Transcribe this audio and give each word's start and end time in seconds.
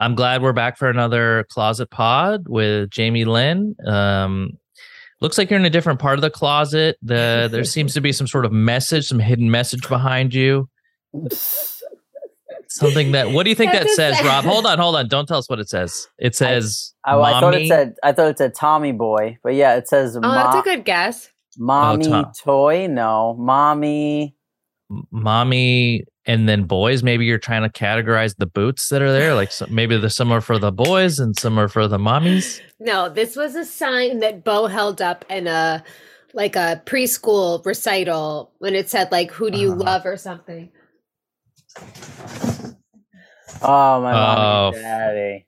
I'm 0.00 0.14
glad 0.14 0.42
we're 0.42 0.52
back 0.52 0.76
for 0.78 0.88
another 0.88 1.44
closet 1.50 1.90
pod 1.90 2.46
with 2.48 2.90
Jamie 2.90 3.24
Lynn. 3.24 3.74
Um, 3.86 4.52
looks 5.20 5.36
like 5.38 5.50
you're 5.50 5.58
in 5.58 5.66
a 5.66 5.70
different 5.70 5.98
part 5.98 6.18
of 6.18 6.22
the 6.22 6.30
closet. 6.30 6.96
The 7.02 7.48
there 7.50 7.64
seems 7.76 7.94
to 7.94 8.00
be 8.00 8.12
some 8.12 8.26
sort 8.26 8.44
of 8.44 8.52
message, 8.52 9.06
some 9.08 9.18
hidden 9.18 9.50
message 9.50 9.88
behind 9.88 10.34
you. 10.34 10.68
Something 12.70 13.12
that 13.12 13.30
what 13.30 13.44
do 13.44 13.50
you 13.50 13.56
think 13.56 13.72
that 13.72 13.88
says, 13.90 14.20
a- 14.20 14.24
Rob? 14.24 14.44
Hold 14.44 14.66
on, 14.66 14.78
hold 14.78 14.94
on. 14.94 15.08
Don't 15.08 15.26
tell 15.26 15.38
us 15.38 15.48
what 15.48 15.58
it 15.58 15.68
says. 15.70 16.06
It 16.18 16.36
says 16.36 16.92
Oh, 17.06 17.22
I 17.22 17.40
thought 17.40 17.54
it 17.54 17.66
said 17.66 17.94
I 18.02 18.12
thought 18.12 18.28
it 18.28 18.38
said 18.38 18.54
Tommy 18.54 18.92
Boy, 18.92 19.38
but 19.42 19.54
yeah, 19.54 19.76
it 19.76 19.88
says 19.88 20.16
Oh, 20.16 20.20
that's 20.20 20.56
a 20.56 20.62
good 20.62 20.84
guess. 20.84 21.30
mommy 21.56 22.06
Tom. 22.06 22.32
toy. 22.38 22.86
No, 22.86 23.34
mommy. 23.38 24.36
Mommy 25.10 26.04
and 26.24 26.48
then 26.48 26.64
boys 26.64 27.02
maybe 27.02 27.24
you're 27.26 27.38
trying 27.38 27.62
to 27.62 27.68
categorize 27.68 28.34
the 28.38 28.46
boots 28.46 28.88
that 28.88 29.02
are 29.02 29.12
there 29.12 29.34
like 29.34 29.50
so, 29.52 29.66
maybe 29.68 29.96
there's 29.98 30.16
some 30.16 30.32
are 30.32 30.40
for 30.40 30.58
the 30.58 30.72
boys 30.72 31.18
and 31.18 31.38
some 31.38 31.58
are 31.58 31.68
for 31.68 31.86
the 31.88 31.98
mommies 31.98 32.60
No, 32.80 33.08
this 33.08 33.36
was 33.36 33.54
a 33.54 33.64
sign 33.64 34.20
that 34.20 34.44
Beau 34.44 34.66
held 34.66 35.02
up 35.02 35.24
in 35.28 35.46
a 35.46 35.82
like 36.34 36.56
a 36.56 36.80
preschool 36.86 37.64
recital 37.66 38.52
when 38.58 38.74
it 38.74 38.88
said 38.88 39.10
like 39.10 39.30
"Who 39.32 39.50
do 39.50 39.58
you 39.58 39.72
Uh-huh. 39.72 39.82
love" 39.84 40.06
or 40.06 40.16
something. 40.16 40.70
Oh 43.62 44.00
my 44.00 44.12
mommy 44.12 44.42
Oh, 44.42 44.72
and 44.74 44.82
daddy. 44.82 45.46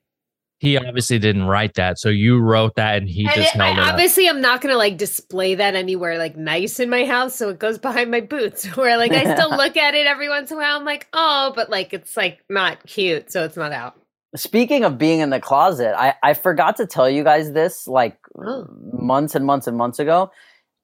He 0.61 0.77
obviously 0.77 1.17
didn't 1.17 1.45
write 1.45 1.73
that 1.73 1.97
so 1.97 2.07
you 2.07 2.37
wrote 2.39 2.75
that 2.75 2.97
and 2.97 3.09
he 3.09 3.25
and 3.25 3.33
just 3.33 3.55
it, 3.55 3.59
I, 3.59 3.65
held 3.65 3.77
it 3.79 3.81
up 3.81 3.93
obviously, 3.93 4.29
I'm 4.29 4.41
not 4.41 4.61
gonna 4.61 4.77
like 4.77 4.97
display 4.97 5.55
that 5.55 5.75
anywhere 5.75 6.17
like 6.17 6.37
nice 6.37 6.79
in 6.79 6.89
my 6.89 7.05
house, 7.05 7.35
so 7.35 7.49
it 7.49 7.59
goes 7.59 7.77
behind 7.77 8.11
my 8.11 8.21
boots. 8.21 8.65
Where 8.77 8.97
like 8.97 9.11
I 9.11 9.33
still 9.35 9.49
look 9.57 9.75
at 9.75 9.95
it 9.95 10.05
every 10.07 10.29
once 10.29 10.51
in 10.51 10.57
a 10.57 10.59
while. 10.61 10.77
I'm 10.77 10.85
like, 10.85 11.07
oh, 11.13 11.51
but 11.55 11.69
like 11.69 11.93
it's 11.93 12.15
like 12.15 12.43
not 12.49 12.85
cute, 12.85 13.31
so 13.31 13.43
it's 13.43 13.57
not 13.57 13.71
out. 13.71 13.95
Speaking 14.35 14.85
of 14.85 14.97
being 14.97 15.19
in 15.19 15.29
the 15.29 15.39
closet, 15.39 15.93
I, 15.97 16.13
I 16.23 16.33
forgot 16.35 16.77
to 16.77 16.85
tell 16.85 17.09
you 17.09 17.23
guys 17.23 17.51
this 17.51 17.87
like 17.87 18.17
Oh. 18.37 18.65
months 18.93 19.35
and 19.35 19.45
months 19.45 19.67
and 19.67 19.77
months 19.77 19.99
ago. 19.99 20.31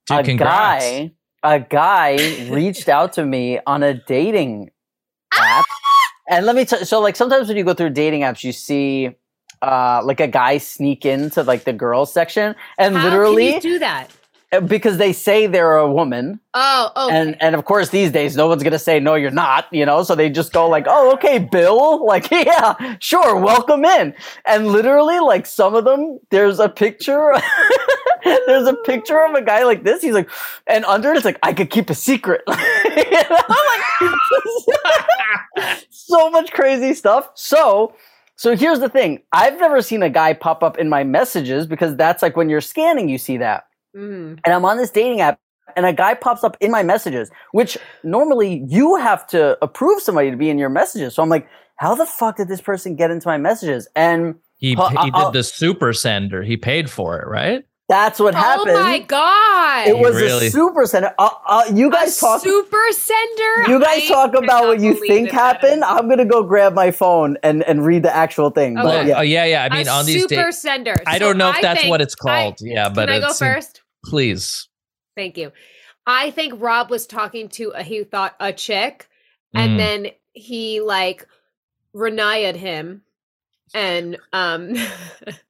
Dude, 0.07 0.19
a 0.19 0.23
congrats. 0.23 0.85
guy 0.85 1.11
a 1.43 1.59
guy 1.59 2.15
reached 2.49 2.89
out 2.89 3.13
to 3.13 3.25
me 3.25 3.59
on 3.65 3.83
a 3.83 3.93
dating 3.93 4.69
ah! 5.33 5.59
app. 5.59 5.65
And 6.29 6.45
let 6.45 6.55
me 6.55 6.65
tell 6.65 6.83
so 6.83 6.99
like 6.99 7.15
sometimes 7.15 7.47
when 7.47 7.57
you 7.57 7.63
go 7.63 7.73
through 7.73 7.91
dating 7.91 8.21
apps 8.21 8.43
you 8.43 8.51
see 8.51 9.11
uh 9.61 10.01
like 10.03 10.19
a 10.19 10.27
guy 10.27 10.57
sneak 10.57 11.05
into 11.05 11.43
like 11.43 11.63
the 11.63 11.73
girls 11.73 12.11
section 12.13 12.55
and 12.77 12.95
How 12.95 13.03
literally 13.03 13.59
do 13.59 13.79
that? 13.79 14.11
because 14.65 14.97
they 14.97 15.11
say 15.11 15.45
they're 15.45 15.75
a 15.75 15.91
woman. 15.91 16.39
Oh, 16.53 16.91
oh, 16.95 17.09
and 17.11 17.35
and 17.41 17.53
of 17.53 17.65
course 17.65 17.89
these 17.89 18.11
days 18.11 18.37
no 18.37 18.47
one's 18.47 18.63
gonna 18.63 18.79
say 18.79 18.99
no 18.99 19.15
you're 19.15 19.29
not 19.29 19.67
you 19.71 19.85
know? 19.85 20.03
So 20.03 20.15
they 20.15 20.29
just 20.29 20.53
go 20.53 20.69
like 20.69 20.85
oh 20.87 21.13
okay 21.13 21.39
bill. 21.39 22.05
Like 22.07 22.31
yeah 22.31 22.95
sure 22.99 23.37
welcome 23.37 23.83
in. 23.83 24.15
And 24.45 24.67
literally 24.67 25.19
like 25.19 25.45
some 25.45 25.75
of 25.75 25.83
them 25.83 26.19
there's 26.29 26.59
a 26.59 26.69
picture 26.69 27.33
there's 28.23 28.67
a 28.67 28.73
picture 28.85 29.21
of 29.25 29.33
a 29.33 29.41
guy 29.41 29.63
like 29.63 29.83
this. 29.83 30.01
He's 30.01 30.13
like 30.13 30.29
and 30.67 30.85
under 30.85 31.11
it 31.11 31.17
it's 31.17 31.25
like 31.25 31.39
i 31.43 31.53
could 31.53 31.69
keep 31.69 31.89
a 31.89 31.95
secret. 31.95 32.41
Know, 32.47 33.39
I'm 33.49 34.13
like 35.57 35.85
so 35.89 36.29
much 36.29 36.51
crazy 36.51 36.93
stuff. 36.93 37.31
So 37.35 37.93
so 38.37 38.55
here's 38.55 38.79
the 38.79 38.89
thing 38.89 39.21
i've 39.33 39.59
never 39.59 39.81
seen 39.81 40.01
a 40.01 40.09
guy 40.09 40.31
pop 40.31 40.63
up 40.63 40.77
in 40.77 40.87
my 40.87 41.03
messages 41.03 41.67
because 41.67 41.95
that's 41.95 42.21
like 42.21 42.37
when 42.37 42.49
you're 42.49 42.61
scanning 42.61 43.09
you 43.09 43.17
see 43.17 43.37
that 43.37 43.67
mm. 43.95 44.39
and 44.43 44.53
I'm 44.53 44.63
on 44.63 44.77
this 44.77 44.89
dating 44.89 45.21
app 45.21 45.39
and 45.75 45.85
a 45.85 45.93
guy 45.93 46.15
pops 46.15 46.43
up 46.43 46.57
in 46.59 46.71
my 46.71 46.81
messages, 46.81 47.29
which 47.51 47.77
normally 48.03 48.63
you 48.67 48.95
have 48.95 49.27
to 49.27 49.57
approve 49.63 50.01
somebody 50.01 50.31
to 50.31 50.37
be 50.37 50.49
in 50.49 50.57
your 50.57 50.69
messages. 50.69 51.13
So 51.13 51.21
I'm 51.21 51.29
like, 51.29 51.47
how 51.75 51.93
the 51.93 52.05
fuck 52.05 52.37
did 52.37 52.47
this 52.47 52.61
person 52.61 52.95
get 52.95 53.11
into 53.11 53.27
my 53.27 53.37
messages? 53.37 53.87
And 53.95 54.35
he, 54.57 54.69
he 54.69 55.11
did 55.11 55.33
the 55.33 55.43
super 55.43 55.93
sender 55.93 56.41
he 56.41 56.57
paid 56.57 56.89
for 56.89 57.19
it 57.19 57.27
right 57.27 57.63
that's 57.89 58.19
what 58.19 58.35
happened. 58.35 58.71
oh 58.71 58.83
my 58.83 58.99
god! 58.99 59.87
it 59.87 59.97
was 59.97 60.15
really- 60.15 60.47
a 60.47 60.51
super 60.51 60.85
center. 60.85 61.13
Uh, 61.17 61.29
uh, 61.47 61.63
you 61.73 61.87
A 61.87 61.91
guys 61.91 62.17
talk. 62.19 62.41
super 62.41 62.85
sender. 62.91 63.69
You 63.71 63.79
guys 63.79 64.03
I 64.03 64.07
talk 64.07 64.33
about 64.35 64.67
what 64.67 64.79
you 64.81 64.93
think 65.07 65.29
that 65.31 65.35
that 65.35 65.61
happened. 65.63 65.77
is- 65.83 65.87
I'm 65.87 66.09
gonna 66.09 66.25
go 66.25 66.43
grab 66.43 66.73
my 66.73 66.91
phone 66.91 67.37
and, 67.43 67.63
and 67.63 67.85
read 67.85 68.03
the 68.03 68.13
actual 68.15 68.49
thing. 68.49 68.77
Okay. 68.77 68.85
But 68.87 69.05
yeah, 69.07 69.17
oh 69.19 69.21
yeah 69.21 69.45
yeah 69.45 69.67
i 69.71 69.75
mean 69.77 69.87
a 69.87 69.91
on 69.91 70.05
these 70.05 70.21
super 70.23 70.35
days 70.35 70.57
sender. 70.61 70.95
i 71.07 71.17
don't 71.17 71.37
know 71.37 71.49
if 71.51 71.61
that's 71.61 71.85
what 71.87 72.01
it's 72.01 72.15
I- 72.21 72.43
called 72.43 72.57
yeah 72.61 72.89
but 72.89 73.07
Can 73.07 73.23
I 73.23 73.27
go 73.27 73.33
first? 73.33 73.81
please 74.05 74.67
Thank 75.15 75.37
you. 75.37 75.51
I 76.05 76.29
think 76.31 76.53
Rob 76.61 76.89
was 76.91 77.07
talking 77.07 77.49
to 77.49 77.69
a, 77.71 77.81
he 77.83 78.03
thought 78.03 78.35
a 78.39 78.53
chick, 78.53 79.07
and 79.55 79.71
Mm. 79.71 79.77
then 79.77 80.07
he 80.33 80.79
like 80.79 81.27
Ronaiah'd 81.95 82.55
him, 82.55 83.01
and 83.73 84.17
um, 84.31 84.73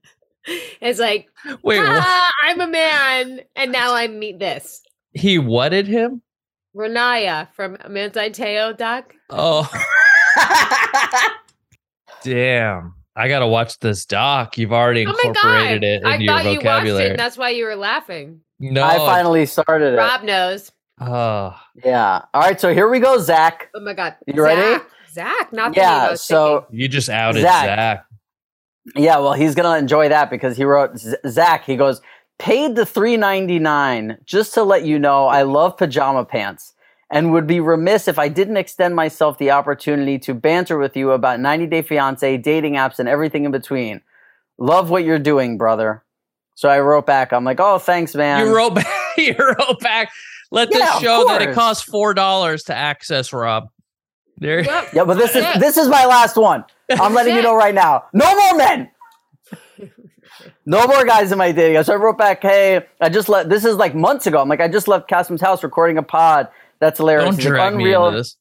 it's 0.81 1.00
like, 1.00 1.30
wait 1.63 1.81
ah, 1.84 2.31
I'm 2.44 2.62
a 2.62 2.68
man, 2.68 3.41
and 3.56 3.72
now 3.72 3.94
I 3.94 4.08
meet 4.08 4.40
this 4.40 4.81
he 5.13 5.38
whatted 5.40 5.88
him 5.88 6.22
Ronaiah 6.75 7.47
from 7.53 7.78
Manti 7.90 8.30
Te'o 8.30 8.78
doc. 8.78 9.13
oh 9.31 9.68
damn 12.24 12.94
i 13.16 13.28
gotta 13.28 13.47
watch 13.47 13.80
this 13.80 14.06
doc 14.06 14.58
you've 14.58 14.74
already 14.74 15.06
Oh 15.06 15.09
incorporated 15.09 15.81
god! 15.81 15.88
it 15.88 15.96
into 16.03 16.08
I 16.08 16.16
your 16.18 16.34
thought 16.34 16.44
you 16.44 16.50
watched 16.50 16.56
it, 16.56 16.59
vocabulary 16.62 17.09
and 17.12 17.19
that's 17.19 17.38
why 17.38 17.50
you 17.50 17.66
were 17.66 17.75
laughing. 17.75 18.41
no 18.59 18.84
I 18.84 18.97
finally 18.97 19.46
started 19.46 19.94
it. 19.94 19.97
Rob 19.97 20.24
knows. 20.24 20.72
oh 21.02 21.56
Yeah. 21.84 22.22
All 22.34 22.41
right. 22.41 22.59
So 22.59 22.74
here 22.74 22.90
we 22.90 23.00
go, 23.00 23.18
Zach. 23.19 23.69
Oh 23.75 23.79
my 23.79 23.94
god! 23.94 24.16
You 24.28 24.44
ready? 24.44 24.62
Zach, 24.62 24.90
Zach 25.12 25.53
not 25.53 25.74
the 25.74 25.79
Yeah. 25.81 26.12
was 26.12 26.22
So 26.24 26.62
thinking. 26.62 26.79
You 26.79 26.88
just 26.88 27.09
outed 27.09 27.41
Zach. 27.41 27.66
Zach. 27.66 28.06
Yeah, 28.96 29.18
well, 29.20 29.34
he's 29.34 29.56
gonna 29.56 29.78
enjoy 29.78 30.09
that 30.09 30.30
because 30.30 30.58
he 30.58 30.64
wrote 30.64 30.98
Zach. 31.28 31.66
He 31.66 31.75
goes 31.75 32.02
paid 32.40 32.75
the 32.75 32.86
three 32.86 33.18
ninety 33.18 33.59
nine 33.59 34.18
just 34.25 34.53
to 34.53 34.64
let 34.64 34.86
you 34.86 35.00
know 35.00 35.28
I 35.28 35.42
love 35.42 35.78
pajama 35.78 36.24
pants 36.25 36.74
and 37.09 37.31
would 37.31 37.47
be 37.47 37.59
remiss 37.59 38.08
if 38.08 38.20
I 38.20 38.28
didn't 38.28 38.58
extend 38.58 38.96
myself 38.96 39.38
the 39.38 39.52
opportunity 39.52 40.20
to 40.20 40.34
banter 40.34 40.78
with 40.78 40.97
you 40.97 41.12
about 41.12 41.40
90 41.40 41.68
Day 41.68 41.81
Fiance, 41.81 42.38
dating 42.38 42.74
apps, 42.74 43.00
and 43.00 43.08
everything 43.08 43.46
in 43.46 43.52
between. 43.52 44.02
Love 44.58 44.90
what 44.90 45.03
you're 45.06 45.20
doing, 45.20 45.58
brother. 45.58 46.03
So 46.56 46.68
I 46.68 46.80
wrote 46.80 47.06
back. 47.06 47.31
I'm 47.31 47.44
like, 47.46 47.59
oh, 47.59 47.80
thanks, 47.80 48.16
man. 48.16 48.46
you 48.46 48.56
wrote 48.56 48.76
back. 48.76 48.88
You 49.18 49.36
wrote 49.38 49.80
back. 49.80 50.09
Let 50.52 50.70
Yeah, 50.72 50.80
this 50.80 51.02
show 51.02 51.26
that 51.28 51.42
it 51.42 51.53
costs 51.53 51.84
four 51.84 52.14
dollars 52.14 52.64
to 52.64 52.76
access 52.76 53.34
Rob. 53.34 53.70
There. 54.38 54.64
Well, 54.66 54.86
yeah, 54.94 55.03
but 55.03 55.18
this 55.18 55.36
is 55.36 55.44
Yeah. 55.44 55.58
this 55.58 55.78
is 55.78 55.88
my 55.88 56.06
last 56.06 56.36
one. 56.38 56.64
I'm 56.92 57.14
letting 57.14 57.36
you 57.36 57.42
know 57.42 57.56
right 57.56 57.74
now. 57.74 58.06
No 58.14 58.36
more 58.36 58.56
men. 58.58 58.90
No 60.66 60.86
more 60.86 61.06
guys 61.06 61.31
in 61.31 61.38
my 61.38 61.52
dating. 61.53 61.81
So 61.84 61.94
I 61.94 61.96
wrote 61.96 62.18
back, 62.18 62.42
hey, 62.42 62.86
I 63.00 63.08
just 63.08 63.30
left. 63.30 63.47
This 63.50 63.64
is 63.64 63.78
like 63.78 63.96
months 63.96 64.28
ago. 64.28 64.40
I'm 64.42 64.50
like, 64.50 64.59
I 64.59 64.68
just 64.68 64.88
left 64.90 65.09
Kassem's 65.09 65.40
house 65.42 65.64
recording 65.64 65.97
a 65.97 66.03
pod. 66.03 66.50
That's 66.80 66.97
hilarious. 66.97 67.26
Don't 67.26 67.36
He's 67.36 67.46
like, 67.46 67.53
drag 67.53 67.76
me 67.76 67.94
into 67.94 68.12
this. 68.12 68.36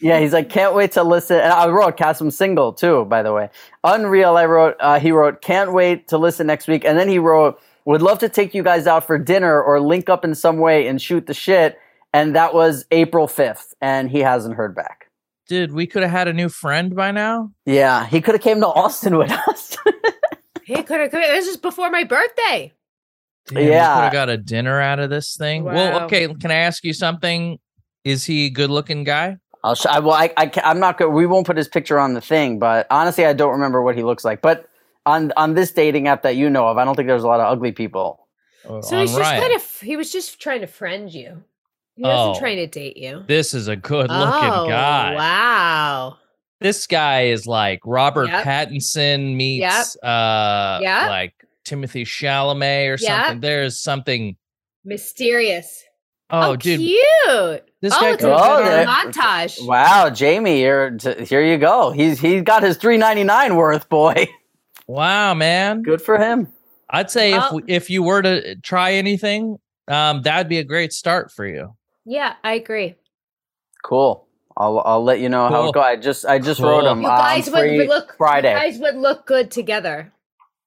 Yeah, 0.00 0.20
he's 0.20 0.32
like, 0.34 0.50
can't 0.50 0.74
wait 0.74 0.92
to 0.92 1.02
listen. 1.02 1.36
And 1.40 1.52
I 1.52 1.68
wrote 1.68 1.96
Kassem 1.96 2.30
single 2.32 2.72
too, 2.74 3.06
by 3.06 3.22
the 3.22 3.32
way. 3.32 3.48
Unreal. 3.82 4.36
I 4.36 4.44
wrote. 4.44 4.76
Uh, 4.78 5.00
he 5.00 5.10
wrote, 5.10 5.40
can't 5.40 5.72
wait 5.72 6.08
to 6.08 6.18
listen 6.18 6.46
next 6.46 6.68
week. 6.68 6.84
And 6.84 6.98
then 6.98 7.08
he 7.08 7.18
wrote, 7.18 7.58
would 7.86 8.02
love 8.02 8.18
to 8.20 8.28
take 8.28 8.54
you 8.54 8.62
guys 8.62 8.86
out 8.86 9.06
for 9.06 9.18
dinner 9.18 9.60
or 9.60 9.80
link 9.80 10.08
up 10.10 10.24
in 10.24 10.34
some 10.34 10.58
way 10.58 10.86
and 10.86 11.00
shoot 11.00 11.26
the 11.26 11.34
shit. 11.34 11.78
And 12.12 12.34
that 12.36 12.52
was 12.54 12.84
April 12.90 13.26
5th, 13.26 13.74
and 13.80 14.10
he 14.10 14.20
hasn't 14.20 14.56
heard 14.56 14.74
back. 14.74 15.09
Dude, 15.50 15.72
we 15.72 15.84
could 15.88 16.02
have 16.02 16.12
had 16.12 16.28
a 16.28 16.32
new 16.32 16.48
friend 16.48 16.94
by 16.94 17.10
now. 17.10 17.50
Yeah, 17.66 18.06
he 18.06 18.20
could 18.20 18.36
have 18.36 18.40
came 18.40 18.60
to 18.60 18.68
Austin 18.68 19.18
with 19.18 19.32
us. 19.32 19.76
He 20.64 20.80
could 20.84 21.00
have. 21.00 21.10
This 21.10 21.48
is 21.48 21.56
before 21.56 21.90
my 21.90 22.04
birthday. 22.04 22.72
Damn, 23.48 23.56
we 23.64 23.68
Yeah. 23.70 23.94
could 23.96 24.02
have 24.04 24.12
got 24.12 24.28
a 24.28 24.36
dinner 24.36 24.80
out 24.80 25.00
of 25.00 25.10
this 25.10 25.34
thing. 25.36 25.64
Well, 25.64 26.02
okay. 26.04 26.32
Can 26.34 26.52
I 26.52 26.54
ask 26.54 26.84
you 26.84 26.92
something? 26.92 27.58
Is 28.04 28.24
he 28.24 28.46
a 28.46 28.50
good 28.50 28.70
looking 28.70 29.02
guy? 29.02 29.38
I'll 29.64 29.74
sh- 29.74 29.86
I, 29.86 29.98
well, 29.98 30.14
I, 30.14 30.32
I, 30.36 30.46
ca- 30.46 30.62
I'm 30.64 30.78
not 30.78 30.98
good. 30.98 31.08
We 31.08 31.26
won't 31.26 31.46
put 31.46 31.56
his 31.56 31.66
picture 31.66 31.98
on 31.98 32.14
the 32.14 32.20
thing, 32.20 32.60
but 32.60 32.86
honestly, 32.88 33.26
I 33.26 33.32
don't 33.32 33.50
remember 33.50 33.82
what 33.82 33.96
he 33.96 34.04
looks 34.04 34.24
like. 34.24 34.40
But 34.42 34.68
on 35.04 35.32
on 35.36 35.54
this 35.54 35.72
dating 35.72 36.06
app 36.06 36.22
that 36.22 36.36
you 36.36 36.48
know 36.48 36.68
of, 36.68 36.78
I 36.78 36.84
don't 36.84 36.94
think 36.94 37.08
there's 37.08 37.24
a 37.24 37.26
lot 37.26 37.40
of 37.40 37.46
ugly 37.50 37.72
people. 37.72 38.28
Oh, 38.68 38.80
So 38.82 38.94
on 38.94 39.02
he's 39.02 39.16
just 39.16 39.28
kind 39.28 39.52
of. 39.52 39.80
He 39.80 39.96
was 39.96 40.12
just 40.12 40.40
trying 40.40 40.60
to 40.60 40.68
friend 40.68 41.12
you. 41.12 41.42
He 42.00 42.06
wasn't 42.06 42.36
Oh. 42.36 42.40
trying 42.40 42.56
to 42.56 42.66
date 42.66 42.96
you. 42.96 43.24
This 43.26 43.52
is 43.52 43.68
a 43.68 43.76
good 43.76 44.08
looking 44.08 44.50
oh, 44.50 44.66
guy. 44.66 45.14
Wow. 45.14 46.16
This 46.58 46.86
guy 46.86 47.24
is 47.26 47.46
like 47.46 47.80
Robert 47.84 48.28
Yep. 48.28 48.42
Pattinson 48.44 49.34
meets 49.36 49.60
Yep. 49.60 49.86
uh 50.02 50.78
Yep. 50.80 51.08
like 51.10 51.34
Timothée 51.66 52.06
Chalamet 52.06 52.86
or 52.88 52.90
Yep. 52.92 53.00
something. 53.00 53.40
There's 53.40 53.76
something. 53.82 54.36
Mysterious. 54.82 55.84
Oh, 56.30 56.52
Oh, 56.52 56.56
dude, 56.56 56.80
cute. 56.80 57.64
this 57.82 57.92
oh, 57.94 58.00
guy 58.00 58.10
it's 58.12 58.24
a 58.24 58.32
Oh, 58.34 58.62
good 58.62 58.88
montage. 58.88 59.66
Wow, 59.66 60.08
Jamie, 60.08 60.62
you're 60.62 60.92
t- 60.92 61.24
here. 61.26 61.42
You 61.42 61.58
go. 61.58 61.90
He's 61.90 62.18
he's 62.18 62.42
got 62.42 62.62
his 62.62 62.78
three 62.78 62.96
ninety 62.96 63.24
nine 63.24 63.56
worth, 63.56 63.90
boy. 63.90 64.26
Wow, 64.86 65.34
man. 65.34 65.82
Good 65.82 66.00
for 66.00 66.16
him. 66.18 66.48
I'd 66.88 67.10
say 67.10 67.32
Well- 67.32 67.58
if 67.58 67.84
if 67.84 67.90
you 67.90 68.02
were 68.02 68.22
to 68.22 68.56
try 68.56 68.94
anything, 68.94 69.58
um, 69.86 70.22
that'd 70.22 70.48
be 70.48 70.58
a 70.58 70.64
great 70.64 70.92
start 70.92 71.30
for 71.30 71.46
you. 71.46 71.74
Yeah, 72.10 72.34
I 72.42 72.54
agree. 72.54 72.96
Cool. 73.84 74.26
I'll 74.56 74.80
I'll 74.80 75.04
let 75.04 75.20
you 75.20 75.28
know 75.28 75.48
how 75.48 75.68
it 75.68 75.74
goes. 75.74 75.82
I 75.84 75.94
just 75.94 76.26
I 76.26 76.40
just 76.40 76.60
Cool. 76.60 76.68
wrote 76.68 76.84
him. 76.84 77.02
You 77.02 77.06
uh, 77.06 77.16
guys 77.16 77.48
would, 77.48 77.76
would 77.76 77.88
look 77.88 78.16
Friday. 78.18 78.52
You 78.52 78.58
guys 78.58 78.78
would 78.80 78.96
look 78.96 79.26
good 79.26 79.52
together. 79.52 80.12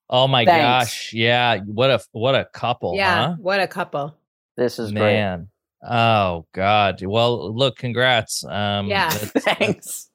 Oh 0.10 0.26
my 0.26 0.46
Thanks. 0.46 0.64
gosh. 0.64 1.14
Yeah. 1.14 1.60
What 1.66 1.92
a 1.92 2.00
what 2.14 2.34
a 2.34 2.46
couple, 2.54 2.96
yeah, 2.96 3.28
huh? 3.28 3.36
what 3.40 3.60
a 3.60 3.68
couple. 3.68 4.16
This 4.56 4.80
is 4.80 4.94
great. 4.94 5.02
Man. 5.16 5.50
Oh 5.86 6.46
God. 6.54 7.04
Well, 7.06 7.54
look, 7.54 7.76
congrats. 7.76 8.46
Um 8.46 8.88
Yeah. 8.88 9.10
that's, 9.34 9.44
Thanks. 9.44 10.10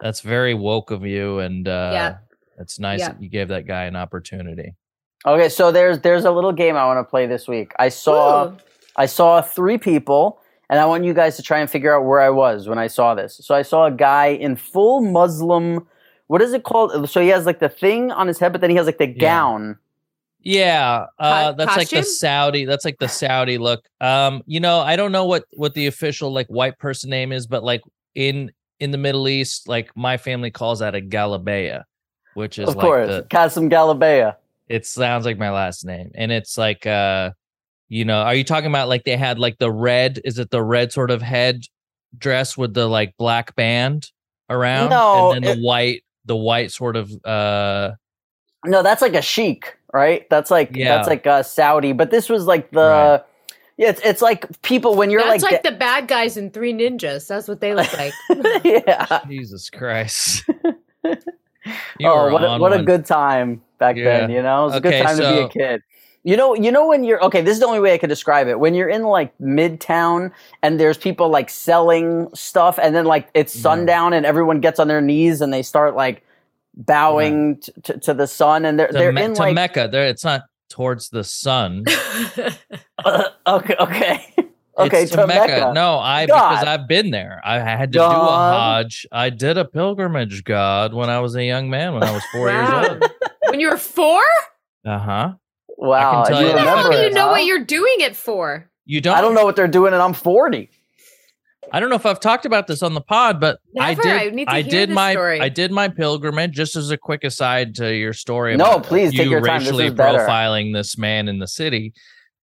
that's 0.00 0.20
very 0.20 0.52
woke 0.52 0.90
of 0.90 1.06
you 1.06 1.38
and 1.38 1.66
uh 1.66 1.90
Yeah. 1.94 2.16
it's 2.60 2.78
nice 2.78 3.00
Yeah. 3.00 3.08
that 3.08 3.22
you 3.22 3.30
gave 3.30 3.48
that 3.48 3.66
guy 3.66 3.84
an 3.84 3.96
opportunity. 3.96 4.74
Okay, 5.26 5.48
so 5.48 5.72
there's 5.72 6.00
there's 6.00 6.26
a 6.26 6.30
little 6.30 6.52
game 6.52 6.76
I 6.76 6.84
want 6.84 6.98
to 6.98 7.10
play 7.10 7.26
this 7.26 7.48
week. 7.48 7.72
I 7.78 7.88
saw 7.88 8.48
Ooh. 8.48 8.56
I 8.96 9.06
saw 9.06 9.40
three 9.40 9.78
people, 9.78 10.40
and 10.70 10.80
I 10.80 10.86
want 10.86 11.04
you 11.04 11.14
guys 11.14 11.36
to 11.36 11.42
try 11.42 11.58
and 11.60 11.68
figure 11.70 11.94
out 11.94 12.04
where 12.04 12.20
I 12.20 12.30
was 12.30 12.68
when 12.68 12.78
I 12.78 12.86
saw 12.86 13.14
this. 13.14 13.40
So 13.42 13.54
I 13.54 13.62
saw 13.62 13.86
a 13.86 13.90
guy 13.90 14.26
in 14.28 14.56
full 14.56 15.00
Muslim. 15.00 15.86
What 16.26 16.40
is 16.42 16.52
it 16.52 16.62
called? 16.64 17.08
So 17.10 17.20
he 17.20 17.28
has 17.28 17.46
like 17.46 17.60
the 17.60 17.68
thing 17.68 18.10
on 18.10 18.26
his 18.28 18.38
head, 18.38 18.52
but 18.52 18.60
then 18.60 18.70
he 18.70 18.76
has 18.76 18.86
like 18.86 18.98
the 18.98 19.08
Yeah. 19.08 19.18
gown. 19.18 19.78
Yeah, 20.46 21.06
uh, 21.18 21.52
Co- 21.52 21.56
that's 21.56 21.76
like 21.76 21.88
the? 21.88 22.02
Saudi. 22.02 22.66
That's 22.66 22.84
like 22.84 22.98
the 22.98 23.08
Saudi 23.08 23.56
look. 23.56 23.82
Um, 24.02 24.42
you 24.46 24.60
know, 24.60 24.80
I 24.80 24.94
don't 24.94 25.10
know 25.10 25.24
what 25.24 25.44
what 25.54 25.72
the 25.72 25.86
official 25.86 26.30
like 26.32 26.46
white 26.48 26.78
person 26.78 27.08
name 27.08 27.32
is, 27.32 27.46
but 27.46 27.64
like 27.64 27.80
in 28.14 28.52
in 28.78 28.90
the 28.90 28.98
Middle 28.98 29.26
East, 29.26 29.68
like 29.68 29.90
my 29.96 30.18
family 30.18 30.50
calls 30.50 30.80
that 30.80 30.94
a 30.94 31.00
galabaya, 31.00 31.84
which 32.34 32.58
is 32.58 32.68
Of 32.68 32.76
like 32.76 32.84
course, 32.84 33.08
the. 33.08 33.22
Kassem 33.30 33.70
Galabaya. 33.70 34.36
It 34.68 34.84
sounds 34.84 35.24
like 35.24 35.38
my 35.38 35.50
last 35.50 35.84
name, 35.86 36.10
and 36.14 36.30
it's 36.30 36.58
like 36.58 36.86
uh, 36.86 37.30
you 37.88 38.04
know, 38.04 38.18
are 38.22 38.34
you 38.34 38.44
talking 38.44 38.68
about 38.68 38.88
like 38.88 39.04
they 39.04 39.16
had 39.16 39.38
like 39.38 39.58
the 39.58 39.70
red? 39.70 40.20
Is 40.24 40.38
it 40.38 40.50
the 40.50 40.62
red 40.62 40.92
sort 40.92 41.10
of 41.10 41.22
head 41.22 41.62
dress 42.16 42.56
with 42.56 42.74
the 42.74 42.86
like 42.88 43.16
black 43.18 43.54
band 43.56 44.10
around, 44.50 44.90
No, 44.90 45.30
and 45.32 45.44
then 45.44 45.50
it- 45.52 45.56
the 45.56 45.62
white 45.62 46.02
the 46.26 46.36
white 46.36 46.72
sort 46.72 46.96
of 46.96 47.10
uh 47.24 47.92
No, 48.64 48.82
that's 48.82 49.02
like 49.02 49.14
a 49.14 49.22
chic, 49.22 49.76
right? 49.92 50.28
That's 50.30 50.50
like 50.50 50.74
Yeah. 50.74 50.96
that's 50.96 51.08
like 51.08 51.26
uh, 51.26 51.42
Saudi. 51.42 51.92
But 51.92 52.10
this 52.10 52.28
was 52.28 52.46
like 52.46 52.70
the. 52.70 53.20
Right. 53.20 53.22
Yeah, 53.76 53.88
it's, 53.88 54.00
it's 54.04 54.22
like 54.22 54.46
people 54.62 54.94
when 54.94 55.10
you're 55.10 55.20
That's 55.20 55.42
like, 55.42 55.50
like, 55.50 55.62
the 55.64 55.72
bad 55.72 56.06
guys 56.06 56.36
in 56.36 56.52
Three 56.52 56.72
Ninjas. 56.72 57.26
That's 57.26 57.48
what 57.48 57.60
they 57.60 57.74
look 57.74 57.92
like. 57.98 58.12
yeah. 58.64 59.20
Jesus 59.28 59.68
Christ. 59.68 60.44
You 61.98 62.08
oh, 62.08 62.30
what 62.30 62.44
a, 62.44 62.46
on 62.48 62.60
what 62.60 62.78
a 62.78 62.82
good 62.82 63.06
time 63.06 63.62
back 63.78 63.96
then, 63.96 64.30
you 64.30 64.42
know? 64.42 64.62
It 64.62 64.66
was 64.66 64.74
a 64.74 64.76
Okay, 64.78 64.90
good 64.98 65.06
time 65.06 65.16
to 65.16 65.22
be 65.22 65.38
a 65.38 65.48
kid. 65.48 65.82
You 66.26 66.36
know, 66.38 66.54
you 66.54 66.72
know 66.72 66.86
when 66.88 67.04
you're 67.04 67.22
okay, 67.24 67.42
this 67.42 67.52
is 67.52 67.60
the 67.60 67.66
only 67.66 67.80
way 67.80 67.92
I 67.92 67.98
could 67.98 68.08
describe 68.08 68.48
it. 68.48 68.58
When 68.58 68.72
you're 68.74 68.88
in 68.88 69.02
like 69.02 69.36
midtown 69.38 70.32
and 70.62 70.80
there's 70.80 70.96
people 70.96 71.28
like 71.28 71.50
selling 71.50 72.28
stuff 72.34 72.78
and 72.82 72.94
then 72.96 73.04
like 73.04 73.28
it's 73.34 73.54
Yeah. 73.54 73.60
sundown 73.62 74.14
and 74.14 74.24
everyone 74.24 74.60
gets 74.60 74.80
on 74.80 74.88
their 74.88 75.02
knees 75.02 75.42
and 75.42 75.52
they 75.52 75.62
start 75.62 75.94
like 75.94 76.24
bowing 76.76 77.56
t- 77.60 77.72
t- 77.82 77.98
to 78.00 78.14
the 78.14 78.26
sun 78.26 78.64
and 78.64 78.78
they're 78.78 78.86
to, 78.88 78.92
they're 78.94 79.12
Me- 79.12 79.22
in 79.22 79.34
to 79.34 79.40
like 79.42 79.54
Mecca. 79.54 79.88
There, 79.92 80.06
it's 80.06 80.24
not 80.24 80.44
towards 80.70 81.10
the 81.10 81.24
sun. 81.24 81.84
okay, 82.38 82.48
okay. 83.46 84.34
okay, 84.78 85.02
it's 85.02 85.12
to, 85.12 85.26
Mecca. 85.26 85.46
Mecca. 85.46 85.72
No, 85.74 85.98
I 85.98 86.26
God. 86.26 86.50
because 86.50 86.64
I've 86.66 86.88
been 86.88 87.10
there. 87.10 87.40
I 87.44 87.58
had 87.58 87.92
to 87.92 87.98
do 87.98 88.02
a 88.02 88.08
Hajj. 88.08 89.06
I 89.12 89.30
did 89.30 89.58
a 89.58 89.64
pilgrimage, 89.64 90.42
God, 90.44 90.94
when 90.94 91.10
I 91.10 91.20
was 91.20 91.34
a 91.36 91.44
young 91.44 91.70
man, 91.70 91.94
when 91.94 92.02
I 92.02 92.12
was 92.12 92.22
four 92.32 92.50
years 92.50 92.70
old. 92.70 93.04
when 93.50 93.60
you 93.60 93.70
were 93.70 93.76
four? 93.76 94.22
Uh 94.84 94.98
huh. 94.98 95.32
Wow, 95.84 96.24
tell 96.24 96.40
you 96.40 96.48
you 96.48 96.52
How 96.56 96.64
the 96.64 96.70
hell 96.82 96.90
do 96.90 96.96
you 96.98 97.04
it, 97.06 97.12
know 97.14 97.26
huh? 97.26 97.30
what 97.32 97.44
you're 97.44 97.64
doing 97.64 97.94
it 97.98 98.16
for? 98.16 98.68
You 98.86 99.00
don't. 99.00 99.16
I 99.16 99.20
don't 99.20 99.34
know 99.34 99.44
what 99.44 99.56
they're 99.56 99.68
doing 99.68 99.92
and 99.92 100.02
I'm 100.02 100.12
40. 100.14 100.70
I 101.72 101.80
don't 101.80 101.88
know 101.88 101.96
if 101.96 102.06
I've 102.06 102.20
talked 102.20 102.44
about 102.46 102.66
this 102.66 102.82
on 102.82 102.94
the 102.94 103.00
pod, 103.00 103.40
but 103.40 103.58
I 103.80 103.94
did. 103.94 104.06
I 104.06 104.28
need 104.30 104.48
to 104.48 104.54
hear 104.54 104.62
did 104.62 104.88
this 104.90 104.94
my. 104.94 105.12
story. 105.12 105.40
I 105.40 105.48
did 105.48 105.72
my 105.72 105.88
pilgrimage. 105.88 106.52
Just 106.52 106.76
as 106.76 106.90
a 106.90 106.96
quick 106.96 107.24
aside 107.24 107.74
to 107.76 107.92
your 107.94 108.12
story. 108.12 108.56
No, 108.56 108.72
about 108.72 108.84
please 108.84 109.10
take 109.12 109.24
you 109.24 109.30
your 109.30 109.40
time. 109.40 109.60
This 109.60 109.68
Racially 109.70 109.86
is 109.86 109.94
better. 109.94 110.18
profiling 110.18 110.72
this 110.74 110.96
man 110.98 111.26
in 111.26 111.38
the 111.38 111.48
city. 111.48 111.94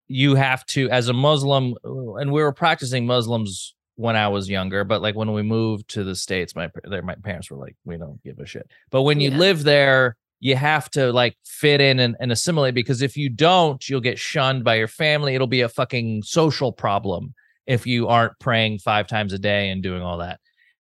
You 0.07 0.35
have 0.35 0.65
to, 0.67 0.89
as 0.89 1.07
a 1.07 1.13
Muslim, 1.13 1.75
and 1.83 2.31
we 2.33 2.41
were 2.41 2.51
practicing 2.51 3.05
Muslims 3.05 3.73
when 3.95 4.15
I 4.17 4.27
was 4.27 4.49
younger. 4.49 4.83
But 4.83 5.01
like 5.01 5.15
when 5.15 5.31
we 5.33 5.43
moved 5.43 5.89
to 5.91 6.03
the 6.03 6.15
states, 6.15 6.55
my 6.55 6.67
pa- 6.67 7.01
my 7.01 7.15
parents 7.23 7.49
were 7.49 7.57
like, 7.57 7.75
"We 7.85 7.97
don't 7.97 8.21
give 8.23 8.39
a 8.39 8.45
shit." 8.45 8.67
But 8.89 9.03
when 9.03 9.21
you 9.21 9.29
Yeah. 9.31 9.37
live 9.37 9.63
there, 9.63 10.17
you 10.41 10.55
have 10.55 10.89
to 10.89 11.13
like 11.13 11.37
fit 11.45 11.79
in 11.79 11.99
and, 11.99 12.17
and 12.19 12.31
assimilate 12.31 12.73
because 12.73 13.01
if 13.01 13.15
you 13.15 13.29
don't, 13.29 13.87
you'll 13.87 14.01
get 14.01 14.19
shunned 14.19 14.63
by 14.63 14.75
your 14.75 14.87
family. 14.87 15.35
It'll 15.35 15.47
be 15.47 15.61
a 15.61 15.69
fucking 15.69 16.23
social 16.23 16.73
problem 16.73 17.33
if 17.67 17.85
you 17.85 18.07
aren't 18.07 18.37
praying 18.39 18.79
five 18.79 19.07
times 19.07 19.33
a 19.33 19.39
day 19.39 19.69
and 19.69 19.83
doing 19.83 20.01
all 20.01 20.17
that. 20.17 20.39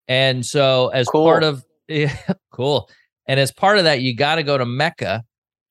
And 0.10 0.46
so, 0.46 0.90
as 0.90 1.08
part 1.10 1.44
of 1.44 1.64
yeah, 1.88 2.16
cool, 2.52 2.90
and 3.28 3.40
as 3.40 3.52
part 3.52 3.78
of 3.78 3.86
that, 3.86 4.02
you 4.02 4.16
got 4.16 4.36
to 4.36 4.44
go 4.44 4.58
to 4.58 4.66
Mecca, 4.66 5.24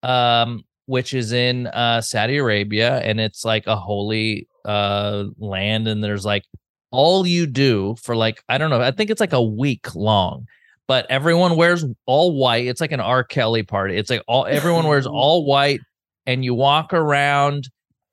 um, 0.03 0.65
which 0.87 1.13
is 1.13 1.33
in 1.33 1.67
uh, 1.69 2.01
Saudi 2.01 2.39
Arabia, 2.39 2.99
and 3.01 3.21
it's 3.21 3.45
like 3.45 3.67
a 3.67 3.77
holy 3.77 4.49
uh, 4.65 5.25
land. 5.39 5.87
And 5.87 6.03
there's 6.03 6.25
like 6.25 6.45
all 6.91 7.27
you 7.27 7.47
do 7.47 7.97
for 8.03 8.17
like 8.17 8.43
I 8.49 8.57
don't 8.57 8.71
know, 8.71 8.81
I 8.81 8.93
think 8.93 9.11
it's 9.11 9.21
like 9.21 9.35
a 9.35 9.43
week 9.43 9.95
long, 9.95 10.47
but 10.87 11.07
everyone 11.11 11.57
wears 11.57 11.85
all 12.07 12.37
white. 12.37 12.67
It's 12.67 12.81
like 12.81 12.93
an 12.93 13.01
R. 13.01 13.25
Kelly 13.25 13.63
party. 13.63 13.97
It's 13.97 14.11
like 14.11 14.23
all 14.29 14.47
everyone 14.47 14.87
wears 14.87 15.07
all 15.07 15.45
white, 15.45 15.81
and 16.27 16.45
you 16.45 16.55
walk 16.55 16.93
around. 16.93 17.69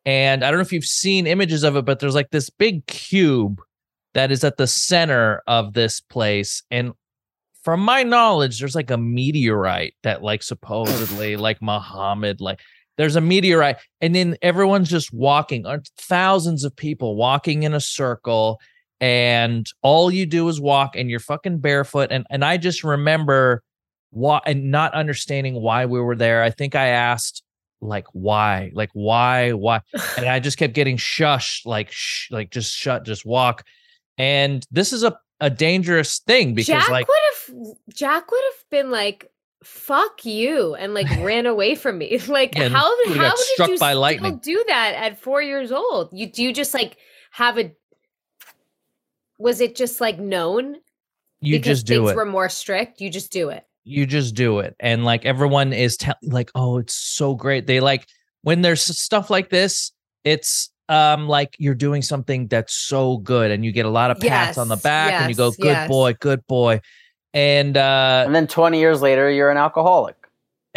And 0.06 0.44
I 0.44 0.50
don't 0.50 0.58
know 0.58 0.64
if 0.64 0.74
you've 0.74 0.84
seen 0.84 1.28
images 1.28 1.64
of 1.64 1.76
it, 1.76 1.86
but 1.86 2.00
there's 2.00 2.16
like 2.16 2.32
this 2.32 2.50
big 2.50 2.86
cube 2.88 3.62
that 4.14 4.32
is 4.32 4.44
at 4.44 4.58
the 4.58 4.68
center 4.68 5.42
of 5.48 5.74
this 5.74 6.02
place. 6.02 6.64
And 6.72 6.94
from 7.64 7.82
my 7.82 8.04
knowledge, 8.04 8.60
there's 8.60 8.76
like 8.76 8.90
a 8.90 8.98
meteorite 8.98 9.94
that 10.04 10.24
like 10.24 10.44
supposedly 10.44 11.36
like 11.38 11.62
Muhammad, 11.62 12.42
like 12.42 12.60
there's 12.98 13.16
a 13.16 13.22
meteorite, 13.22 13.78
and 14.02 14.14
then 14.14 14.38
everyone's 14.42 14.90
just 14.90 15.14
walking, 15.14 15.66
thousands 15.98 16.64
of 16.64 16.76
people 16.76 17.16
walking 17.16 17.64
in 17.64 17.74
a 17.74 17.80
circle, 17.80 18.60
and 19.02 19.68
all 19.82 20.10
you 20.12 20.26
do 20.26 20.48
is 20.48 20.62
walk 20.62 20.96
and 20.96 21.10
you're 21.10 21.20
fucking 21.20 21.58
barefoot. 21.60 22.12
And 22.12 22.26
and 22.30 22.46
I 22.46 22.56
just 22.58 22.84
remember 22.84 23.64
why 24.12 24.40
and 24.46 24.72
not 24.72 24.94
understanding 24.94 25.56
why 25.56 25.86
we 25.86 26.00
were 26.00 26.16
there. 26.16 26.44
I 26.44 26.52
think 26.52 26.76
I 26.76 26.88
asked 26.88 27.44
like 27.84 28.06
why 28.14 28.72
like 28.76 28.92
why 28.94 29.52
why 29.54 29.82
and 30.16 30.28
i 30.28 30.40
just 30.40 30.56
kept 30.60 30.76
getting 30.76 30.98
shushed 30.98 31.66
like 31.66 31.92
sh- 31.92 32.30
like 32.30 32.52
just 32.52 32.76
shut 32.76 33.04
just 33.04 33.26
walk 33.26 33.66
and 34.20 34.68
this 34.70 34.94
is 34.94 35.02
a 35.02 35.18
a 35.42 35.50
dangerous 35.50 36.20
thing 36.20 36.54
because 36.54 36.68
Jack 36.84 36.90
like 36.90 37.08
would 37.08 37.18
have 37.34 37.68
Jack 37.94 38.32
would 38.32 38.44
have 38.54 38.70
been 38.70 38.92
like, 38.92 39.30
"Fuck 39.64 40.24
you," 40.24 40.76
and 40.76 40.94
like 40.94 41.10
ran 41.20 41.48
away 41.48 41.76
from 41.76 41.98
me. 41.98 42.20
Like, 42.28 42.56
Yeah, 42.56 42.70
how 42.70 42.90
how 43.16 43.30
did 43.32 43.40
struck 43.40 43.70
you 43.70 43.80
by 43.80 43.94
lightning. 43.94 44.38
do 44.38 44.64
that 44.68 44.94
at 44.94 45.20
four 45.20 45.42
years 45.42 45.72
old? 45.72 46.10
You 46.14 46.32
do 46.32 46.44
you 46.44 46.54
just 46.54 46.74
like 46.74 46.98
have 47.32 47.58
a? 47.58 47.72
Was 49.42 49.60
it 49.62 49.76
just 49.76 50.00
like 50.02 50.20
known? 50.20 50.78
you 51.44 51.58
because 51.58 51.80
just 51.80 51.88
do 51.88 52.02
things 52.02 52.12
it 52.12 52.16
Were 52.16 52.26
more 52.26 52.50
strict. 52.50 53.02
You 53.02 53.10
just 53.10 53.32
do 53.32 53.50
it. 53.50 53.66
you 53.84 54.06
just 54.06 54.36
do 54.36 54.60
it 54.60 54.76
and 54.80 55.04
like 55.04 55.26
everyone 55.26 55.74
is 55.74 55.98
telling 55.98 56.18
like 56.22 56.52
oh 56.54 56.78
it's 56.78 56.94
so 56.94 57.34
great 57.34 57.66
they 57.66 57.80
like 57.80 58.06
when 58.44 58.62
there's 58.62 58.84
stuff 58.84 59.32
like 59.32 59.50
this 59.50 59.92
it's 60.24 60.70
um 60.88 61.28
like 61.28 61.56
you're 61.58 61.74
doing 61.74 62.04
something 62.04 62.48
that's 62.48 62.76
so 62.76 63.18
good 63.18 63.50
and 63.50 63.66
you 63.66 63.72
get 63.72 63.88
a 63.88 63.90
lot 63.90 64.12
of 64.12 64.20
pats 64.20 64.60
on 64.60 64.68
the 64.68 64.76
Yes, 64.76 64.84
back 64.84 65.14
and 65.20 65.30
you 65.32 65.36
go 65.36 65.50
good 65.50 65.66
yes. 65.66 65.90
boy 65.90 66.14
good 66.20 66.46
boy 66.46 66.80
and 67.34 67.76
uh 67.76 68.24
And 68.28 68.36
then 68.36 68.46
20 68.46 68.80
years 68.80 69.02
later, 69.02 69.32
you're 69.32 69.50
an 69.50 69.58
alcoholic. 69.58 70.16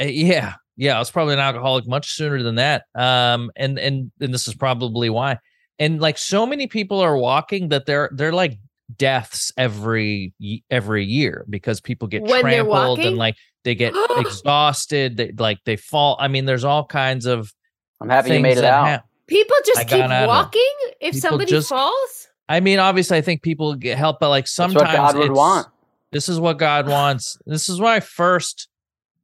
Uh, 0.01 0.05
yeah 0.05 0.55
yeah 0.79 0.97
i 0.97 0.99
was 0.99 1.11
probably 1.11 1.35
an 1.35 1.41
alcoholic 1.41 1.87
much 1.87 2.13
sooner 2.15 2.43
than 2.43 2.55
that 2.57 2.85
um 2.95 3.51
and 3.55 3.79
and 3.79 4.11
and 4.21 4.33
this 4.33 4.49
is 4.49 4.55
probably 4.55 5.11
why 5.11 5.39
and 5.79 6.01
like 6.01 6.19
so 6.19 6.47
many 6.47 6.67
people 6.67 7.01
are 7.01 7.17
walking 7.17 7.69
that 7.71 7.87
they're 7.87 8.11
they're 8.13 8.33
like 8.33 8.59
deaths 8.97 9.51
every 9.57 10.33
every 10.71 11.05
year 11.05 11.45
because 11.49 11.81
people 11.81 12.07
get 12.07 12.23
When 12.23 12.43
trampled 12.43 12.99
and 13.01 13.17
like 13.17 13.37
they 13.65 13.75
get 13.75 13.95
exhausted 14.17 15.17
they 15.17 15.33
like 15.39 15.59
they 15.65 15.77
fall 15.77 16.17
i 16.21 16.29
mean 16.29 16.45
there's 16.45 16.65
all 16.65 16.85
kinds 16.85 17.27
of 17.27 17.53
I'm 18.01 18.09
happy 18.11 18.35
you 18.35 18.41
made 18.41 18.59
it 18.59 18.65
out. 18.65 18.87
hap- 18.87 19.07
People 19.27 19.57
just 19.65 19.89
got 19.89 19.89
keep 19.89 20.05
out 20.05 20.11
of 20.13 20.23
it. 20.25 20.27
walking 20.27 20.75
if 21.01 21.15
People 21.15 21.29
somebody 21.31 21.51
just- 21.51 21.69
falls. 21.71 22.29
i 22.49 22.61
mean 22.61 22.79
obviously 22.79 23.17
i 23.17 23.21
think 23.23 23.43
people 23.43 23.75
get 23.75 23.97
help 23.97 24.21
but 24.21 24.29
like 24.29 24.47
sometimes 24.47 24.77
what 24.87 24.95
God 24.95 25.17
would 25.17 25.33
want. 25.33 25.67
this 26.13 26.29
is 26.29 26.39
what 26.39 26.59
God 26.59 26.87
wants. 26.89 27.39
This 27.47 27.69
is 27.71 27.81
my 27.81 28.01
first 28.01 28.69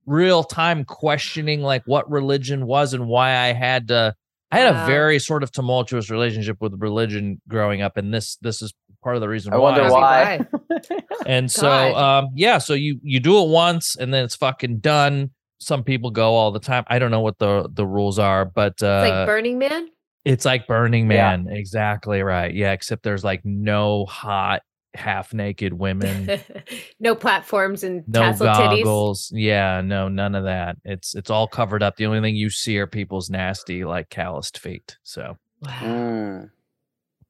real 0.06 0.42
time 0.42 0.84
questioning 0.84 1.60
like 1.60 1.82
what 1.84 2.10
religion 2.10 2.66
was 2.66 2.94
and 2.94 3.06
why 3.06 3.36
I 3.36 3.52
had 3.52 3.88
to 3.88 4.14
I 4.52 4.58
had 4.58 4.72
Wow. 4.74 4.82
a 4.84 4.86
very 4.86 5.18
sort 5.18 5.42
of 5.42 5.52
tumultuous 5.52 6.10
relationship 6.10 6.56
with 6.60 6.74
religion 6.78 7.40
growing 7.48 7.82
up 7.82 7.96
and 7.96 8.12
this 8.12 8.36
this 8.40 8.62
is 8.62 8.72
part 9.02 9.14
of 9.16 9.20
the 9.22 9.28
reason 9.28 9.52
I 9.52 9.56
why. 9.58 9.70
wonder 9.70 9.90
why. 9.92 10.40
And 11.26 11.50
so 11.50 11.70
um 11.96 12.28
yeah, 12.34 12.58
so 12.58 12.74
you 12.74 12.98
you 13.02 13.20
do 13.20 13.40
it 13.42 13.48
once 13.48 13.96
and 13.96 14.12
then 14.12 14.24
it's 14.24 14.36
fucking 14.36 14.78
done. 14.80 15.30
Some 15.60 15.84
people 15.84 16.10
go 16.10 16.34
all 16.34 16.50
the 16.52 16.60
time. 16.60 16.84
I 16.88 16.98
don't 16.98 17.10
know 17.10 17.20
what 17.20 17.38
the 17.38 17.68
the 17.72 17.86
rules 17.86 18.18
are, 18.18 18.44
but 18.44 18.82
uh 18.82 19.02
It's 19.04 19.10
like 19.10 19.26
Burning 19.26 19.58
Man. 19.58 19.88
it's 20.24 20.44
like 20.44 20.66
Burning 20.66 21.10
Yeah. 21.10 21.36
Man. 21.36 21.46
Exactly 21.50 22.22
right. 22.22 22.52
Yeah, 22.54 22.72
except 22.72 23.02
there's 23.02 23.24
like 23.24 23.42
no 23.44 24.06
hot 24.06 24.62
half 24.94 25.32
naked 25.32 25.72
women, 25.74 26.40
no 27.00 27.14
platforms 27.14 27.84
and 27.84 28.02
no 28.08 28.20
tassel 28.22 28.46
titties. 28.48 28.82
goggles. 28.82 29.32
Yeah, 29.34 29.80
no, 29.82 30.08
none 30.08 30.34
of 30.34 30.44
that. 30.44 30.76
It's 30.84 31.14
it's 31.14 31.30
all 31.30 31.46
covered 31.46 31.82
up. 31.82 31.96
The 31.96 32.06
only 32.06 32.20
thing 32.20 32.36
you 32.36 32.50
see 32.50 32.78
are 32.78 32.86
people's 32.86 33.30
nasty, 33.30 33.84
like 33.84 34.10
calloused 34.10 34.58
feet. 34.58 34.96
So, 35.02 35.36
Wow. 35.62 35.70
Mm. 35.82 36.50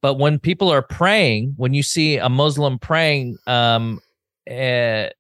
but 0.00 0.14
when 0.14 0.38
people 0.38 0.70
are 0.72 0.82
praying, 0.82 1.54
when 1.56 1.74
you 1.74 1.82
see 1.82 2.16
a 2.16 2.28
Muslim 2.28 2.78
praying, 2.78 3.36
um, 3.46 4.00
eh, 4.46 5.10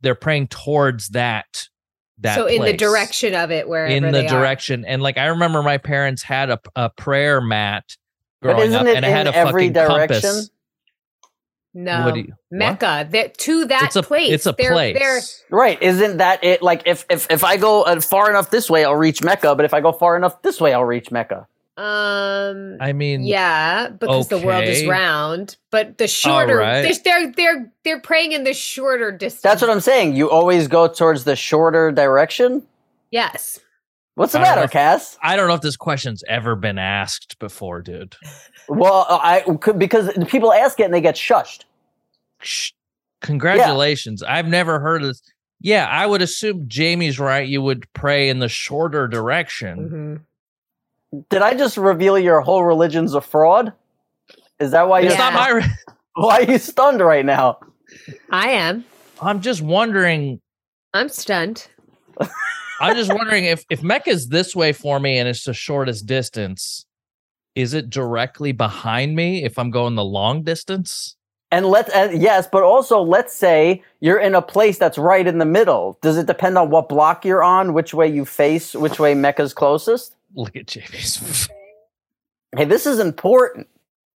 they're 0.00 0.14
praying 0.14 0.48
towards 0.48 1.10
that. 1.10 1.68
That 2.20 2.34
so 2.36 2.46
in 2.46 2.62
the 2.62 2.72
direction 2.72 3.34
of 3.34 3.50
it, 3.50 3.68
where 3.68 3.84
in 3.86 4.02
the 4.02 4.10
they 4.10 4.26
are. 4.26 4.30
direction. 4.30 4.86
And 4.86 5.02
like 5.02 5.18
I 5.18 5.26
remember 5.26 5.62
my 5.62 5.76
parents 5.76 6.22
had 6.22 6.48
a, 6.48 6.58
a 6.74 6.88
prayer 6.88 7.42
mat 7.42 7.84
But 8.40 8.54
growing 8.54 8.74
up 8.74 8.86
and 8.86 9.04
it 9.04 9.04
had 9.04 9.26
in 9.26 9.34
a 9.34 9.36
every 9.36 9.68
fucking 9.68 9.72
direction? 9.74 10.20
compass. 10.22 10.50
No, 11.78 12.06
What 12.06 12.14
do 12.14 12.20
you- 12.20 12.32
what? 12.48 12.58
Mecca. 12.58 13.06
That 13.10 13.36
to 13.38 13.66
that 13.66 13.82
It's 13.82 13.96
a- 13.96 14.02
place. 14.02 14.32
it's 14.32 14.46
a 14.46 14.54
They're- 14.56 14.72
place. 14.72 14.96
They're, 14.98 15.20
Right? 15.58 15.80
Isn't 15.82 16.16
that 16.16 16.42
it? 16.42 16.62
Like 16.62 16.82
if 16.86 17.04
if 17.10 17.26
if 17.30 17.44
I 17.44 17.58
go 17.58 17.82
uh, 17.82 18.00
far 18.00 18.30
enough 18.30 18.50
this 18.50 18.70
way, 18.70 18.84
I'll 18.86 18.96
reach 18.96 19.22
Mecca. 19.22 19.54
But 19.54 19.66
if 19.66 19.74
I 19.74 19.82
go 19.82 19.92
far 19.92 20.16
enough 20.16 20.40
this 20.40 20.58
way, 20.58 20.72
I'll 20.72 20.86
reach 20.86 21.10
Mecca. 21.10 21.46
um. 21.76 22.78
I 22.80 22.94
mean, 22.94 23.24
yeah, 23.24 23.90
because 23.90 24.28
the 24.28 24.38
world 24.38 24.64
is 24.64 24.86
round, 24.86 25.56
but 25.70 25.98
the 25.98 26.08
shorter 26.08 26.56
right. 26.56 26.80
they're, 26.82 26.94
they're 27.04 27.32
they're 27.32 27.72
they're 27.84 28.00
praying 28.00 28.32
in 28.32 28.44
the 28.44 28.54
shorter 28.54 29.12
distance. 29.12 29.42
That's 29.42 29.60
what 29.60 29.70
I'm 29.70 29.80
saying. 29.80 30.16
You 30.16 30.30
always 30.30 30.68
go 30.68 30.88
towards 30.88 31.24
the 31.24 31.36
shorter 31.36 31.92
direction. 31.92 32.62
Yes. 33.10 33.60
What's 34.14 34.32
the 34.32 34.38
I 34.38 34.42
matter, 34.44 34.62
if- 34.64 34.70
Cass? 34.70 35.18
I 35.22 35.36
don't 35.36 35.46
know 35.46 35.52
if 35.54 35.60
this 35.60 35.76
question's 35.76 36.24
ever 36.26 36.56
been 36.56 36.78
asked 36.78 37.38
before, 37.38 37.82
dude. 37.82 38.16
Well, 38.68 39.06
I 39.10 39.42
could 39.60 39.78
because 39.78 40.10
people 40.28 40.54
ask 40.54 40.80
it 40.80 40.84
and 40.84 40.94
they 40.94 41.02
get 41.02 41.16
shushed. 41.16 41.64
Shh. 42.40 42.72
Congratulations. 43.22 44.22
I've 44.22 44.46
never 44.48 44.78
heard 44.78 45.02
of 45.02 45.08
this. 45.08 45.22
Yeah, 45.60 45.86
I 45.90 46.06
would 46.06 46.20
assume 46.22 46.64
Jamie's 46.68 47.18
right. 47.18 47.48
You 47.48 47.62
would 47.62 47.90
pray 47.94 48.28
in 48.28 48.38
the 48.40 48.48
shorter 48.48 49.08
direction. 49.08 50.22
Mhm. 51.12 51.24
Did 51.30 51.40
I 51.42 51.54
just 51.54 51.76
reveal 51.78 52.18
your 52.18 52.40
whole 52.42 52.62
religion's 52.62 53.14
a 53.14 53.20
fraud? 53.20 53.72
Is 54.60 54.70
that 54.72 54.88
why 54.88 55.00
It's 55.00 55.06
you're 55.06 55.12
Yeah. 55.14 55.30
not 55.30 55.32
my. 55.34 55.50
re- 55.50 55.64
why 56.14 56.40
are 56.40 56.42
you 56.42 56.58
stunned 56.58 57.00
right 57.00 57.24
now? 57.24 57.58
I 58.30 58.50
am. 58.50 58.84
I'm 59.20 59.40
just 59.40 59.62
wondering. 59.62 60.40
I'm 60.92 61.08
stunned. 61.08 61.66
I'm 62.80 62.94
just 62.94 63.12
wondering 63.12 63.46
if 63.46 63.64
if 63.70 63.80
Mecca's 63.82 64.28
this 64.28 64.54
way 64.54 64.72
for 64.72 65.00
me 65.00 65.16
and 65.18 65.26
it's 65.26 65.44
the 65.44 65.54
shortest 65.54 66.04
distance, 66.06 66.84
is 67.54 67.72
it 67.72 67.88
directly 67.88 68.52
behind 68.52 69.16
me 69.16 69.44
if 69.44 69.58
I'm 69.58 69.70
going 69.70 69.94
the 69.94 70.04
long 70.04 70.42
distance? 70.42 71.15
And 71.52 71.66
let 71.66 71.88
and 71.94 72.20
yes, 72.20 72.48
but 72.50 72.64
also 72.64 73.00
let's 73.00 73.34
say 73.34 73.82
you're 74.00 74.18
in 74.18 74.34
a 74.34 74.42
place 74.42 74.78
that's 74.78 74.98
right 74.98 75.26
in 75.26 75.38
the 75.38 75.44
middle. 75.44 75.96
Does 76.02 76.18
it 76.18 76.26
depend 76.26 76.58
on 76.58 76.70
what 76.70 76.88
block 76.88 77.24
you're 77.24 77.44
on, 77.44 77.72
which 77.72 77.94
way 77.94 78.08
you 78.08 78.24
face, 78.24 78.74
which 78.74 78.98
way 78.98 79.14
Mecca's 79.14 79.54
closest? 79.54 80.16
Look 80.34 80.56
at 80.56 80.66
Jamie's. 80.66 81.48
Hey, 82.56 82.64
this 82.64 82.84
is 82.84 82.98
important. 82.98 83.68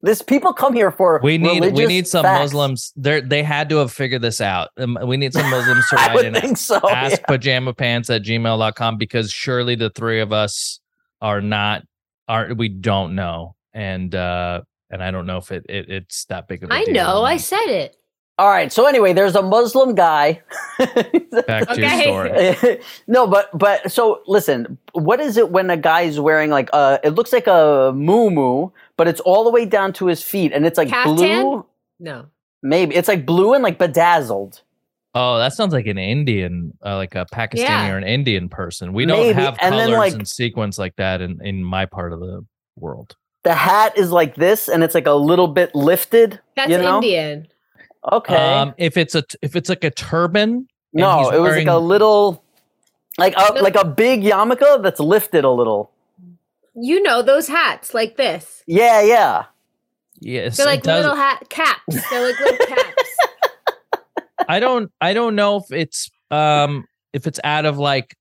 This 0.01 0.21
people 0.21 0.53
come 0.53 0.73
here 0.73 0.91
for 0.91 1.19
We 1.21 1.37
need 1.37 1.73
we 1.73 1.85
need 1.85 2.07
some 2.07 2.23
facts. 2.23 2.53
Muslims. 2.53 2.93
They 2.95 3.19
they 3.19 3.43
had 3.43 3.67
to 3.69 3.77
have 3.77 3.91
figured 3.91 4.21
this 4.21 4.39
out. 4.39 4.69
Um, 4.77 4.97
we 5.05 5.17
need 5.17 5.33
some 5.33 5.49
Muslims 5.49 5.87
to 5.89 5.95
I 5.99 6.07
write 6.07 6.15
would 6.15 6.25
in 6.25 6.33
think 6.35 6.57
so. 6.57 6.79
ask 6.89 7.19
yeah. 7.19 7.25
pajama 7.27 7.73
pants 7.73 8.09
at 8.09 8.23
gmail.com 8.23 8.97
because 8.97 9.29
surely 9.29 9.75
the 9.75 9.89
three 9.89 10.21
of 10.21 10.31
us 10.31 10.79
are 11.21 11.41
not 11.41 11.83
are 12.29 12.53
we 12.53 12.69
don't 12.69 13.13
know. 13.13 13.55
And 13.73 14.15
uh 14.15 14.61
and 14.89 15.03
I 15.03 15.11
don't 15.11 15.25
know 15.25 15.37
if 15.37 15.51
it, 15.51 15.65
it 15.69 15.89
it's 15.89 16.25
that 16.25 16.47
big 16.47 16.63
of 16.63 16.69
a 16.69 16.73
I 16.73 16.83
deal 16.85 16.99
I 16.99 17.03
know. 17.03 17.23
I 17.23 17.37
said 17.37 17.65
it. 17.67 17.95
All 18.37 18.47
right. 18.49 18.71
So 18.71 18.85
anyway, 18.85 19.11
there's 19.11 19.35
a 19.35 19.41
Muslim 19.41 19.95
guy. 19.95 20.41
back 20.79 21.67
to 21.67 21.71
Okay. 21.73 22.09
your 22.09 22.55
story. 22.55 22.79
no, 23.07 23.27
but 23.27 23.49
but 23.57 23.91
so 23.91 24.21
listen, 24.27 24.77
what 24.93 25.19
is 25.19 25.35
it 25.37 25.51
when 25.51 25.69
a 25.69 25.75
guy's 25.77 26.19
wearing 26.19 26.49
like 26.49 26.69
uh 26.73 26.99
it 27.03 27.09
looks 27.11 27.33
like 27.33 27.47
a 27.47 27.91
moo 27.93 28.69
but 28.97 29.07
it's 29.07 29.19
all 29.21 29.43
the 29.43 29.49
way 29.49 29.65
down 29.65 29.91
to 29.93 30.07
his 30.07 30.23
feet 30.23 30.53
and 30.53 30.65
it's 30.65 30.77
like 30.77 30.87
Caftan? 30.89 31.15
blue. 31.15 31.65
No. 31.99 32.27
Maybe 32.63 32.95
it's 32.95 33.07
like 33.07 33.25
blue 33.25 33.53
and 33.53 33.63
like 33.63 33.77
bedazzled. 33.77 34.61
Oh, 35.15 35.37
that 35.39 35.53
sounds 35.53 35.73
like 35.73 35.87
an 35.87 35.97
Indian, 35.97 36.77
uh, 36.85 36.95
like 36.95 37.15
a 37.15 37.25
Pakistani 37.25 37.59
Yeah. 37.61 37.91
or 37.91 37.97
an 37.97 38.03
Indian 38.03 38.47
person. 38.47 38.93
We 38.93 39.05
don't 39.05 39.19
Maybe, 39.19 39.33
have 39.41 39.57
and 39.59 39.73
then, 39.73 39.87
colors 39.89 39.97
like- 39.97 40.13
and 40.13 40.27
sequence 40.27 40.77
like 40.77 40.95
that 40.97 41.19
in 41.21 41.41
in 41.43 41.63
my 41.63 41.85
part 41.85 42.13
of 42.13 42.19
the 42.19 42.45
world. 42.77 43.15
The 43.43 43.53
hat 43.53 43.97
is 43.97 44.11
like 44.11 44.35
this 44.35 44.67
and 44.67 44.83
it's 44.83 44.93
like 44.93 45.07
a 45.07 45.13
little 45.13 45.47
bit 45.47 45.73
lifted. 45.73 46.39
That's 46.55 46.69
you 46.69 46.77
know? 46.77 46.97
Indian. 46.97 47.47
Okay. 48.11 48.35
Um, 48.35 48.73
if 48.77 48.97
it's 48.97 49.15
a 49.15 49.23
if 49.41 49.55
it's 49.55 49.69
like 49.69 49.83
a 49.83 49.91
turban, 49.91 50.67
no, 50.93 51.29
it 51.29 51.39
was 51.39 51.55
like 51.55 51.67
a 51.67 51.77
little 51.77 52.43
like 53.17 53.35
a 53.37 53.53
like 53.61 53.75
a 53.75 53.85
big 53.85 54.23
yarmulke 54.23 54.81
that's 54.81 54.99
lifted 54.99 55.43
a 55.43 55.51
little. 55.51 55.91
You 56.75 57.03
know 57.03 57.21
those 57.21 57.47
hats 57.47 57.93
like 57.93 58.15
this. 58.15 58.63
Yeah, 58.65 59.01
yeah. 59.01 59.45
yes, 60.19 60.57
They're 60.57 60.65
like 60.65 60.85
little 60.85 61.15
hat 61.15 61.49
caps. 61.49 62.09
They're 62.09 62.27
like 62.27 62.39
little 62.39 62.65
caps. 62.67 63.03
I 64.47 64.59
don't 64.59 64.91
I 65.01 65.13
don't 65.13 65.35
know 65.35 65.57
if 65.57 65.71
it's 65.71 66.09
um 66.31 66.85
if 67.11 67.27
it's 67.27 67.39
out 67.43 67.65
of 67.65 67.77
like 67.77 68.15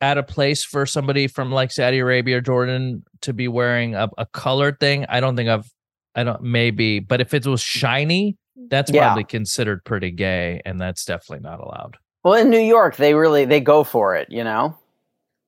out 0.00 0.18
a 0.18 0.22
place 0.22 0.62
for 0.64 0.84
somebody 0.86 1.26
from 1.26 1.50
like 1.50 1.72
Saudi 1.72 1.98
Arabia 1.98 2.38
or 2.38 2.40
Jordan 2.40 3.02
to 3.22 3.32
be 3.32 3.48
wearing 3.48 3.94
a, 3.94 4.08
a 4.18 4.26
colored 4.26 4.78
thing. 4.80 5.06
I 5.08 5.20
don't 5.20 5.36
think 5.36 5.48
I've 5.48 5.70
I 6.14 6.24
don't 6.24 6.42
maybe, 6.42 6.98
but 7.00 7.20
if 7.20 7.34
it 7.34 7.46
was 7.46 7.60
shiny, 7.60 8.36
that's 8.68 8.90
Yeah. 8.90 9.04
probably 9.06 9.24
considered 9.24 9.84
pretty 9.84 10.10
gay, 10.10 10.60
and 10.64 10.80
that's 10.80 11.04
definitely 11.04 11.42
not 11.48 11.60
allowed. 11.60 11.96
Well, 12.24 12.34
in 12.34 12.50
New 12.50 12.58
York, 12.60 12.96
they 12.96 13.14
really 13.14 13.44
they 13.44 13.60
go 13.60 13.84
for 13.84 14.16
it, 14.16 14.28
you 14.30 14.42
know. 14.44 14.76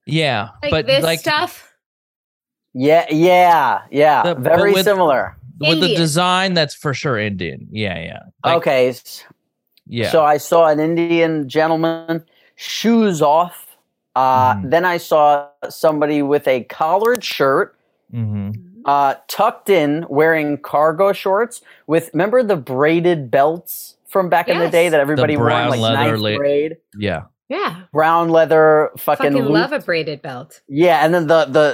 Yeah, 0.07 0.50
Like 0.62 0.71
but 0.71 0.87
this 0.87 1.02
like 1.05 1.21
stuff. 1.21 1.75
Yeah, 2.75 3.07
yeah, 3.11 3.81
yeah. 3.90 4.23
The- 4.23 4.35
Very 4.35 4.73
with- 4.73 4.85
similar. 4.85 5.37
with 5.61 5.81
the 5.81 5.95
design, 5.97 6.55
that's 6.55 6.75
for 6.75 6.95
sure 6.95 7.19
Indian. 7.19 7.67
Yeah, 7.71 7.99
yeah, 7.99 8.19
Like, 8.45 8.57
okay, 8.59 8.95
yeah. 9.87 10.11
so 10.11 10.25
I 10.25 10.37
saw 10.37 10.69
an 10.69 10.78
Indian 10.81 11.49
gentleman, 11.49 12.25
shoes 12.57 13.21
off. 13.21 13.67
Uh, 14.18 14.54
Mhm. 14.54 14.70
Then 14.70 14.84
I 14.84 14.96
saw 14.98 15.46
somebody 15.68 16.22
with 16.22 16.46
a 16.48 16.64
collared 16.64 17.22
shirt, 17.25 17.75
hmm 18.10 18.50
uh, 18.84 19.14
tucked 19.28 19.68
in, 19.68 20.06
wearing 20.08 20.56
cargo 20.56 21.12
shorts 21.12 21.60
with. 21.87 22.08
Remember 22.14 22.42
the 22.42 22.56
braided 22.56 23.30
belts 23.30 23.96
from 24.06 24.28
back 24.30 24.48
in 24.48 24.58
the 24.58 24.70
day 24.70 24.88
that 24.88 24.98
everybody 25.00 25.37
wore 25.37 25.50
in 25.50 25.54
brown 25.54 25.70
like 25.70 25.80
leather 25.80 25.96
ninth 26.12 26.20
la- 26.20 26.37
grade. 26.37 26.76
yeah. 26.98 27.22
Yeah. 27.50 27.82
Brown 27.92 28.28
leather, 28.30 28.90
fucking, 28.98 29.32
Fucking 29.32 29.44
love 29.46 29.72
a 29.72 29.80
braided 29.80 30.20
belt. 30.22 30.60
Yeah, 30.68 31.04
and 31.04 31.12
then 31.14 31.26
the 31.26 31.44
the 31.46 31.66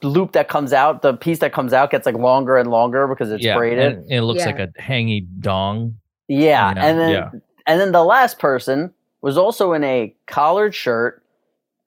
the 0.00 0.08
loop 0.08 0.32
that 0.32 0.48
comes 0.48 0.72
out, 0.72 1.02
the 1.02 1.14
piece 1.14 1.38
that 1.40 1.52
comes 1.52 1.72
out 1.72 1.90
gets 1.90 2.04
like 2.06 2.14
longer 2.16 2.56
and 2.58 2.68
longer 2.70 3.06
because 3.06 3.30
it's 3.30 3.44
yeah, 3.44 3.56
braided. 3.56 3.92
and 3.98 4.12
it 4.12 4.22
looks 4.22 4.40
Yeah. 4.40 4.46
like 4.46 4.58
a 4.60 4.68
hangy 4.80 5.26
dong. 5.40 5.94
Yeah, 6.28 6.74
Yeah, 6.74 6.84
and 6.86 6.98
then 6.98 7.10
yeah. 7.12 7.30
and 7.66 7.80
then 7.80 7.92
the 7.92 8.04
last 8.04 8.38
person 8.38 8.92
was 9.22 9.36
also 9.38 9.72
in 9.72 9.84
a 9.84 10.14
collared 10.26 10.74
shirt, 10.74 11.19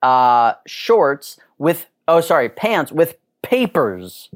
uh, 0.04 0.52
shorts 0.66 1.38
with 1.56 1.86
oh 2.06 2.20
sorry 2.20 2.50
pants 2.50 2.92
with 2.92 3.16
papers 3.42 4.30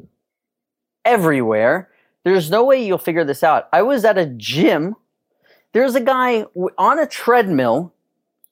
everywhere. 1.04 1.90
There's 2.24 2.50
no 2.50 2.64
way 2.64 2.84
you'll 2.84 2.98
figure 2.98 3.24
this 3.24 3.42
out. 3.42 3.68
I 3.72 3.82
was 3.82 4.04
at 4.04 4.16
a 4.16 4.26
gym. 4.26 4.96
There's 5.72 5.94
a 5.94 6.00
guy 6.00 6.46
on 6.78 6.98
a 6.98 7.06
treadmill. 7.06 7.92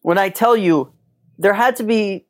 When 0.03 0.19
I 0.19 0.29
tell 0.29 0.57
you, 0.57 0.93
there 1.39 1.55
had 1.55 1.77
to 1.77 1.85
be 1.85 2.27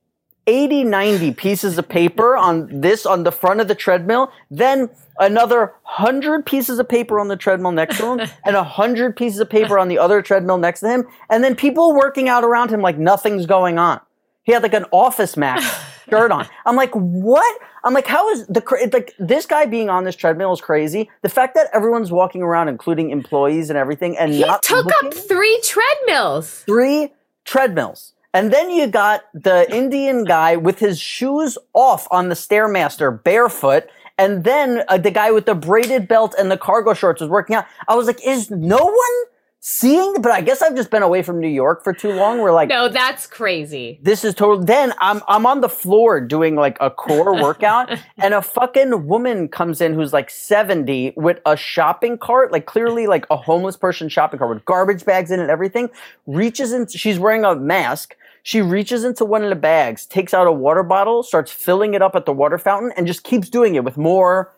80, 0.46 0.84
90 0.84 1.32
pieces 1.34 1.76
of 1.78 1.88
paper 1.88 2.36
on 2.36 2.80
this 2.80 3.04
on 3.04 3.24
the 3.24 3.32
front 3.32 3.60
of 3.60 3.66
the 3.66 3.74
treadmill, 3.74 4.30
then 4.50 4.88
another 5.18 5.74
100 5.82 6.46
pieces 6.46 6.78
of 6.78 6.88
paper 6.88 7.18
on 7.18 7.26
the 7.26 7.36
treadmill 7.36 7.72
next 7.72 7.98
to 7.98 8.12
him, 8.12 8.20
and 8.44 8.54
100 8.54 9.16
pieces 9.16 9.40
of 9.40 9.50
paper 9.50 9.78
on 9.78 9.88
the 9.88 9.98
other 9.98 10.22
treadmill 10.22 10.58
next 10.58 10.80
to 10.80 10.88
him, 10.88 11.06
and 11.28 11.42
then 11.42 11.56
people 11.56 11.94
working 11.94 12.28
out 12.28 12.44
around 12.44 12.70
him 12.70 12.80
like 12.80 12.96
nothing's 12.96 13.46
going 13.46 13.78
on. 13.78 14.00
He 14.46 14.52
had 14.52 14.62
like 14.62 14.72
an 14.74 14.86
Office 14.92 15.36
Max 15.36 15.62
shirt 16.08 16.30
on. 16.32 16.48
I'm 16.64 16.76
like, 16.76 16.92
what? 16.94 17.60
I'm 17.84 17.92
like, 17.92 18.06
how 18.06 18.30
is 18.30 18.46
the 18.46 18.60
cra- 18.62 18.88
like 18.92 19.12
this 19.18 19.44
guy 19.44 19.66
being 19.66 19.90
on 19.90 20.04
this 20.04 20.16
treadmill 20.16 20.52
is 20.54 20.60
crazy. 20.60 21.10
The 21.22 21.28
fact 21.28 21.54
that 21.56 21.68
everyone's 21.74 22.10
walking 22.10 22.42
around, 22.42 22.68
including 22.68 23.10
employees 23.10 23.68
and 23.70 23.76
everything, 23.76 24.16
and 24.16 24.32
He 24.32 24.40
not 24.40 24.62
took 24.62 24.86
looking- 24.86 25.08
up 25.08 25.14
three 25.14 25.60
treadmills. 25.62 26.62
three 26.62 27.12
treadmills. 27.44 28.12
And 28.34 28.52
then 28.52 28.70
you 28.70 28.86
got 28.86 29.22
the 29.34 29.70
Indian 29.74 30.24
guy 30.24 30.56
with 30.56 30.78
his 30.78 30.98
shoes 31.00 31.56
off 31.74 32.06
on 32.10 32.28
the 32.28 32.34
Stairmaster 32.34 33.22
barefoot. 33.22 33.84
And 34.18 34.44
then 34.44 34.82
uh, 34.88 34.98
the 34.98 35.10
guy 35.10 35.30
with 35.30 35.46
the 35.46 35.54
braided 35.54 36.06
belt 36.08 36.34
and 36.38 36.50
the 36.50 36.56
cargo 36.58 36.92
shorts 36.94 37.20
was 37.20 37.30
working 37.30 37.56
out. 37.56 37.64
I 37.88 37.94
was 37.94 38.06
like, 38.06 38.24
is 38.26 38.50
no 38.50 38.76
one 38.76 39.14
seeing, 39.60 40.20
but 40.20 40.30
I 40.32 40.40
guess 40.40 40.62
I've 40.62 40.76
just 40.76 40.90
been 40.90 41.02
away 41.02 41.22
from 41.22 41.40
New 41.40 41.48
York 41.48 41.82
for 41.82 41.92
too 41.92 42.12
long. 42.12 42.40
We're 42.40 42.52
like, 42.52 42.68
No, 42.68 42.88
that's 42.88 43.26
crazy. 43.26 43.98
this 44.02 44.24
is 44.24 44.34
total. 44.34 44.64
Then 44.64 44.92
I'm 45.00 45.22
I'm 45.28 45.46
on 45.46 45.60
the 45.60 45.68
floor 45.68 46.20
doing 46.20 46.54
like 46.54 46.76
a 46.80 46.90
core 46.90 47.34
workout, 47.34 47.90
and 48.18 48.34
a 48.34 48.42
fucking 48.42 49.06
woman 49.06 49.48
comes 49.48 49.80
in 49.80 49.94
who's 49.94 50.12
like 50.12 50.30
70 50.30 51.14
with 51.16 51.40
a 51.46 51.56
shopping 51.56 52.18
cart, 52.18 52.52
like 52.52 52.66
clearly 52.66 53.06
like 53.06 53.26
a 53.30 53.36
homeless 53.36 53.76
person 53.76 54.08
shopping 54.08 54.38
cart 54.38 54.54
with 54.54 54.64
garbage 54.64 55.04
bags 55.04 55.30
in 55.30 55.40
it 55.40 55.44
and 55.44 55.50
everything. 55.50 55.88
Reaches 56.26 56.72
in. 56.72 56.86
She's 56.86 57.18
wearing 57.18 57.44
a 57.44 57.54
mask. 57.56 58.16
She 58.42 58.62
reaches 58.62 59.02
into 59.02 59.24
one 59.24 59.42
of 59.42 59.48
the 59.50 59.56
bags, 59.56 60.06
takes 60.06 60.32
out 60.32 60.46
a 60.46 60.52
water 60.52 60.84
bottle, 60.84 61.24
starts 61.24 61.50
filling 61.50 61.94
it 61.94 62.02
up 62.02 62.14
at 62.14 62.26
the 62.26 62.32
water 62.32 62.58
fountain, 62.58 62.92
and 62.96 63.04
just 63.04 63.24
keeps 63.24 63.50
doing 63.50 63.74
it 63.74 63.82
with 63.82 63.96
more 63.96 64.52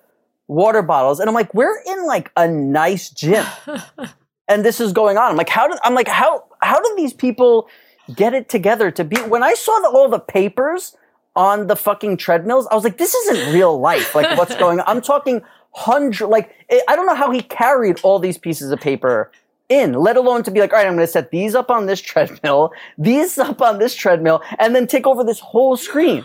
water 0.47 0.83
bottles. 0.83 1.21
And 1.21 1.29
I'm 1.29 1.35
like, 1.35 1.55
we're 1.55 1.81
in 1.87 2.05
like 2.07 2.31
a 2.37 2.47
nice 2.47 3.09
gym 3.09 3.47
and 4.49 4.65
this 4.65 4.81
is 4.81 4.93
going 4.93 5.17
on. 5.19 5.31
I'm 5.31 5.37
like, 5.37 5.49
how 5.49 5.69
did 5.69 5.79
I'm 5.83 5.95
like, 5.95 6.09
how 6.09 6.45
how 6.63 6.81
did 6.81 6.97
these 6.97 7.13
people 7.13 7.69
get 8.15 8.35
it 8.35 8.49
together 8.49 8.91
to 8.93 9.05
be? 9.05 9.17
When 9.17 9.43
I 9.43 9.55
saw 9.55 9.79
the, 9.81 9.89
all 9.89 10.09
the 10.09 10.19
papers 10.21 10.97
on 11.37 11.67
the 11.67 11.77
fucking 11.77 12.17
treadmills, 12.17 12.67
I 12.71 12.75
was 12.75 12.85
like, 12.85 12.99
this 12.99 13.15
isn't 13.15 13.53
real 13.55 13.79
life. 13.79 14.15
Like, 14.15 14.37
what's 14.39 14.57
going 14.65 14.81
on? 14.81 14.85
I'm 14.89 15.03
talking 15.03 15.43
hundred. 15.73 16.29
Like, 16.29 16.51
it, 16.69 16.83
I 16.89 16.97
don't 16.97 17.07
know 17.07 17.15
how 17.15 17.31
he 17.31 17.43
carried 17.43 18.01
all 18.03 18.19
these 18.19 18.39
pieces 18.39 18.71
of 18.73 18.81
paper 18.81 19.31
in, 19.69 19.93
let 19.93 20.17
alone 20.17 20.43
to 20.45 20.51
be 20.51 20.61
like, 20.61 20.73
all 20.73 20.79
right, 20.79 20.87
I'm 20.87 20.95
going 20.95 21.07
to 21.07 21.13
set 21.13 21.31
these 21.31 21.55
up 21.55 21.71
on 21.71 21.87
this 21.87 22.01
treadmill, 22.11 22.73
these 22.97 23.37
up 23.39 23.61
on 23.61 23.79
this 23.79 23.95
treadmill, 23.95 24.43
and 24.59 24.75
then 24.75 24.87
take 24.87 25.07
over 25.07 25.23
this 25.23 25.41
whole 25.41 25.77
screen. 25.77 26.25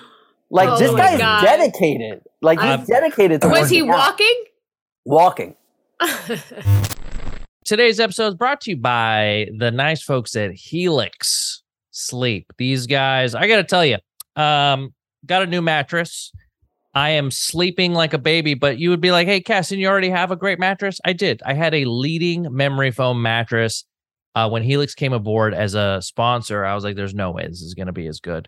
Like, 0.50 0.70
Oh 0.70 0.77
this 0.77 0.92
guy 0.96 1.13
is 1.15 1.20
dedicated. 1.44 2.22
Like, 2.42 2.60
I'm- 2.60 2.80
he's 2.80 2.88
dedicated 2.88 3.42
to 3.42 3.50
Was 3.50 3.70
he 3.70 3.82
working 3.82 3.92
out. 3.92 3.98
walking? 3.98 4.44
Walking. 5.06 5.56
Today's 7.74 8.00
episode 8.00 8.27
is 8.27 8.36
brought 8.36 8.62
to 8.62 8.70
you 8.70 8.77
by 8.77 9.48
the 9.58 9.72
nice 9.72 10.03
folks 10.03 10.36
at 10.36 10.51
Helix 10.51 11.63
Sleep. 11.89 12.53
These 12.60 12.86
guys, 12.86 13.34
I 13.34 13.48
got 13.48 13.56
to 13.56 13.63
tell 13.63 13.84
you, 13.84 13.98
um, 14.36 14.94
got 15.25 15.42
a 15.42 15.48
new 15.48 15.60
mattress. 15.60 16.32
I 16.94 17.10
am 17.10 17.32
sleeping 17.32 17.94
like 17.94 18.13
a 18.13 18.20
baby, 18.20 18.53
but 18.53 18.77
you 18.77 18.92
would 18.92 19.01
be 19.01 19.10
like, 19.10 19.27
hey, 19.27 19.42
Kassem, 19.42 19.80
you 19.80 19.88
already 19.88 20.12
have 20.12 20.30
a 20.30 20.36
great 20.36 20.60
mattress? 20.60 21.00
I 21.03 21.13
did. 21.13 21.42
I 21.48 21.56
had 21.56 21.74
a 21.74 21.86
leading 21.86 22.46
memory 22.51 22.92
foam 22.92 23.24
mattress. 23.24 23.86
Uh, 24.36 24.48
when 24.48 24.62
Helix 24.62 24.94
came 24.94 25.12
aboard 25.12 25.56
as 25.56 25.74
a 25.74 26.00
sponsor, 26.00 26.63
I 26.63 26.75
was 26.75 26.84
like, 26.84 26.96
there's 26.96 27.15
no 27.15 27.32
way 27.32 27.48
this 27.48 27.63
is 27.63 27.74
going 27.74 27.88
to 27.88 27.92
be 27.92 28.06
as 28.06 28.20
good. 28.20 28.48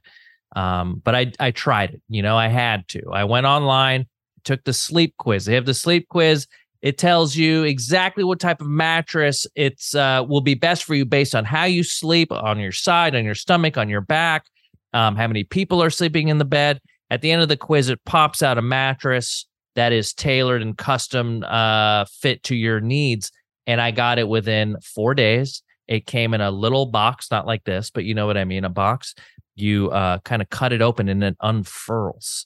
Um, 0.55 1.01
but 1.03 1.15
I, 1.15 1.31
I 1.39 1.49
tried 1.49 1.95
it. 1.95 2.01
You 2.09 2.21
know, 2.21 2.37
I 2.37 2.47
had 2.47 2.87
to. 2.89 3.01
I 3.11 3.23
went 3.23 3.47
online, 3.47 4.05
took 4.43 4.63
the 4.65 4.73
sleep 4.73 5.15
quiz. 5.17 5.45
They 5.45 5.55
have 5.55 5.65
the 5.65 5.73
sleep 5.73 6.09
quiz. 6.09 6.45
It 6.85 6.99
tells 6.99 7.35
you 7.35 7.63
exactly 7.63 8.23
what 8.23 8.39
type 8.39 8.61
of 8.61 8.67
mattress 8.67 9.47
it's 9.55 9.95
uh, 9.95 10.23
will 10.29 10.41
be 10.41 10.53
best 10.53 10.83
for 10.83 10.93
you 10.93 11.03
based 11.03 11.33
on 11.33 11.43
how 11.43 11.63
you 11.63 11.81
sleep 11.83 12.31
on 12.31 12.59
your 12.59 12.71
side, 12.71 13.15
on 13.15 13.25
your 13.25 13.33
stomach, 13.33 13.75
on 13.75 13.89
your 13.89 14.01
back, 14.01 14.45
um, 14.93 15.15
how 15.15 15.25
many 15.25 15.43
people 15.43 15.81
are 15.81 15.89
sleeping 15.89 16.27
in 16.27 16.37
the 16.37 16.45
bed. 16.45 16.79
At 17.09 17.21
the 17.21 17.31
end 17.31 17.41
of 17.41 17.49
the 17.49 17.57
quiz, 17.57 17.89
it 17.89 18.05
pops 18.05 18.43
out 18.43 18.59
a 18.59 18.61
mattress 18.61 19.47
that 19.73 19.93
is 19.93 20.13
tailored 20.13 20.61
and 20.61 20.77
custom 20.77 21.43
uh, 21.47 22.05
fit 22.05 22.43
to 22.43 22.55
your 22.55 22.79
needs. 22.79 23.31
And 23.65 23.81
I 23.81 23.89
got 23.89 24.19
it 24.19 24.27
within 24.27 24.77
four 24.81 25.15
days. 25.15 25.63
It 25.87 26.05
came 26.05 26.35
in 26.35 26.41
a 26.41 26.51
little 26.51 26.85
box, 26.85 27.31
not 27.31 27.47
like 27.47 27.63
this, 27.63 27.89
but 27.89 28.03
you 28.03 28.13
know 28.13 28.27
what 28.27 28.37
I 28.37 28.45
mean, 28.45 28.63
a 28.63 28.69
box. 28.69 29.15
You 29.55 29.89
uh, 29.89 30.19
kind 30.19 30.39
of 30.39 30.51
cut 30.51 30.71
it 30.71 30.83
open 30.83 31.09
and 31.09 31.23
it 31.23 31.37
unfurls 31.41 32.45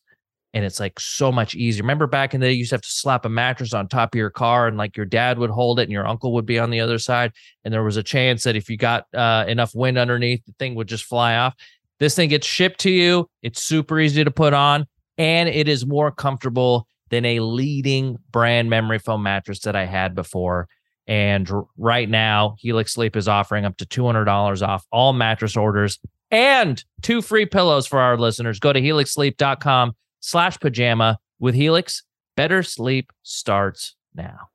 and 0.53 0.65
it's 0.65 0.79
like 0.79 0.99
so 0.99 1.31
much 1.31 1.55
easier. 1.55 1.83
Remember 1.83 2.07
back 2.07 2.33
in 2.33 2.41
the 2.41 2.47
day, 2.47 2.53
you 2.53 2.59
used 2.59 2.69
to 2.69 2.75
have 2.75 2.81
to 2.81 2.89
slap 2.89 3.25
a 3.25 3.29
mattress 3.29 3.73
on 3.73 3.87
top 3.87 4.15
of 4.15 4.17
your 4.17 4.29
car, 4.29 4.67
and 4.67 4.77
like 4.77 4.97
your 4.97 5.05
dad 5.05 5.37
would 5.37 5.49
hold 5.49 5.79
it, 5.79 5.83
and 5.83 5.91
your 5.91 6.07
uncle 6.07 6.33
would 6.33 6.45
be 6.45 6.59
on 6.59 6.69
the 6.69 6.79
other 6.79 6.97
side, 6.97 7.31
and 7.63 7.73
there 7.73 7.83
was 7.83 7.97
a 7.97 8.03
chance 8.03 8.43
that 8.43 8.55
if 8.55 8.69
you 8.69 8.77
got 8.77 9.05
uh, 9.13 9.45
enough 9.47 9.75
wind 9.75 9.97
underneath, 9.97 10.43
the 10.45 10.53
thing 10.59 10.75
would 10.75 10.87
just 10.87 11.05
fly 11.05 11.35
off. 11.35 11.55
This 11.99 12.15
thing 12.15 12.29
gets 12.29 12.47
shipped 12.47 12.79
to 12.81 12.89
you. 12.89 13.29
It's 13.43 13.61
super 13.61 13.99
easy 13.99 14.23
to 14.23 14.31
put 14.31 14.53
on, 14.53 14.87
and 15.17 15.49
it 15.49 15.67
is 15.67 15.85
more 15.85 16.11
comfortable 16.11 16.87
than 17.09 17.25
a 17.25 17.39
leading 17.39 18.17
brand 18.31 18.69
memory 18.69 18.99
foam 18.99 19.23
mattress 19.23 19.61
that 19.61 19.75
I 19.75 19.85
had 19.85 20.15
before. 20.15 20.67
And 21.07 21.49
right 21.77 22.07
now, 22.07 22.55
Helix 22.59 22.93
Sleep 22.93 23.15
is 23.15 23.27
offering 23.27 23.65
up 23.65 23.77
to 23.77 23.85
$200 23.85 24.67
off 24.67 24.85
all 24.91 25.11
mattress 25.11 25.57
orders 25.57 25.97
and 26.29 26.83
two 27.01 27.23
free 27.23 27.47
pillows 27.47 27.87
for 27.87 27.99
our 27.99 28.15
listeners. 28.15 28.59
Go 28.59 28.71
to 28.71 28.79
helixsleep.com 28.79 29.93
slash 30.19 30.59
pajama 30.59 31.19
with 31.39 31.55
Helix. 31.55 32.03
Better 32.35 32.63
sleep 32.63 33.11
starts 33.23 33.95
now. 34.15 34.49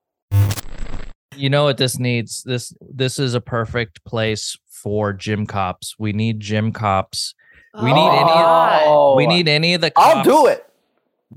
You 1.36 1.50
know 1.50 1.64
what 1.64 1.78
this 1.78 1.98
needs? 1.98 2.42
This 2.44 2.72
this 2.80 3.18
is 3.18 3.34
a 3.34 3.40
perfect 3.40 4.04
place 4.04 4.56
for 4.68 5.12
gym 5.12 5.46
cops. 5.46 5.94
We 5.98 6.12
need 6.12 6.38
gym 6.40 6.72
cops. 6.72 7.34
We 7.82 7.92
need 7.92 8.08
any- 8.08 8.30
Oh, 8.86 9.14
We 9.16 9.26
need 9.26 9.48
any 9.48 9.74
of 9.74 9.80
the 9.80 9.90
cops, 9.90 10.16
I'll 10.18 10.22
do 10.22 10.46
it. 10.46 10.64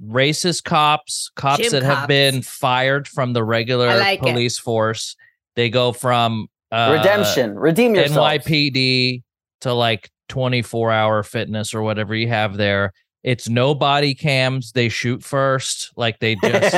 racist 0.07 0.63
cops, 0.65 1.31
cops 1.35 1.63
Gym 1.63 1.71
that 1.71 1.83
have 1.83 2.07
been 2.07 2.43
fired 2.43 3.07
from 3.07 3.33
the 3.33 3.43
regular 3.43 3.87
I 3.89 3.97
like 3.97 4.19
it. 4.19 4.21
police 4.21 4.59
force. 4.59 5.15
They 5.55 5.71
go 5.71 5.91
from 5.93 6.47
uh, 6.71 6.95
Redemption. 6.99 7.57
Redeem 7.57 7.95
yourself. 7.95 8.27
NYPD 8.43 9.23
to 9.61 9.73
like 9.73 10.11
24 10.29 10.91
hour 10.91 11.23
fitness 11.23 11.73
or 11.73 11.81
whatever 11.81 12.13
you 12.13 12.27
have 12.27 12.55
there. 12.57 12.93
It's 13.23 13.49
no 13.49 13.73
body 13.75 14.13
cams. 14.15 14.71
They 14.71 14.89
shoot 14.89 15.23
first. 15.23 15.91
Like 15.95 16.19
they 16.19 16.35
just 16.35 16.75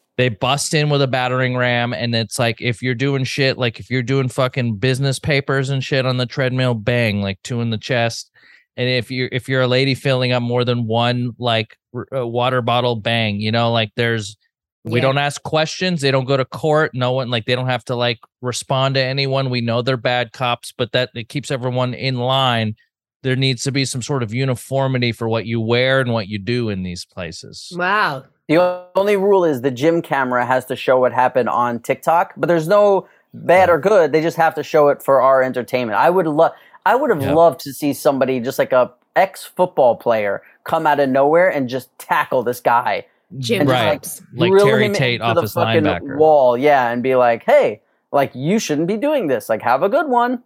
they 0.16 0.28
bust 0.30 0.74
in 0.74 0.88
with 0.90 1.02
a 1.02 1.06
battering 1.06 1.56
ram. 1.56 1.92
And 1.92 2.14
it's 2.14 2.38
like 2.38 2.60
if 2.60 2.82
you're 2.82 2.94
doing 2.94 3.24
shit, 3.24 3.58
like 3.58 3.78
if 3.78 3.90
you're 3.90 4.02
doing 4.02 4.28
fucking 4.28 4.76
business 4.76 5.18
papers 5.18 5.70
and 5.70 5.84
shit 5.84 6.06
on 6.06 6.16
the 6.16 6.26
treadmill, 6.26 6.74
bang, 6.74 7.20
like 7.22 7.40
two 7.42 7.60
in 7.60 7.70
the 7.70 7.78
chest. 7.78 8.30
And 8.76 8.88
if 8.88 9.10
you're 9.10 9.28
if 9.32 9.48
you're 9.48 9.62
a 9.62 9.68
lady 9.68 9.94
filling 9.94 10.32
up 10.32 10.42
more 10.42 10.64
than 10.64 10.86
one 10.86 11.32
like 11.38 11.76
r- 11.94 12.06
uh, 12.14 12.26
water 12.26 12.62
bottle, 12.62 12.96
bang, 12.96 13.40
you 13.40 13.52
know, 13.52 13.70
like 13.72 13.92
there's 13.96 14.36
we 14.84 15.00
Yeah. 15.00 15.06
don't 15.06 15.18
ask 15.18 15.42
questions. 15.42 16.00
They 16.00 16.10
don't 16.10 16.26
go 16.26 16.36
to 16.36 16.44
court. 16.44 16.92
No 16.94 17.12
one 17.12 17.28
like 17.30 17.46
they 17.46 17.54
don't 17.54 17.66
have 17.68 17.84
to 17.86 17.96
like 17.96 18.18
respond 18.42 18.94
to 18.96 19.02
anyone. 19.02 19.50
We 19.50 19.60
know 19.60 19.82
they're 19.82 19.96
bad 19.96 20.32
cops, 20.32 20.72
but 20.76 20.92
that 20.92 21.10
it 21.14 21.28
keeps 21.28 21.50
everyone 21.50 21.94
in 21.94 22.16
line. 22.18 22.76
There 23.26 23.34
needs 23.34 23.64
to 23.64 23.72
be 23.72 23.84
some 23.84 24.02
sort 24.02 24.22
of 24.22 24.32
uniformity 24.32 25.10
for 25.10 25.28
what 25.28 25.46
you 25.46 25.60
wear 25.60 25.98
and 26.00 26.12
what 26.12 26.28
you 26.28 26.38
do 26.38 26.68
in 26.68 26.84
these 26.84 27.04
places. 27.04 27.72
Wow. 27.76 28.22
The 28.46 28.86
only 28.94 29.16
rule 29.16 29.44
is 29.44 29.62
the 29.62 29.72
gym 29.72 30.00
camera 30.00 30.46
has 30.46 30.64
to 30.66 30.76
show 30.76 31.00
what 31.00 31.12
happened 31.12 31.48
on 31.48 31.80
TikTok, 31.80 32.34
but 32.36 32.46
there's 32.46 32.68
no 32.68 33.08
bad 33.34 33.68
or 33.68 33.80
good. 33.80 34.12
They 34.12 34.22
just 34.22 34.36
have 34.36 34.54
to 34.54 34.62
show 34.62 34.90
it 34.90 35.02
for 35.02 35.20
our 35.20 35.42
entertainment. 35.42 35.98
I 35.98 36.08
would 36.08 36.28
love 36.28 36.52
I 36.86 36.94
would 36.94 37.10
have 37.10 37.20
Yep. 37.20 37.34
loved 37.34 37.60
to 37.62 37.72
see 37.72 37.92
somebody 37.92 38.38
just 38.38 38.60
like 38.60 38.70
a 38.70 38.92
ex 39.16 39.42
football 39.42 39.96
player 39.96 40.40
come 40.62 40.86
out 40.86 41.00
of 41.00 41.08
nowhere 41.08 41.48
and 41.50 41.68
just 41.68 41.88
tackle 41.98 42.44
this 42.44 42.60
guy. 42.60 43.06
Gym 43.38 43.62
And 43.62 43.68
just, 43.68 43.82
Right. 43.82 43.92
cops. 44.02 44.22
Like 44.36 44.52
Terry 44.62 44.88
Tate 44.90 45.20
off 45.20 45.34
the 45.34 45.40
his 45.42 45.52
fucking 45.52 45.82
linebacker. 45.82 46.16
wall, 46.16 46.56
yeah, 46.56 46.90
and 46.90 47.02
be 47.02 47.16
like, 47.16 47.42
"Hey, 47.42 47.80
like 48.12 48.30
you 48.36 48.60
shouldn't 48.60 48.86
be 48.86 48.96
doing 48.96 49.26
this. 49.26 49.48
Like 49.48 49.62
have 49.62 49.82
a 49.82 49.88
good 49.88 50.08
one." 50.08 50.44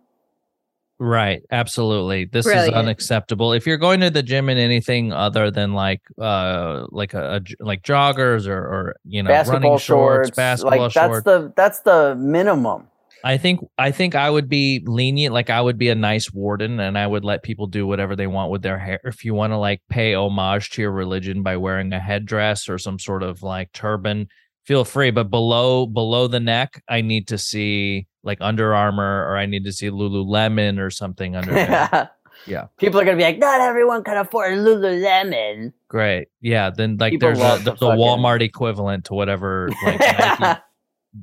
Right, 1.03 1.43
absolutely. 1.51 2.27
This 2.27 2.45
is 2.47 2.69
unacceptable. 2.69 3.55
If 3.55 3.67
you're 3.67 3.79
going 3.79 4.01
to 4.01 4.11
the 4.11 4.23
gym 4.23 4.51
in 4.51 4.59
anything 4.59 5.15
other 5.15 5.51
than 5.51 5.73
like 5.73 6.03
uh 6.21 6.87
like 6.91 7.15
a, 7.15 7.37
a 7.37 7.65
like 7.65 7.83
joggers 7.83 8.47
or 8.47 8.59
or 8.59 8.97
you 9.05 9.23
know 9.23 9.29
basketball 9.29 9.63
running 9.63 9.79
shorts, 9.79 10.27
shorts, 10.27 10.37
basketball 10.37 10.79
like 10.79 10.93
that's 10.93 11.07
shorts, 11.07 11.25
the 11.25 11.53
that's 11.57 11.81
the 11.81 12.15
minimum. 12.17 12.87
I 13.25 13.39
think 13.39 13.61
I 13.79 13.93
think 13.93 14.15
I 14.15 14.29
would 14.29 14.51
be 14.51 14.83
lenient. 14.85 15.33
Like 15.33 15.49
I 15.49 15.63
would 15.63 15.79
be 15.79 15.89
a 15.89 15.95
nice 15.95 16.31
warden, 16.35 16.79
and 16.79 16.99
I 16.99 17.07
would 17.07 17.25
let 17.25 17.43
people 17.43 17.67
do 17.67 17.87
whatever 17.87 18.15
they 18.15 18.27
want 18.27 18.51
with 18.51 18.61
their 18.61 18.79
hair. 18.79 19.01
If 19.05 19.25
you 19.25 19.33
want 19.33 19.55
to 19.55 19.57
like 19.57 19.81
pay 19.89 20.15
homage 20.15 20.69
to 20.73 20.83
your 20.83 20.93
religion 20.93 21.43
by 21.43 21.57
wearing 21.57 21.95
a 21.95 21.99
headdress 21.99 22.69
or 22.69 22.77
some 22.77 22.99
sort 22.99 23.23
of 23.23 23.43
like 23.43 23.73
turban, 23.73 24.29
feel 24.67 24.85
free. 24.85 25.11
But 25.11 25.31
below 25.31 25.87
below 25.87 26.27
the 26.27 26.41
neck, 26.41 26.83
I 26.91 27.01
need 27.01 27.27
to 27.29 27.39
see 27.39 28.07
like 28.23 28.39
Under 28.41 28.75
Armour 28.75 29.27
or 29.29 29.37
I 29.37 29.47
need 29.47 29.65
to 29.65 29.73
see 29.73 29.91
Lululemon 29.91 30.79
or 30.79 30.91
something 30.91 31.37
under 31.37 31.53
there. 31.53 32.11
Yeah. 32.47 32.69
People 32.79 32.99
are 32.99 33.05
gonna 33.05 33.19
be 33.19 33.23
like, 33.23 33.37
not 33.39 33.61
everyone 33.61 34.03
can 34.03 34.17
afford 34.17 34.53
Lululemon. 34.55 35.75
Great. 35.89 36.29
Yeah. 36.41 36.71
Then 36.71 36.97
like 36.99 37.13
People 37.13 37.29
there's 37.35 37.39
a, 37.39 37.59
the, 37.59 37.65
the 37.65 37.71
the 37.73 37.77
fucking- 37.77 37.99
Walmart 38.01 38.41
equivalent 38.41 39.05
to 39.07 39.15
whatever 39.15 39.69
like 39.85 40.01
Nike, 40.41 40.61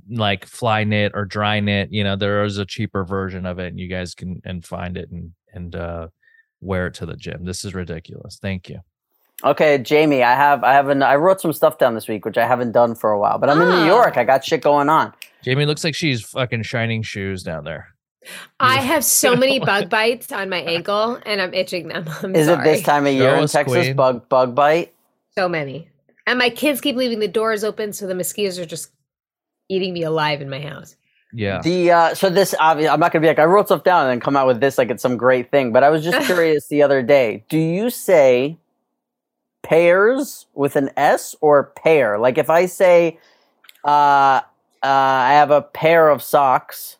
like 0.09 0.45
fly 0.45 0.83
knit 0.83 1.13
or 1.15 1.25
dry 1.25 1.59
knit. 1.59 1.91
You 1.91 2.03
know, 2.03 2.15
there 2.15 2.43
is 2.43 2.57
a 2.59 2.65
cheaper 2.65 3.03
version 3.03 3.45
of 3.47 3.57
it, 3.57 3.67
and 3.67 3.79
you 3.79 3.87
guys 3.87 4.13
can 4.13 4.41
and 4.45 4.63
find 4.63 4.95
it 4.95 5.09
and 5.09 5.31
and 5.53 5.75
uh 5.75 6.07
wear 6.61 6.87
it 6.87 6.93
to 6.95 7.05
the 7.07 7.15
gym. 7.15 7.45
This 7.45 7.65
is 7.65 7.73
ridiculous. 7.73 8.37
Thank 8.39 8.69
you. 8.69 8.81
okay, 9.43 9.77
Jamie, 9.79 10.21
I 10.23 10.35
have 10.35 10.63
I 10.63 10.73
haven't 10.73 11.01
I 11.01 11.15
wrote 11.15 11.41
some 11.41 11.53
stuff 11.53 11.79
down 11.79 11.95
this 11.95 12.07
week 12.07 12.25
which 12.25 12.37
I 12.37 12.45
haven't 12.45 12.73
done 12.73 12.93
for 12.93 13.11
a 13.11 13.19
while, 13.19 13.39
but 13.39 13.49
I'm 13.49 13.61
in 13.61 13.67
Ah. 13.69 13.79
New 13.79 13.85
York. 13.87 14.17
I 14.17 14.23
got 14.23 14.45
shit 14.45 14.61
going 14.61 14.89
on. 14.89 15.13
Jamie 15.43 15.65
looks 15.65 15.83
like 15.83 15.95
she's 15.95 16.21
fucking 16.21 16.63
shining 16.63 17.01
shoes 17.01 17.43
down 17.43 17.63
there. 17.63 17.93
I 18.59 18.81
have 18.81 19.03
so 19.03 19.35
many 19.35 19.59
bug 19.65 19.89
bites 19.89 20.31
on 20.31 20.49
my 20.49 20.57
ankle 20.57 21.19
and 21.25 21.41
I'm 21.41 21.53
itching 21.53 21.87
them. 21.87 22.05
I'm 22.23 22.35
Is 22.35 22.47
sorry. 22.47 22.61
it 22.61 22.63
this 22.63 22.83
time 22.83 23.05
of 23.05 23.13
Show 23.13 23.17
year 23.17 23.35
in 23.35 23.47
Texas? 23.47 23.73
Queen. 23.73 23.95
Bug 23.95 24.27
bug 24.29 24.55
bite. 24.55 24.93
So 25.37 25.47
many. 25.47 25.89
And 26.25 26.37
my 26.39 26.49
kids 26.49 26.81
keep 26.81 26.95
leaving 26.95 27.19
the 27.19 27.27
doors 27.27 27.63
open, 27.63 27.93
so 27.93 28.05
the 28.05 28.15
mosquitoes 28.15 28.59
are 28.59 28.65
just 28.65 28.91
eating 29.69 29.93
me 29.93 30.03
alive 30.03 30.41
in 30.41 30.49
my 30.49 30.59
house. 30.59 30.95
Yeah. 31.33 31.61
The 31.61 31.91
uh, 31.91 32.13
so 32.15 32.29
this 32.29 32.55
obviously 32.59 32.89
I'm 32.89 32.99
not 32.99 33.11
gonna 33.11 33.21
be 33.21 33.27
like 33.27 33.39
I 33.39 33.45
wrote 33.45 33.67
stuff 33.67 33.83
down 33.83 34.03
and 34.03 34.11
then 34.11 34.19
come 34.19 34.35
out 34.35 34.47
with 34.47 34.59
this 34.59 34.77
like 34.77 34.89
it's 34.89 35.01
some 35.01 35.17
great 35.17 35.51
thing. 35.51 35.71
But 35.71 35.83
I 35.83 35.89
was 35.89 36.03
just 36.03 36.25
curious 36.25 36.67
the 36.67 36.83
other 36.83 37.01
day. 37.01 37.45
Do 37.49 37.57
you 37.57 37.89
say 37.89 38.57
pairs 39.63 40.47
with 40.53 40.75
an 40.75 40.89
S 40.97 41.35
or 41.41 41.71
pair? 41.77 42.17
Like 42.17 42.37
if 42.37 42.49
I 42.49 42.65
say 42.65 43.19
uh, 43.83 44.41
uh, 44.83 44.87
I 44.87 45.33
have 45.33 45.51
a 45.51 45.61
pair 45.61 46.09
of 46.09 46.21
socks, 46.21 46.97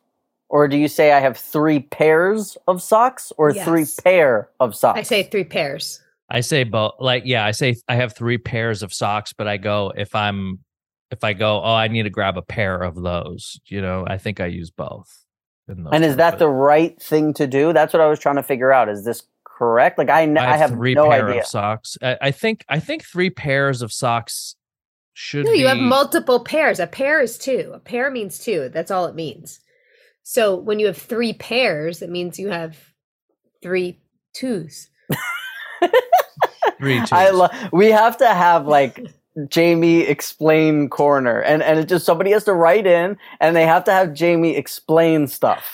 or 0.50 0.68
do 0.68 0.78
you 0.78 0.88
say 0.88 1.12
I 1.12 1.20
have 1.20 1.38
three 1.38 1.80
pairs 1.80 2.58
of 2.68 2.82
socks 2.82 3.32
or 3.38 3.54
three 3.54 3.86
pair 4.04 4.50
of 4.60 4.76
socks? 4.76 5.00
I 5.00 5.04
say 5.04 5.24
three 5.24 5.44
pairs. 5.44 6.02
I 6.30 6.42
say 6.42 6.64
both. 6.64 6.96
Like, 7.00 7.24
yeah, 7.26 7.46
I 7.46 7.52
say 7.52 7.76
I 7.88 7.96
have 7.96 8.16
three 8.16 8.38
pairs 8.38 8.84
of 8.84 8.94
socks, 8.94 9.34
but 9.34 9.48
I 9.48 9.58
go 9.58 9.94
if 9.96 10.14
I'm 10.14 10.60
if 11.12 11.24
I 11.24 11.34
go, 11.34 11.62
oh, 11.64 11.74
I 11.74 11.88
need 11.88 12.04
to 12.04 12.10
grab 12.10 12.38
a 12.38 12.42
pair 12.42 12.82
of 12.82 13.02
those. 13.02 13.60
You 13.68 13.82
know, 13.82 14.06
I 14.08 14.18
think 14.18 14.40
I 14.40 14.48
use 14.48 14.70
both. 14.70 15.10
in 15.70 15.84
those 15.84 15.94
And 15.94 16.04
is 16.04 16.18
that 16.18 16.38
the 16.40 16.50
right 16.50 17.02
thing 17.02 17.34
to 17.36 17.48
do? 17.48 17.72
That's 17.72 17.94
what 17.94 18.02
I 18.02 18.08
was 18.08 18.20
trying 18.20 18.36
to 18.36 18.44
figure 18.44 18.72
out. 18.72 18.90
Is 18.90 19.06
this 19.06 19.24
correct? 19.46 19.98
Like 19.98 20.10
I, 20.10 20.24
n- 20.24 20.38
I 20.38 20.58
have, 20.58 20.72
three 20.72 20.94
no 20.94 21.10
pair 21.10 21.30
idea. 21.30 21.42
of 21.42 21.48
socks. 21.48 21.98
I, 22.02 22.18
I 22.22 22.32
think 22.32 22.66
I 22.70 22.80
think 22.80 23.06
three 23.06 23.30
pairs 23.30 23.82
of 23.82 23.92
socks 23.92 24.56
should. 25.18 25.46
No, 25.46 25.52
you 25.52 25.68
have 25.68 25.78
multiple 25.80 26.44
pairs. 26.44 26.80
A 26.80 26.86
pair 26.86 27.20
is 27.22 27.38
two. 27.40 27.72
A 27.74 27.80
pair 27.80 28.12
means 28.12 28.38
two. 28.38 28.70
That's 28.72 28.92
all 28.92 29.06
it 29.08 29.16
means. 29.16 29.60
So 30.22 30.56
when 30.56 30.78
you 30.80 30.86
have 30.86 30.98
three 30.98 31.34
pairs, 31.34 32.02
it 32.04 32.10
means 32.12 32.38
you 32.38 32.50
have 32.50 32.78
three 33.64 34.00
twos. 34.34 34.90
three. 36.80 37.00
I 37.12 37.30
twos. 37.30 37.34
love. 37.40 37.52
We 37.72 37.88
have 37.88 38.18
to 38.18 38.28
have 38.28 38.68
like 38.68 39.00
Jamie 39.50 40.02
explain 40.02 40.90
corner, 40.90 41.40
and 41.42 41.64
and 41.64 41.80
it 41.80 41.88
just 41.88 42.06
somebody 42.06 42.32
has 42.32 42.44
to 42.46 42.54
write 42.54 42.86
in, 42.86 43.18
and 43.40 43.56
they 43.56 43.66
have 43.66 43.84
to 43.86 43.92
have 43.92 44.14
Jamie 44.14 44.56
explain 44.56 45.28
stuff, 45.28 45.66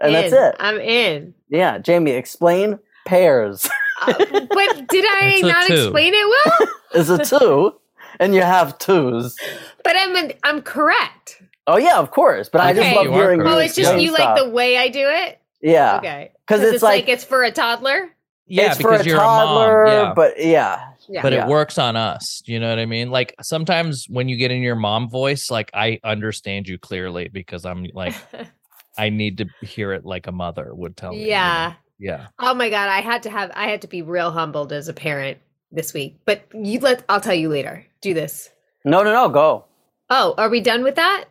and 0.00 0.14
that's 0.14 0.32
it. 0.32 0.56
I'm 0.60 0.78
in. 0.80 1.34
Yeah, 1.48 1.78
Jamie 1.78 2.12
explain 2.12 2.78
pairs 3.06 3.66
Uh, 4.02 4.12
but 4.18 4.88
did 4.88 5.04
I 5.08 5.32
It's 5.36 5.42
not 5.42 5.66
two. 5.66 5.74
explain 5.74 6.12
it 6.14 6.26
well? 6.28 6.68
is 6.94 7.10
a 7.10 7.24
two, 7.24 7.74
and 8.20 8.34
you 8.34 8.42
have 8.42 8.78
twos. 8.78 9.34
But 9.82 9.96
I'm 9.96 10.30
I'm 10.44 10.62
correct. 10.62 11.42
Oh 11.66 11.76
yeah, 11.78 11.98
of 11.98 12.10
course. 12.12 12.48
But 12.48 12.60
I 12.60 12.72
just 12.72 12.94
love 12.94 13.06
You 13.06 13.12
hearing. 13.12 13.40
correct. 13.40 13.54
Oh, 13.54 13.58
it's 13.58 13.74
just 13.74 13.88
explain 13.90 14.04
you 14.06 14.12
like 14.12 14.38
the 14.38 14.48
way 14.48 14.76
I 14.76 14.88
do 14.88 15.06
it. 15.08 15.40
yeah, 15.60 15.96
Okay, 15.98 16.30
because 16.46 16.62
it's, 16.62 16.74
it's 16.74 16.82
like, 16.82 17.02
like 17.06 17.08
it's 17.08 17.24
for 17.24 17.42
a 17.42 17.50
toddler. 17.50 18.10
yeah, 18.46 18.68
it's 18.68 18.78
because 18.78 18.98
for 19.02 19.02
a 19.02 19.06
you're 19.06 19.18
toddler, 19.18 19.84
a 19.84 19.86
mom. 19.86 19.94
Yeah. 20.08 20.12
but 20.14 20.34
yeah, 20.44 20.84
Yeah. 21.08 21.22
but 21.22 21.32
Yeah. 21.32 21.44
it 21.46 21.48
works 21.48 21.78
on 21.78 21.96
us. 21.96 22.42
You 22.46 22.58
know 22.60 22.68
what 22.70 22.78
I 22.78 22.86
mean? 22.86 23.10
Like 23.10 23.34
sometimes 23.42 24.06
when 24.08 24.28
you 24.28 24.36
get 24.36 24.50
in 24.50 24.62
your 24.62 24.76
mom 24.76 25.08
voice, 25.10 25.50
like 25.50 25.70
I 25.74 25.98
understand 26.04 26.66
you 26.68 26.78
clearly 26.78 27.28
because 27.28 27.64
I'm 27.64 27.86
like 27.94 28.14
I 28.98 29.08
need 29.10 29.38
to 29.38 29.46
hear 29.66 29.92
it 29.92 30.04
like 30.04 30.26
a 30.26 30.32
mother 30.32 30.74
would 30.74 30.96
tell 30.96 31.12
me. 31.12 31.18
you 31.20 31.24
know? 31.24 31.30
yeah. 31.30 31.72
Yeah. 32.02 32.26
Oh 32.38 32.54
my 32.54 32.70
god, 32.70 32.88
I 32.88 33.00
had 33.02 33.22
to 33.24 33.30
have 33.30 33.50
I 33.54 33.68
had 33.68 33.82
to 33.82 33.88
be 33.88 34.00
real 34.02 34.30
humbled 34.30 34.72
as 34.72 34.88
a 34.88 34.94
parent 34.94 35.38
this 35.72 35.92
week. 35.92 36.20
But 36.24 36.42
you 36.52 36.80
let 36.80 37.04
I'll 37.08 37.20
tell 37.20 37.34
you 37.34 37.48
later. 37.48 37.86
Do 38.00 38.14
this. 38.14 38.50
no, 38.84 39.02
no, 39.02 39.12
no, 39.12 39.28
go. 39.28 39.64
Oh, 40.08 40.34
are 40.38 40.48
we 40.48 40.60
done 40.60 40.82
with 40.82 40.96
that? 40.96 41.24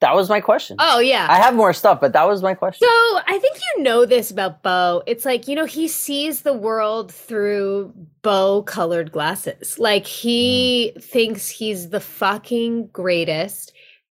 That 0.00 0.14
was 0.14 0.28
my 0.28 0.40
question. 0.40 0.76
Oh 0.78 1.00
yeah. 1.00 1.26
I 1.28 1.36
have 1.36 1.54
more 1.54 1.72
stuff, 1.72 2.00
but 2.00 2.12
that 2.12 2.28
was 2.28 2.40
my 2.40 2.54
question. 2.54 2.86
So 2.86 3.20
I 3.26 3.38
think 3.40 3.58
you 3.58 3.82
know 3.82 4.04
this 4.04 4.30
about 4.30 4.62
Beau. 4.62 5.02
It's 5.06 5.24
like, 5.24 5.48
you 5.48 5.56
know, 5.56 5.64
he 5.64 5.88
sees 5.88 6.42
the 6.42 6.52
world 6.52 7.12
through 7.12 7.92
Beau 8.22 8.62
colored 8.62 9.10
glasses. 9.10 9.78
Like 9.78 10.06
he 10.06 10.92
mm. 10.94 11.02
thinks 11.02 11.48
he's 11.48 11.88
the 11.88 12.00
fucking 12.00 12.88
greatest. 12.88 13.72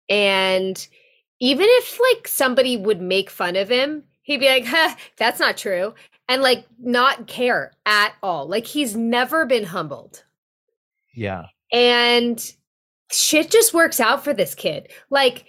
And 0.08 0.86
even 1.40 1.66
if 1.68 1.98
like 2.12 2.28
somebody 2.28 2.76
would 2.76 3.00
make 3.00 3.28
fun 3.28 3.56
of 3.56 3.68
him, 3.68 4.04
he'd 4.22 4.38
be 4.38 4.48
like, 4.48 4.66
huh, 4.66 4.94
that's 5.16 5.40
not 5.40 5.56
true. 5.56 5.94
And 6.32 6.42
like 6.42 6.66
not 6.80 7.26
care 7.26 7.72
at 7.84 8.14
all. 8.22 8.48
Like 8.48 8.66
he's 8.66 8.96
never 8.96 9.44
been 9.44 9.64
humbled. 9.64 10.24
Yeah. 11.14 11.46
And 11.72 12.42
shit 13.10 13.50
just 13.50 13.74
works 13.74 14.00
out 14.00 14.24
for 14.24 14.32
this 14.32 14.54
kid. 14.54 14.90
Like, 15.10 15.44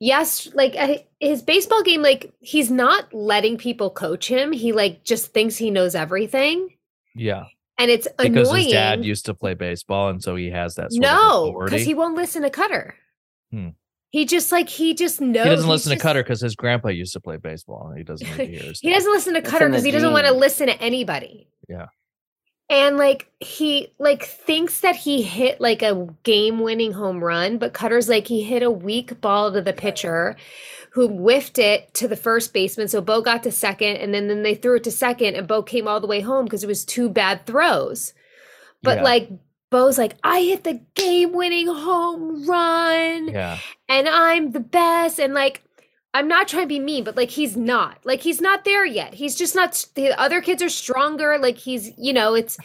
yes, 0.00 0.48
like 0.54 0.74
uh, 0.76 0.96
his 1.20 1.42
baseball 1.42 1.82
game, 1.82 2.02
like 2.02 2.32
he's 2.40 2.70
not 2.70 3.12
letting 3.14 3.58
people 3.58 3.90
coach 3.90 4.26
him. 4.28 4.50
He 4.52 4.72
like 4.72 5.04
just 5.04 5.32
thinks 5.32 5.56
he 5.56 5.70
knows 5.70 5.94
everything, 5.94 6.68
Yeah. 7.14 7.44
and 7.78 7.90
it's 7.90 8.08
Because 8.18 8.48
annoying. 8.48 8.64
his 8.64 8.72
dad 8.72 9.04
used 9.04 9.26
to 9.26 9.34
play 9.34 9.54
baseball 9.54 10.08
and 10.08 10.22
so 10.22 10.34
he 10.36 10.50
has 10.50 10.74
that 10.74 10.92
sort 10.92 11.02
no, 11.02 11.60
because 11.64 11.84
he 11.84 11.94
won't 11.94 12.16
listen 12.16 12.42
to 12.42 12.50
Cutter. 12.50 12.96
Hmm. 13.52 13.68
He 14.14 14.26
just 14.26 14.52
like 14.52 14.68
he 14.68 14.94
just 14.94 15.20
knows. 15.20 15.42
He 15.42 15.50
doesn't 15.50 15.66
he's 15.66 15.70
listen 15.86 15.90
to 15.90 16.00
Cutter 16.00 16.22
because 16.22 16.40
his 16.40 16.54
grandpa 16.54 16.90
used 16.90 17.14
to 17.14 17.20
play 17.20 17.36
baseball 17.36 17.88
and 17.88 17.98
he 17.98 18.04
doesn't 18.04 18.24
need 18.24 18.36
to 18.36 18.46
hear 18.46 18.62
his 18.62 18.78
He 18.80 18.92
doesn't 18.92 19.10
listen 19.10 19.34
to 19.34 19.42
Cutter 19.42 19.68
because 19.68 19.82
he 19.82 19.90
doesn't 19.90 20.12
want 20.12 20.24
to 20.28 20.32
listen 20.32 20.68
to 20.68 20.80
anybody. 20.80 21.48
Yeah. 21.68 21.86
And 22.70 22.96
like 22.96 23.28
he 23.40 23.92
like 23.98 24.22
thinks 24.22 24.82
that 24.82 24.94
he 24.94 25.22
hit 25.22 25.60
like 25.60 25.82
a 25.82 26.06
game-winning 26.22 26.92
home 26.92 27.24
run, 27.24 27.58
but 27.58 27.72
Cutter's 27.72 28.08
like 28.08 28.28
he 28.28 28.44
hit 28.44 28.62
a 28.62 28.70
weak 28.70 29.20
ball 29.20 29.52
to 29.52 29.60
the 29.60 29.72
pitcher 29.72 30.36
who 30.92 31.08
whiffed 31.08 31.58
it 31.58 31.92
to 31.94 32.06
the 32.06 32.14
first 32.14 32.52
baseman. 32.52 32.86
So 32.86 33.00
Beau 33.00 33.20
got 33.20 33.42
to 33.42 33.50
second, 33.50 33.96
and 33.96 34.14
then, 34.14 34.28
then 34.28 34.44
they 34.44 34.54
threw 34.54 34.76
it 34.76 34.84
to 34.84 34.92
second, 34.92 35.34
and 35.34 35.48
Beau 35.48 35.64
came 35.64 35.88
all 35.88 35.98
the 35.98 36.06
way 36.06 36.20
home 36.20 36.44
because 36.44 36.62
it 36.62 36.68
was 36.68 36.84
two 36.84 37.08
bad 37.08 37.46
throws. 37.46 38.14
But 38.80 38.98
Yeah. 38.98 39.02
like 39.02 39.30
Beau's 39.74 39.98
like, 39.98 40.14
I 40.22 40.40
hit 40.42 40.64
the 40.64 40.80
game-winning 40.94 41.66
home 41.66 42.46
run 42.46 43.28
Yeah. 43.28 43.58
and 43.88 44.08
I'm 44.08 44.52
the 44.52 44.60
best. 44.60 45.18
And 45.18 45.34
like, 45.34 45.62
I'm 46.12 46.28
not 46.28 46.46
trying 46.46 46.62
to 46.62 46.68
be 46.68 46.78
mean, 46.78 47.02
but 47.02 47.16
like, 47.16 47.30
he's 47.30 47.56
not. 47.56 47.98
Like, 48.04 48.20
he's 48.20 48.40
not 48.40 48.64
there 48.64 48.86
yet. 48.86 49.14
He's 49.14 49.34
just 49.34 49.54
not. 49.56 49.84
The 49.96 50.18
other 50.20 50.40
kids 50.40 50.62
are 50.62 50.68
stronger. 50.68 51.38
Like, 51.38 51.58
he's, 51.58 51.90
you 51.98 52.12
know, 52.12 52.34
it's 52.34 52.56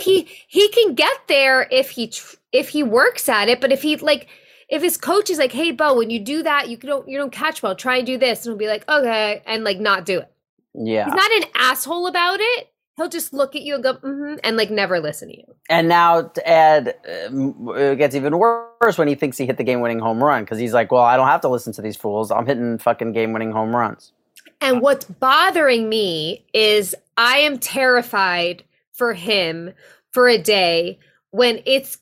he 0.00 0.22
he 0.48 0.68
can 0.70 0.94
get 0.94 1.16
there 1.28 1.68
if 1.70 1.90
he 1.90 2.08
tr- 2.08 2.36
if 2.52 2.70
he 2.70 2.82
works 2.82 3.28
at 3.28 3.48
it. 3.48 3.60
But 3.60 3.72
if 3.72 3.82
he 3.82 3.96
like. 3.96 4.28
If 4.70 4.82
his 4.82 4.98
coach 4.98 5.30
is 5.30 5.38
like, 5.38 5.52
"Hey, 5.52 5.72
Bo, 5.72 5.94
when 5.96 6.10
you 6.10 6.20
do 6.20 6.42
that, 6.42 6.68
you 6.68 6.76
don't 6.76 7.08
you 7.08 7.16
don't 7.16 7.32
catch 7.32 7.62
well. 7.62 7.74
Try 7.74 7.96
and 7.96 8.06
do 8.06 8.18
this," 8.18 8.44
and 8.44 8.52
he'll 8.52 8.58
be 8.58 8.66
like, 8.66 8.86
"Okay," 8.86 9.40
and 9.46 9.64
like 9.64 9.80
not 9.80 10.04
do 10.04 10.18
it. 10.18 10.30
Yeah. 10.74 11.06
He's 11.06 11.14
not 11.14 11.30
an 11.38 11.44
asshole 11.54 12.06
about 12.06 12.38
it. 12.38 12.68
He'll 12.98 13.08
just 13.08 13.32
look 13.32 13.54
at 13.54 13.62
you 13.62 13.74
and 13.76 13.82
go, 13.82 13.94
mm-hmm, 13.94 14.34
and 14.42 14.56
like 14.56 14.70
never 14.70 14.98
listen 14.98 15.28
to 15.28 15.36
you. 15.36 15.44
And 15.70 15.88
now 15.88 16.22
to 16.22 16.48
add, 16.48 16.96
um, 17.28 17.70
it 17.76 17.96
gets 17.96 18.16
even 18.16 18.36
worse 18.36 18.98
when 18.98 19.06
he 19.06 19.14
thinks 19.14 19.38
he 19.38 19.46
hit 19.46 19.56
the 19.56 19.62
game-winning 19.62 20.00
home 20.00 20.22
run 20.22 20.42
because 20.42 20.58
he's 20.58 20.74
like, 20.74 20.90
"Well, 20.90 21.02
I 21.02 21.16
don't 21.16 21.28
have 21.28 21.40
to 21.42 21.48
listen 21.48 21.72
to 21.74 21.82
these 21.82 21.96
fools. 21.96 22.32
I'm 22.32 22.44
hitting 22.44 22.76
fucking 22.76 23.12
game-winning 23.12 23.52
home 23.52 23.74
runs." 23.74 24.12
And 24.60 24.80
what's 24.80 25.04
bothering 25.04 25.88
me 25.88 26.44
is 26.52 26.96
I 27.16 27.38
am 27.38 27.58
terrified 27.58 28.64
for 28.92 29.14
him 29.14 29.72
for 30.10 30.26
a 30.26 30.38
day 30.38 30.98
when 31.30 31.62
it's 31.64 31.98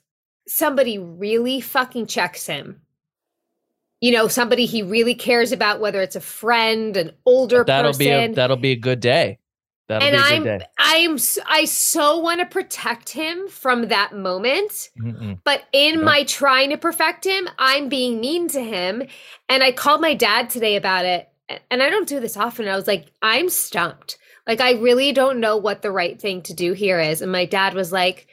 somebody 0.48 0.98
really 0.98 1.60
fucking 1.60 2.06
checks 2.06 2.46
him. 2.46 2.80
You 4.00 4.12
know, 4.12 4.28
somebody 4.28 4.64
he 4.64 4.82
really 4.82 5.14
cares 5.14 5.52
about, 5.52 5.80
whether 5.80 6.00
it's 6.00 6.16
a 6.16 6.20
friend, 6.20 6.96
an 6.96 7.12
older 7.26 7.64
That'll 7.64 7.90
person. 7.90 7.98
be 7.98 8.08
a 8.08 8.32
that'll 8.32 8.56
be 8.56 8.72
a 8.72 8.76
good 8.76 9.00
day. 9.00 9.38
That'll 9.88 10.08
and 10.08 10.16
I'm. 10.16 10.62
I'm 10.78 11.18
I 11.46 11.64
so 11.64 12.18
want 12.18 12.40
to 12.40 12.46
protect 12.46 13.10
him 13.10 13.48
from 13.48 13.88
that 13.88 14.14
moment. 14.14 14.90
Mm-mm. 15.00 15.38
But 15.44 15.62
in 15.72 16.02
my 16.02 16.24
trying 16.24 16.70
to 16.70 16.76
perfect 16.76 17.24
him, 17.24 17.48
I'm 17.58 17.88
being 17.88 18.20
mean 18.20 18.48
to 18.48 18.60
him. 18.60 19.04
And 19.48 19.62
I 19.62 19.70
called 19.72 20.00
my 20.00 20.14
dad 20.14 20.50
today 20.50 20.76
about 20.76 21.04
it. 21.04 21.28
And 21.70 21.82
I 21.82 21.90
don't 21.90 22.08
do 22.08 22.18
this 22.18 22.36
often. 22.36 22.66
I 22.66 22.74
was 22.74 22.88
like, 22.88 23.06
I'm 23.22 23.48
stumped. 23.48 24.18
Like, 24.46 24.60
I 24.60 24.72
really 24.72 25.12
don't 25.12 25.40
know 25.40 25.56
what 25.56 25.82
the 25.82 25.92
right 25.92 26.20
thing 26.20 26.42
to 26.42 26.54
do 26.54 26.72
here 26.72 27.00
is. 27.00 27.22
And 27.22 27.30
my 27.30 27.44
dad 27.44 27.74
was 27.74 27.92
like, 27.92 28.26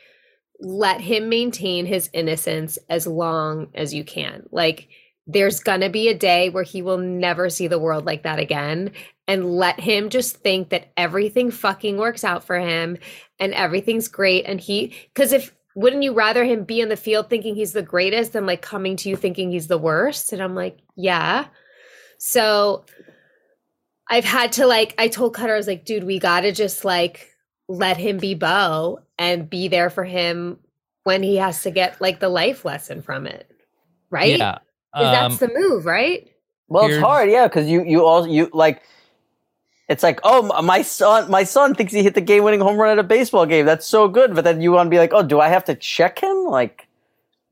let 0.59 1.01
him 1.01 1.29
maintain 1.29 1.85
his 1.85 2.09
innocence 2.13 2.79
as 2.89 3.05
long 3.05 3.67
as 3.75 3.93
you 3.93 4.03
can. 4.03 4.47
Like, 4.51 4.87
there's 5.25 5.59
gonna 5.59 5.89
be 5.89 6.09
a 6.09 6.17
day 6.17 6.49
where 6.49 6.63
he 6.63 6.81
will 6.81 6.97
never 6.97 7.49
see 7.49 7.67
the 7.67 7.79
world 7.79 8.05
like 8.05 8.23
that 8.23 8.39
again. 8.39 8.91
And 9.27 9.55
let 9.55 9.79
him 9.79 10.09
just 10.09 10.37
think 10.37 10.69
that 10.69 10.91
everything 10.97 11.49
fucking 11.49 11.97
works 11.97 12.25
out 12.25 12.43
for 12.43 12.59
him 12.59 12.97
and 13.39 13.53
everything's 13.53 14.09
great. 14.09 14.43
And 14.45 14.59
he, 14.59 14.93
because 15.13 15.31
if, 15.31 15.55
wouldn't 15.75 16.03
you 16.03 16.13
rather 16.13 16.43
him 16.43 16.65
be 16.65 16.81
in 16.81 16.89
the 16.89 16.97
field 16.97 17.29
thinking 17.29 17.55
he's 17.55 17.71
the 17.71 17.81
greatest 17.81 18.33
than 18.33 18.45
like 18.45 18.61
coming 18.61 18.97
to 18.97 19.09
you 19.09 19.15
thinking 19.15 19.49
he's 19.49 19.67
the 19.67 19.77
worst? 19.77 20.33
And 20.33 20.41
I'm 20.43 20.55
like, 20.55 20.79
yeah. 20.95 21.45
So 22.19 22.83
I've 24.09 24.25
had 24.25 24.51
to 24.53 24.67
like, 24.67 24.93
I 24.97 25.07
told 25.07 25.33
Cutter, 25.33 25.53
I 25.53 25.57
was 25.57 25.67
like, 25.67 25.85
dude, 25.85 26.03
we 26.03 26.19
gotta 26.19 26.51
just 26.51 26.83
like 26.83 27.29
let 27.69 27.95
him 27.95 28.17
be 28.17 28.35
Beau 28.35 28.99
and 29.17 29.49
be 29.49 29.69
there 29.69 29.89
for 29.89 30.03
him 30.03 30.59
when 31.05 31.23
he 31.23 31.37
has 31.37 31.63
to 31.63 31.71
get 31.71 32.01
like 32.01 32.19
the 32.19 32.29
life 32.29 32.65
lesson 32.65 33.01
from 33.01 33.25
it. 33.25 33.49
Right? 34.09 34.37
Yeah. 34.37 34.59
'Cause 34.93 35.11
that's 35.11 35.41
Um, 35.41 35.47
the 35.49 35.59
move, 35.59 35.85
right? 35.85 36.27
Well, 36.67 36.85
it's 36.87 36.97
hard, 36.97 37.29
yeah, 37.29 37.47
because 37.47 37.67
you 37.67 37.83
you 37.83 38.05
all 38.05 38.27
you 38.27 38.49
like. 38.53 38.81
It's 39.89 40.01
like, 40.01 40.19
oh, 40.23 40.61
my 40.61 40.81
son, 40.81 41.29
my 41.29 41.43
son 41.43 41.75
thinks 41.75 41.91
he 41.91 42.01
hit 42.03 42.15
the 42.15 42.21
game-winning 42.21 42.61
home 42.61 42.77
run 42.77 42.89
at 42.91 42.99
a 42.99 43.03
baseball 43.03 43.45
game. 43.45 43.65
That's 43.65 43.85
so 43.85 44.07
good. 44.07 44.33
But 44.33 44.45
then 44.45 44.61
you 44.61 44.71
want 44.71 44.87
to 44.87 44.89
be 44.89 44.97
like, 44.97 45.11
oh, 45.13 45.23
do 45.23 45.41
I 45.41 45.49
have 45.49 45.65
to 45.65 45.75
check 45.75 46.19
him? 46.19 46.45
Like, 46.45 46.87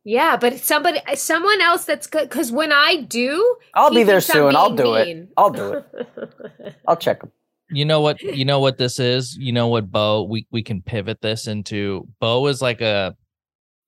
Yeah, 0.05 0.37
but 0.37 0.57
somebody, 0.59 0.99
someone 1.15 1.61
else 1.61 1.83
that's 1.85 2.07
good. 2.07 2.29
Because 2.29 2.51
when 2.51 2.71
I 2.71 3.01
do, 3.01 3.57
I'll 3.75 3.93
be 3.93 4.03
there 4.03 4.21
soon. 4.21 4.55
I'll 4.55 4.69
being 4.69 4.77
do 4.77 4.95
it. 4.95 5.27
I'll 5.37 5.49
do 5.51 5.73
it. 5.73 6.75
I'll 6.87 6.95
check 6.97 7.19
them. 7.19 7.31
You 7.69 7.85
know 7.85 8.01
what? 8.01 8.21
You 8.21 8.45
know 8.45 8.59
what 8.59 8.77
this 8.77 8.97
is. 8.97 9.35
You 9.37 9.51
know 9.51 9.67
what, 9.67 9.91
Beau? 9.91 10.23
We 10.23 10.47
we 10.51 10.63
can 10.63 10.81
pivot 10.81 11.21
this 11.21 11.47
into 11.47 12.07
Beau 12.19 12.47
is 12.47 12.61
like 12.61 12.81
a. 12.81 13.15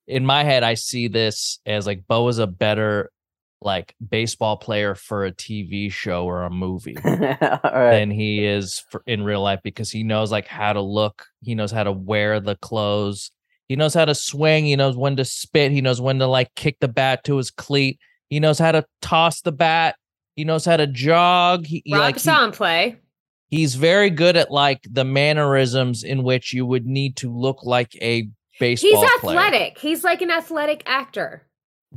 In 0.05 0.25
my 0.25 0.43
head, 0.43 0.63
I 0.63 0.73
see 0.75 1.07
this 1.07 1.59
as 1.65 1.87
like 1.87 2.05
Beau 2.07 2.27
is 2.27 2.37
a 2.39 2.45
better 2.47 3.09
like 3.65 3.95
baseball 4.09 4.57
player 4.57 4.95
for 4.95 5.25
a 5.25 5.31
TV 5.31 5.91
show 5.91 6.25
or 6.25 6.43
a 6.43 6.49
movie 6.49 6.97
All 7.05 7.11
right. 7.11 7.91
than 7.91 8.11
he 8.11 8.45
is 8.45 8.83
for, 8.91 9.03
in 9.07 9.23
real 9.23 9.41
life 9.41 9.59
because 9.63 9.89
he 9.91 10.03
knows 10.03 10.31
like 10.31 10.47
how 10.47 10.73
to 10.73 10.81
look. 10.81 11.25
He 11.41 11.55
knows 11.55 11.71
how 11.71 11.83
to 11.83 11.91
wear 11.91 12.39
the 12.39 12.55
clothes. 12.55 13.31
He 13.69 13.75
knows 13.75 13.93
how 13.93 14.05
to 14.05 14.13
swing. 14.15 14.65
He 14.65 14.75
knows 14.75 14.95
when 14.97 15.15
to 15.17 15.25
spit. 15.25 15.71
He 15.71 15.81
knows 15.81 15.99
when 16.01 16.19
to 16.19 16.27
like 16.27 16.53
kick 16.55 16.77
the 16.79 16.87
bat 16.87 17.23
to 17.25 17.37
his 17.37 17.49
cleat. 17.51 17.99
He 18.29 18.39
knows 18.39 18.59
how 18.59 18.71
to 18.71 18.85
toss 19.01 19.41
the 19.41 19.51
bat. 19.51 19.95
He 20.35 20.43
knows 20.43 20.65
how 20.65 20.77
to 20.77 20.87
jog. 20.87 21.65
He, 21.65 21.81
he, 21.85 21.93
Rob 21.93 22.01
like 22.01 22.15
he- 22.15 22.19
saw 22.19 22.43
him 22.43 22.51
play. 22.51 22.97
he's 23.49 23.75
very 23.75 24.09
good 24.09 24.35
at 24.35 24.51
like 24.51 24.81
the 24.91 25.05
mannerisms 25.05 26.03
in 26.03 26.23
which 26.23 26.53
you 26.53 26.65
would 26.65 26.85
need 26.85 27.15
to 27.17 27.31
look 27.31 27.63
like 27.63 27.95
a 28.01 28.27
baseball 28.59 28.89
He's 29.01 29.19
player. 29.19 29.37
athletic. 29.39 29.77
He's 29.79 30.03
like 30.03 30.21
an 30.21 30.31
athletic 30.31 30.83
actor. 30.85 31.47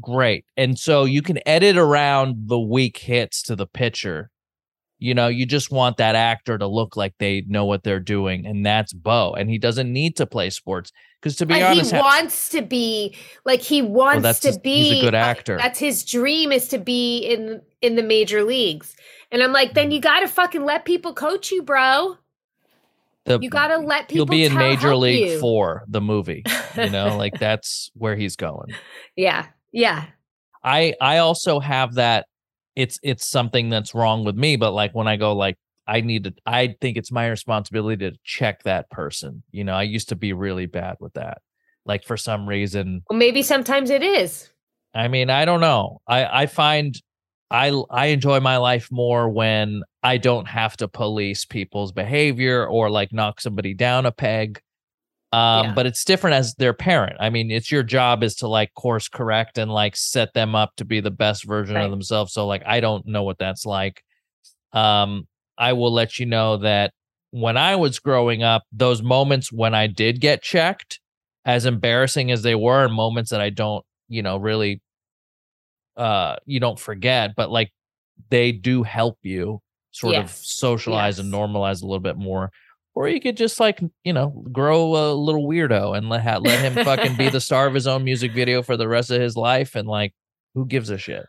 Great. 0.01 0.45
And 0.57 0.79
so 0.79 1.05
you 1.05 1.23
can 1.23 1.39
edit 1.47 1.77
around 1.77 2.49
the 2.49 2.59
weak 2.59 2.99
hits 2.99 3.43
to 3.45 3.57
the 3.57 3.67
pitcher. 3.67 4.31
You 4.99 5.15
know, 5.15 5.29
you 5.29 5.45
just 5.45 5.71
want 5.71 5.99
that 5.99 6.15
actor 6.15 6.57
to 6.57 6.67
look 6.67 6.97
like 6.97 7.15
they 7.19 7.43
know 7.47 7.67
what 7.67 7.83
they're 7.83 8.01
doing, 8.01 8.47
and 8.47 8.65
that's 8.65 8.95
Beau. 8.95 9.35
And 9.35 9.51
he 9.51 9.59
doesn't 9.59 9.93
need 9.93 10.17
to 10.17 10.27
play 10.27 10.49
sports 10.49 10.91
because, 11.21 11.37
to 11.37 11.47
be 11.47 11.63
honest, 11.63 11.93
he 11.93 11.99
wants 11.99 12.49
to 12.51 12.63
be 12.63 13.15
like 13.45 13.61
he 13.61 13.83
wants 13.83 14.23
that's 14.23 14.41
to 14.41 14.49
his- 14.49 14.59
be. 14.59 14.91
he's 14.91 15.03
a 15.03 15.05
good 15.05 15.15
actor. 15.15 15.59
That's 15.59 15.79
his 15.79 16.05
dream 16.05 16.51
is 16.51 16.69
to 16.69 16.79
be 16.79 17.19
in 17.19 17.61
in 17.83 17.97
the 17.97 18.03
major 18.03 18.43
leagues. 18.43 18.97
And 19.31 19.43
I'm 19.43 19.53
like, 19.53 19.75
then 19.75 19.91
you 19.91 19.99
mm-hmm. 19.99 20.03
got 20.03 20.21
to 20.21 20.29
fucking 20.29 20.65
let 20.65 20.85
people 20.85 21.13
coach 21.13 21.51
you, 21.51 21.63
bro. 21.63 22.17
the, 23.25 23.39
You 23.41 23.51
got 23.51 23.69
to 23.69 23.79
let 23.79 24.09
people. 24.09 24.25
he'll 24.25 24.31
be 24.31 24.45
in 24.45 24.55
Major 24.55 24.95
League 24.95 25.31
you. 25.31 25.41
Four, 25.41 25.85
the 25.89 26.01
movie. 26.01 26.45
You 26.77 26.91
know, 26.91 27.17
like 27.17 27.35
that's 27.39 27.91
where 27.95 28.17
he's 28.17 28.37
going. 28.37 28.69
Yeah, 29.17 29.47
yeah. 29.77 30.07
I 30.65 30.95
I 31.01 31.19
also 31.19 31.61
have 31.61 31.95
that 31.95 32.27
it's 32.75 32.99
it's 33.03 33.27
something 33.29 33.69
that's 33.69 33.95
wrong 33.95 34.25
with 34.25 34.35
me, 34.35 34.57
but 34.57 34.73
like 34.73 34.95
when 34.95 35.07
I 35.07 35.17
go 35.17 35.35
like 35.35 35.57
I 35.87 36.01
need 36.01 36.25
to 36.25 36.35
I 36.47 36.75
think 36.81 36.97
it's 36.97 37.13
my 37.13 37.29
responsibility 37.29 38.11
to 38.11 38.17
check 38.25 38.63
that 38.65 38.91
person. 38.91 39.43
You 39.53 39.65
know, 39.65 39.75
I 39.75 39.83
used 39.83 40.09
to 40.09 40.17
be 40.17 40.33
really 40.33 40.67
bad 40.67 40.97
with 40.99 41.13
that. 41.13 41.39
Like 41.85 42.05
for 42.05 42.17
some 42.17 42.49
reason, 42.49 43.03
Well, 43.09 43.19
maybe 43.19 43.43
sometimes 43.43 43.91
it 43.91 44.03
is. 44.03 44.51
I 44.95 45.09
mean, 45.09 45.31
I 45.31 45.45
don't 45.45 45.61
know. 45.61 46.01
I 46.09 46.43
I 46.43 46.47
find 46.47 47.01
I 47.51 47.71
I 47.91 48.07
enjoy 48.07 48.41
my 48.41 48.57
life 48.57 48.89
more 48.91 49.29
when 49.29 49.83
I 50.03 50.17
don't 50.17 50.49
have 50.49 50.77
to 50.79 50.89
police 50.89 51.45
people's 51.45 51.93
behavior 51.93 52.67
or 52.67 52.91
like 52.91 53.13
knock 53.13 53.41
somebody 53.41 53.75
down 53.75 54.07
a 54.07 54.11
peg. 54.11 54.61
Um, 55.33 55.67
Yeah. 55.67 55.75
but 55.75 55.87
it's 55.87 56.05
different 56.05 56.37
as 56.37 56.55
their 56.55 56.73
parent. 56.73 57.17
I 57.21 57.31
mean, 57.31 57.51
it's 57.51 57.71
your 57.71 57.83
job 57.83 58.23
is 58.23 58.37
to 58.37 58.49
like 58.49 58.73
course 58.75 59.09
correct 59.09 59.59
and 59.59 59.71
like 59.71 59.97
set 59.97 60.33
them 60.35 60.55
up 60.55 60.77
to 60.77 60.85
be 60.85 61.01
the 61.01 61.11
best 61.11 61.45
version 61.45 61.75
Right. 61.75 61.85
of 61.85 61.91
themselves. 61.91 62.33
So 62.33 62.47
like 62.47 62.63
I 62.67 62.81
don't 62.81 63.07
know 63.07 63.25
what 63.25 63.39
that's 63.39 63.67
like. 63.67 64.03
Um, 64.73 65.27
I 65.59 65.73
will 65.75 65.93
let 65.93 66.19
you 66.19 66.27
know 66.27 66.59
that 66.59 66.93
when 67.33 67.57
I 67.57 67.77
was 67.77 67.99
growing 67.99 68.43
up, 68.43 68.65
those 68.73 69.03
moments 69.03 69.53
when 69.53 69.75
I 69.75 69.87
did 69.89 70.21
get 70.21 70.43
checked, 70.43 71.01
as 71.45 71.67
embarrassing 71.67 72.31
as 72.31 72.43
they 72.43 72.55
were, 72.55 72.85
and 72.85 72.95
moments 72.95 73.31
that 73.31 73.41
I 73.41 73.51
don't, 73.51 73.85
you 74.09 74.23
know, 74.23 74.37
really 74.39 74.81
uh 75.97 76.37
you 76.45 76.61
don't 76.61 76.79
forget, 76.79 77.35
but 77.37 77.51
like 77.51 77.73
they 78.31 78.53
do 78.53 78.83
help 78.83 79.19
you 79.23 79.61
sort 79.93 80.17
of 80.17 80.25
Yes. 80.25 80.47
socialize 80.47 81.19
and 81.19 81.33
normalize 81.33 81.83
a 81.83 81.87
little 81.87 82.01
bit 82.01 82.17
more. 82.17 82.51
Or 82.97 83.07
you 83.09 83.21
could 83.21 83.37
just 83.37 83.61
like, 83.61 83.79
you 84.05 84.13
know, 84.15 84.31
grow 84.51 84.97
a 84.97 85.13
little 85.13 85.47
weirdo 85.47 85.97
and 85.97 86.09
let 86.09 86.23
ha- 86.23 86.39
let 86.39 86.59
him 86.61 86.83
fucking 86.83 87.17
be 87.17 87.29
the 87.29 87.41
star 87.43 87.67
of 87.67 87.75
his 87.75 87.87
own 87.87 88.03
music 88.05 88.33
video 88.33 88.63
for 88.63 88.77
the 88.79 88.89
rest 88.89 89.11
of 89.11 89.21
his 89.21 89.37
life 89.37 89.77
and 89.77 89.87
like 89.87 90.15
who 90.55 90.65
gives 90.67 90.89
a 90.89 90.97
shit? 90.97 91.27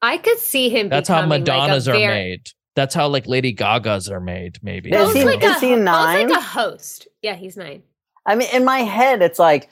I 0.00 0.16
could 0.16 0.38
see 0.38 0.70
him. 0.70 0.88
That's 0.88 1.08
how 1.08 1.16
becoming, 1.20 1.44
like, 1.44 1.48
a 1.48 1.52
Madonnas 1.52 1.86
are 1.88 1.92
very- 1.92 2.06
made. 2.14 2.46
That's 2.74 2.94
how 2.94 3.08
like 3.08 3.26
Lady 3.26 3.52
Gaga's 3.52 4.08
are 4.08 4.20
made, 4.20 4.58
maybe. 4.62 4.88
Is 4.90 4.96
Beau's 4.96 5.12
he- 5.14 5.24
like 5.24 5.44
is 5.44 5.62
a, 5.62 5.66
he 5.66 5.76
nine? 5.76 6.30
like 6.30 6.38
a 6.38 6.42
host. 6.42 7.06
Yeah, 7.20 7.34
he's 7.34 7.58
nine. 7.58 7.82
I 8.24 8.34
mean, 8.34 8.48
in 8.52 8.64
my 8.64 8.78
head, 8.78 9.20
it's 9.20 9.38
like 9.38 9.68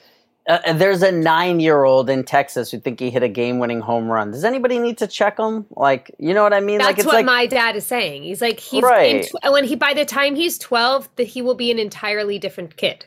uh, 0.65 0.73
there's 0.73 1.01
a 1.01 1.11
nine-year-old 1.11 2.09
in 2.09 2.23
Texas 2.23 2.71
who 2.71 2.79
think 2.79 2.99
he 2.99 3.09
hit 3.09 3.23
a 3.23 3.27
game-winning 3.29 3.79
home 3.79 4.07
run. 4.09 4.31
Does 4.31 4.43
anybody 4.43 4.79
need 4.79 4.97
to 4.99 5.07
check 5.07 5.37
him? 5.39 5.65
Like, 5.71 6.13
you 6.19 6.33
know 6.33 6.43
what 6.43 6.53
I 6.53 6.59
mean? 6.59 6.79
That's 6.79 6.87
like, 6.87 6.97
it's 6.97 7.05
what 7.05 7.15
like 7.15 7.25
my 7.25 7.45
dad 7.45 7.75
is 7.75 7.85
saying. 7.85 8.23
He's 8.23 8.41
like 8.41 8.59
he's 8.59 8.83
in 8.83 8.89
Right. 8.89 9.25
tw- 9.25 9.51
when 9.51 9.65
he 9.65 9.75
by 9.75 9.93
the 9.93 10.05
time 10.05 10.35
he's 10.35 10.57
twelve, 10.57 11.09
that 11.15 11.27
he 11.27 11.41
will 11.41 11.55
be 11.55 11.71
an 11.71 11.79
entirely 11.79 12.39
different 12.39 12.77
kid. 12.77 13.05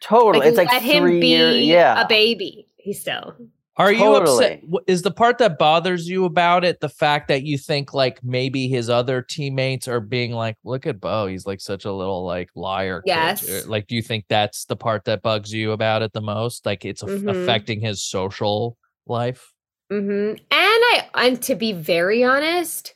totally. 0.00 0.40
Like, 0.40 0.48
it's 0.48 0.58
like 0.58 0.72
let 0.72 0.82
him 0.82 1.20
be 1.20 1.28
year, 1.28 1.50
yeah. 1.52 2.02
a 2.02 2.08
baby. 2.08 2.66
He's 2.76 3.00
still. 3.00 3.36
Are 3.78 3.90
you 3.92 4.14
upset? 4.14 4.60
Totally. 4.60 4.70
wh- 4.86 4.90
Is 4.90 5.00
the 5.02 5.10
part 5.10 5.38
that 5.38 5.58
bothers 5.58 6.06
you 6.08 6.24
about 6.26 6.62
it 6.64 6.80
the 6.80 6.88
fact 6.90 7.28
that 7.28 7.42
you 7.44 7.56
think 7.56 7.94
like 7.94 8.22
maybe 8.22 8.68
his 8.68 8.90
other 8.90 9.22
teammates 9.22 9.88
are 9.88 10.00
being 10.00 10.32
like, 10.32 10.56
"Look 10.62 10.86
at 10.86 11.00
Beau, 11.00 11.26
he's 11.26 11.46
like 11.46 11.60
such 11.60 11.84
a 11.86 11.92
little 11.92 12.24
like 12.24 12.50
liar." 12.54 13.02
Yes. 13.06 13.48
or, 13.48 13.66
Like, 13.68 13.86
do 13.86 13.96
you 13.96 14.02
think 14.02 14.26
that's 14.28 14.66
the 14.66 14.76
part 14.76 15.04
that 15.06 15.22
bugs 15.22 15.52
you 15.54 15.72
about 15.72 16.02
it 16.02 16.12
the 16.12 16.20
most? 16.20 16.66
Like, 16.66 16.84
it's 16.84 17.02
aff- 17.02 17.08
Mhm. 17.08 17.30
affecting 17.42 17.80
his 17.80 18.02
social 18.02 18.76
life. 19.06 19.52
hmm 19.90 19.98
And 20.00 20.40
I, 20.50 21.04
and 21.14 21.42
to 21.42 21.54
be 21.54 21.72
very 21.72 22.22
honest, 22.24 22.94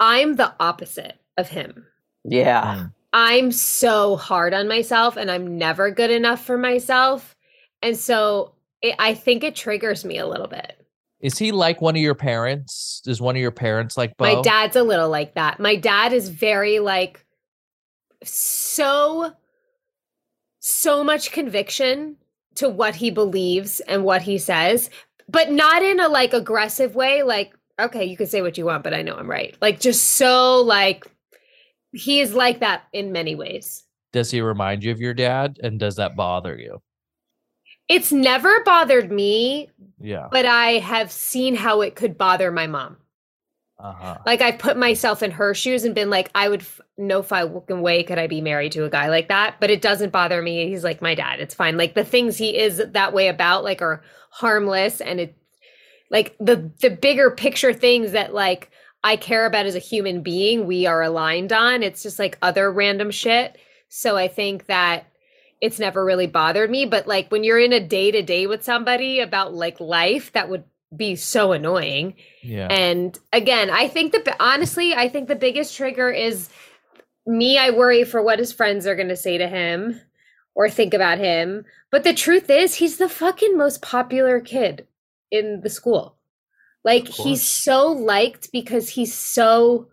I'm 0.00 0.36
the 0.36 0.52
opposite 0.60 1.18
of 1.38 1.48
him. 1.48 1.86
Yeah. 2.24 2.74
Mm. 2.76 2.92
I'm 3.14 3.52
so 3.52 4.16
hard 4.16 4.52
on 4.52 4.68
myself, 4.68 5.16
and 5.16 5.30
I'm 5.30 5.56
never 5.56 5.90
good 5.90 6.10
enough 6.10 6.44
for 6.44 6.58
myself, 6.58 7.34
and 7.82 7.96
so 7.96 8.52
it, 8.82 8.94
I 8.98 9.14
think 9.14 9.44
it 9.44 9.56
triggers 9.56 10.04
me 10.04 10.18
a 10.18 10.26
little 10.26 10.48
bit. 10.48 10.86
Is 11.20 11.38
he 11.38 11.50
like 11.50 11.80
one 11.80 11.96
of 11.96 12.02
your 12.02 12.14
parents? 12.14 13.02
Is 13.06 13.20
one 13.20 13.36
of 13.36 13.40
your 13.40 13.50
parents 13.50 13.96
like 13.96 14.16
Beau? 14.16 14.36
My 14.36 14.42
dad's 14.42 14.76
a 14.76 14.82
little 14.82 15.08
like 15.08 15.34
that. 15.34 15.58
My 15.58 15.76
dad 15.76 16.12
is 16.12 16.28
very 16.28 16.78
like 16.78 17.24
so 18.22 19.32
so 20.60 21.04
much 21.04 21.32
conviction 21.32 22.16
to 22.56 22.68
what 22.68 22.94
he 22.96 23.10
believes 23.10 23.80
and 23.80 24.04
what 24.04 24.22
he 24.22 24.38
says, 24.38 24.90
but 25.28 25.50
not 25.50 25.82
in 25.82 26.00
a 26.00 26.08
like 26.08 26.32
aggressive 26.32 26.94
way 26.94 27.22
like 27.22 27.54
okay, 27.78 28.04
you 28.04 28.16
can 28.16 28.26
say 28.26 28.40
what 28.40 28.56
you 28.56 28.64
want, 28.64 28.82
but 28.82 28.94
I 28.94 29.02
know 29.02 29.14
I'm 29.14 29.28
right. 29.28 29.56
Like 29.60 29.80
just 29.80 30.12
so 30.12 30.60
like 30.62 31.06
he 31.92 32.20
is 32.20 32.34
like 32.34 32.60
that 32.60 32.84
in 32.92 33.12
many 33.12 33.34
ways. 33.34 33.84
Does 34.12 34.30
he 34.30 34.40
remind 34.40 34.84
you 34.84 34.92
of 34.92 35.00
your 35.00 35.14
dad? 35.14 35.58
And 35.62 35.78
does 35.78 35.96
that 35.96 36.16
bother 36.16 36.58
you? 36.58 36.80
It's 37.88 38.10
never 38.12 38.62
bothered 38.64 39.12
me, 39.12 39.70
Yeah. 40.00 40.28
but 40.30 40.44
I 40.46 40.72
have 40.78 41.12
seen 41.12 41.54
how 41.54 41.82
it 41.82 41.94
could 41.94 42.18
bother 42.18 42.50
my 42.50 42.66
mom. 42.66 42.96
Uh 43.78 43.92
huh. 43.92 44.18
Like 44.24 44.40
I've 44.40 44.58
put 44.58 44.76
myself 44.78 45.22
in 45.22 45.30
her 45.32 45.52
shoes 45.52 45.84
and 45.84 45.94
been 45.94 46.08
like, 46.08 46.30
I 46.34 46.48
would 46.48 46.62
f- 46.62 46.80
no 46.96 47.22
fucking 47.22 47.82
way 47.82 48.02
could 48.04 48.18
I 48.18 48.26
be 48.26 48.40
married 48.40 48.72
to 48.72 48.84
a 48.84 48.90
guy 48.90 49.08
like 49.10 49.28
that. 49.28 49.56
But 49.60 49.70
it 49.70 49.82
doesn't 49.82 50.12
bother 50.12 50.40
me. 50.40 50.66
He's 50.68 50.82
like 50.82 51.02
my 51.02 51.14
dad. 51.14 51.40
It's 51.40 51.54
fine. 51.54 51.76
Like 51.76 51.94
the 51.94 52.04
things 52.04 52.38
he 52.38 52.56
is 52.56 52.82
that 52.92 53.12
way 53.12 53.28
about, 53.28 53.64
like, 53.64 53.82
are 53.82 54.02
harmless 54.30 55.00
and 55.02 55.20
it, 55.20 55.36
like 56.10 56.34
the 56.40 56.70
the 56.80 56.88
bigger 56.90 57.30
picture 57.30 57.74
things 57.74 58.12
that 58.12 58.32
like 58.32 58.70
I 59.04 59.16
care 59.16 59.44
about 59.44 59.66
as 59.66 59.74
a 59.74 59.78
human 59.80 60.22
being, 60.22 60.66
we 60.66 60.86
are 60.86 61.02
aligned 61.02 61.52
on. 61.52 61.82
It's 61.82 62.02
just 62.02 62.18
like 62.18 62.38
other 62.40 62.72
random 62.72 63.10
shit. 63.10 63.58
So 63.90 64.16
I 64.16 64.26
think 64.28 64.66
that 64.66 65.06
it's 65.60 65.78
never 65.78 66.04
really 66.04 66.26
bothered 66.26 66.70
me. 66.70 66.86
But 66.86 67.06
like 67.06 67.30
when 67.30 67.44
you're 67.44 67.58
in 67.58 67.72
a 67.72 67.80
day 67.80 68.10
to 68.10 68.22
day 68.22 68.46
with 68.46 68.64
somebody 68.64 69.20
about 69.20 69.54
like 69.54 69.80
life, 69.80 70.32
that 70.32 70.48
would 70.48 70.64
be 70.94 71.16
so 71.16 71.52
annoying. 71.52 72.14
Yeah. 72.42 72.68
And 72.70 73.18
again, 73.32 73.70
I 73.70 73.88
think 73.88 74.12
that 74.12 74.36
honestly, 74.40 74.94
I 74.94 75.08
think 75.08 75.28
the 75.28 75.36
biggest 75.36 75.76
trigger 75.76 76.10
is 76.10 76.48
me. 77.26 77.58
I 77.58 77.70
worry 77.70 78.04
for 78.04 78.22
what 78.22 78.38
his 78.38 78.52
friends 78.52 78.86
are 78.86 78.96
going 78.96 79.08
to 79.08 79.16
say 79.16 79.38
to 79.38 79.48
him 79.48 80.00
or 80.54 80.70
think 80.70 80.94
about 80.94 81.18
him. 81.18 81.64
But 81.90 82.04
the 82.04 82.14
truth 82.14 82.50
is, 82.50 82.76
he's 82.76 82.98
the 82.98 83.08
fucking 83.08 83.56
most 83.56 83.82
popular 83.82 84.40
kid 84.40 84.86
in 85.30 85.60
the 85.62 85.70
school. 85.70 86.16
Like, 86.84 87.08
he's 87.08 87.44
so 87.44 87.88
liked 87.88 88.52
because 88.52 88.90
he's 88.90 89.12
so, 89.12 89.88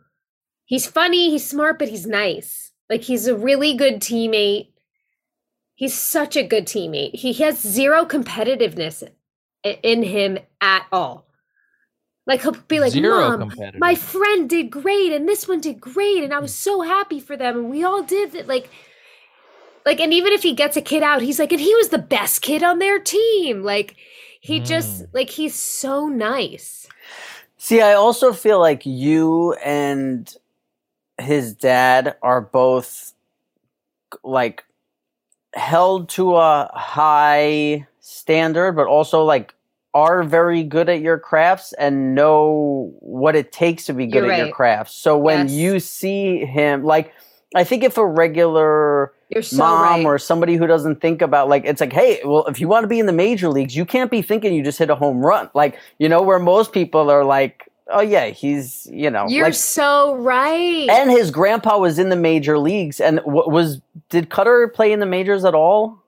he's 0.66 0.86
funny, 0.86 1.32
he's 1.32 1.48
smart, 1.48 1.80
but 1.80 1.90
he's 1.90 2.06
nice. 2.06 2.72
Like, 2.88 3.02
he's 3.02 3.26
a 3.26 3.36
really 3.36 3.74
good 3.76 3.96
teammate. 3.96 4.73
He's 5.84 6.00
such 6.00 6.38
a 6.38 6.44
good 6.44 6.66
teammate. 6.66 7.14
He 7.14 7.34
has 7.44 7.60
zero 7.60 8.06
competitiveness 8.06 9.04
in 9.66 10.02
him 10.02 10.38
at 10.62 10.86
all. 10.94 11.26
Like 12.26 12.42
he'll 12.42 12.54
be 12.54 12.80
like, 12.80 12.94
Zero 12.94 13.38
"Mom, 13.38 13.52
my 13.80 13.94
friend 13.94 14.50
did 14.50 14.72
great, 14.72 15.12
and 15.12 15.28
this 15.28 15.46
one 15.46 15.60
did 15.60 15.82
great, 15.82 16.24
and 16.24 16.34
I 16.34 16.40
was 16.40 16.54
hmm. 16.54 16.70
so 16.70 16.82
happy 16.84 17.20
for 17.20 17.36
them, 17.36 17.58
and 17.58 17.70
we 17.70 17.84
all 17.84 18.02
did 18.02 18.34
it." 18.34 18.48
Like, 18.48 18.70
like, 19.86 20.00
and 20.00 20.14
even 20.14 20.32
if 20.32 20.42
he 20.42 20.54
gets 20.54 20.78
a 20.78 20.82
kid 20.82 21.04
out, 21.04 21.22
he's 21.22 21.38
like, 21.38 21.52
"And 21.52 21.60
he 21.60 21.76
was 21.76 21.90
the 21.90 21.98
best 21.98 22.42
kid 22.42 22.64
on 22.64 22.80
their 22.80 22.98
team." 22.98 23.64
Like, 23.64 23.98
He 24.40 24.62
just 24.62 25.00
hmm. 25.00 25.06
like 25.12 25.30
he's 25.30 25.54
so 25.54 26.08
nice. 26.08 26.88
See, 27.58 27.82
I 27.82 27.92
also 27.92 28.32
feel 28.32 28.62
like 28.62 28.86
you 28.86 29.52
and 29.56 30.34
his 31.18 31.54
dad 31.54 32.16
are 32.22 32.40
both 32.40 33.12
like 34.24 34.64
held 35.54 36.10
to 36.10 36.36
a 36.36 36.70
high 36.74 37.88
standard, 38.00 38.74
but 38.74 38.88
also 38.88 39.24
like 39.24 39.54
are 39.94 40.24
very 40.24 40.64
good 40.64 40.90
at 40.90 41.02
your 41.02 41.20
crafts 41.20 41.74
and 41.74 42.16
know 42.16 42.92
what 43.00 43.36
it 43.36 43.52
takes 43.52 43.86
to 43.86 43.94
be 43.94 44.08
good 44.08 44.24
You're 44.24 44.32
at 44.32 44.40
your 44.40 44.52
crafts. 44.52 44.94
So 44.96 45.18
when 45.18 45.48
Yes. 45.48 45.52
you 45.52 45.80
see 45.80 46.46
him, 46.46 46.84
like, 46.84 47.14
I 47.56 47.64
think 47.64 47.84
if 47.84 47.98
a 47.98 48.06
regular 48.06 49.14
so 49.42 49.58
mom 49.58 49.82
right. 49.84 50.06
or 50.06 50.20
somebody 50.20 50.56
who 50.56 50.68
doesn't 50.68 51.02
think 51.02 51.22
about 51.22 51.50
like 51.50 51.66
it's 51.66 51.82
like 51.82 51.92
hey 51.92 52.22
well 52.24 52.46
if 52.46 52.60
you 52.60 52.68
want 52.68 52.84
to 52.84 52.88
be 52.88 53.00
in 53.00 53.08
the 53.08 53.12
major 53.14 53.50
leagues 53.50 53.76
you 53.76 53.84
can't 53.84 54.12
be 54.12 54.22
thinking 54.22 54.54
you 54.54 54.64
just 54.64 54.78
hit 54.78 54.92
a 54.92 54.96
home 54.96 55.26
run 55.26 55.50
like 55.56 55.80
you 55.98 56.08
know 56.08 56.22
where 56.22 56.38
most 56.38 56.72
people 56.72 57.10
are 57.10 57.24
like 57.26 57.68
oh 57.94 58.02
yeah 58.02 58.28
he's 58.28 58.88
you 58.92 59.10
know 59.10 59.26
You're 59.28 59.46
like 59.46 59.54
so 59.54 60.16
right. 60.16 60.90
and 60.90 61.10
his 61.10 61.32
grandpa 61.32 61.78
was 61.78 62.00
in 62.00 62.10
the 62.10 62.16
major 62.16 62.58
leagues 62.58 63.00
and 63.00 63.20
was 63.26 63.82
did 64.10 64.30
Cutter 64.30 64.68
play 64.68 64.92
in 64.92 65.00
the 65.00 65.06
majors 65.06 65.46
at 65.46 65.56
all 65.56 66.03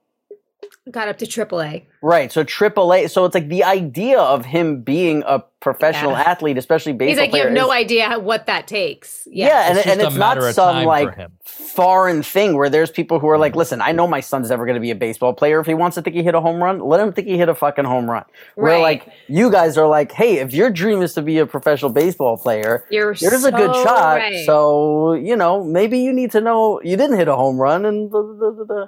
Got 0.92 1.08
up 1.08 1.18
to 1.18 1.26
AAA. 1.26 1.86
right 2.04 2.32
so 2.32 2.44
triple 2.44 2.94
A 2.94 3.08
so 3.08 3.26
it's 3.26 3.34
like 3.34 3.48
the 3.50 3.64
idea 3.64 4.20
of 4.20 4.46
him 4.46 4.82
being 4.82 5.24
a 5.26 5.40
professional 5.60 6.12
Yeah. 6.12 6.22
athlete 6.22 6.60
especially 6.60 6.94
baseball 6.94 7.10
He's 7.10 7.18
like, 7.18 7.28
you 7.30 7.32
player 7.32 7.44
have 7.46 7.54
no 7.54 7.66
is- 7.72 7.72
idea 7.72 8.20
what 8.20 8.46
that 8.46 8.68
takes. 8.68 9.28
yeah, 9.32 9.48
Yeah. 9.48 9.70
and, 9.70 9.78
It's 9.80 9.88
and 9.88 10.00
just 10.00 10.12
it's 10.12 10.20
not 10.20 10.54
some 10.54 10.86
like 10.86 11.10
foreign 11.44 12.22
thing 12.22 12.56
where 12.56 12.70
there's 12.70 12.92
people 12.92 13.18
who 13.20 13.28
are 13.30 13.38
like, 13.40 13.56
listen, 13.56 13.82
I 13.82 13.94
know 13.94 14.06
my 14.08 14.20
son's 14.20 14.52
never 14.52 14.66
going 14.66 14.76
to 14.76 14.80
be 14.82 14.92
a 14.92 14.96
baseball 14.96 15.34
player. 15.34 15.60
If 15.60 15.66
he 15.66 15.74
wants 15.74 15.96
to 15.96 16.04
think 16.04 16.16
he 16.16 16.22
hit 16.22 16.36
a 16.36 16.40
home 16.42 16.62
run, 16.64 16.80
let 16.80 17.00
him 17.00 17.12
think 17.12 17.28
he 17.28 17.36
hit 17.38 17.50
a 17.50 17.56
fucking 17.56 17.86
home 17.86 18.10
run. 18.10 18.26
Where 18.54 18.74
Right. 18.74 18.82
like 18.84 19.10
you 19.28 19.50
guys 19.52 19.80
are 19.80 19.88
like, 19.88 20.12
hey, 20.12 20.38
if 20.38 20.54
your 20.54 20.70
dream 20.70 21.02
is 21.02 21.16
to 21.16 21.24
be 21.24 21.40
a 21.40 21.48
professional 21.48 21.90
baseball 21.92 22.38
player, 22.38 22.86
You're 22.92 23.14
here's 23.14 23.42
so 23.42 23.48
a 23.48 23.52
good 23.52 23.74
shot. 23.74 24.18
right. 24.18 24.46
So 24.46 25.14
you 25.14 25.36
know, 25.36 25.64
maybe 25.64 25.98
you 25.98 26.14
need 26.14 26.30
to 26.34 26.42
know 26.42 26.80
you 26.84 26.96
didn't 26.96 27.18
hit 27.18 27.28
a 27.28 27.36
home 27.36 27.58
run, 27.60 27.86
and 27.86 28.12
blah, 28.12 28.22
blah, 28.22 28.52
blah, 28.52 28.66
blah. 28.66 28.86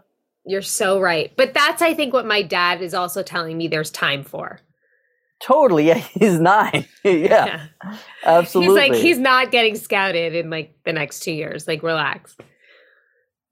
You're 0.47 0.62
so 0.62 0.99
right. 1.01 1.33
But 1.36 1.53
that's 1.53 1.81
I 1.81 1.93
think 1.93 2.13
what 2.13 2.25
my 2.25 2.41
dad 2.41 2.81
is 2.81 2.93
also 2.93 3.21
telling 3.21 3.57
me 3.57 3.67
there's 3.67 3.91
time 3.91 4.23
for. 4.23 4.62
totally, 5.39 5.88
yeah, 5.88 5.97
he's 6.13 6.39
nine, 6.39 6.86
yeah, 7.03 7.67
absolutely. 8.23 8.81
He's 8.81 8.89
like 8.89 9.01
he's 9.01 9.19
not 9.19 9.51
getting 9.51 9.75
scouted 9.75 10.33
in 10.33 10.49
like 10.49 10.73
the 10.86 10.93
next 10.93 11.19
2 11.19 11.31
years. 11.31 11.67
Like 11.67 11.83
relax. 11.83 12.36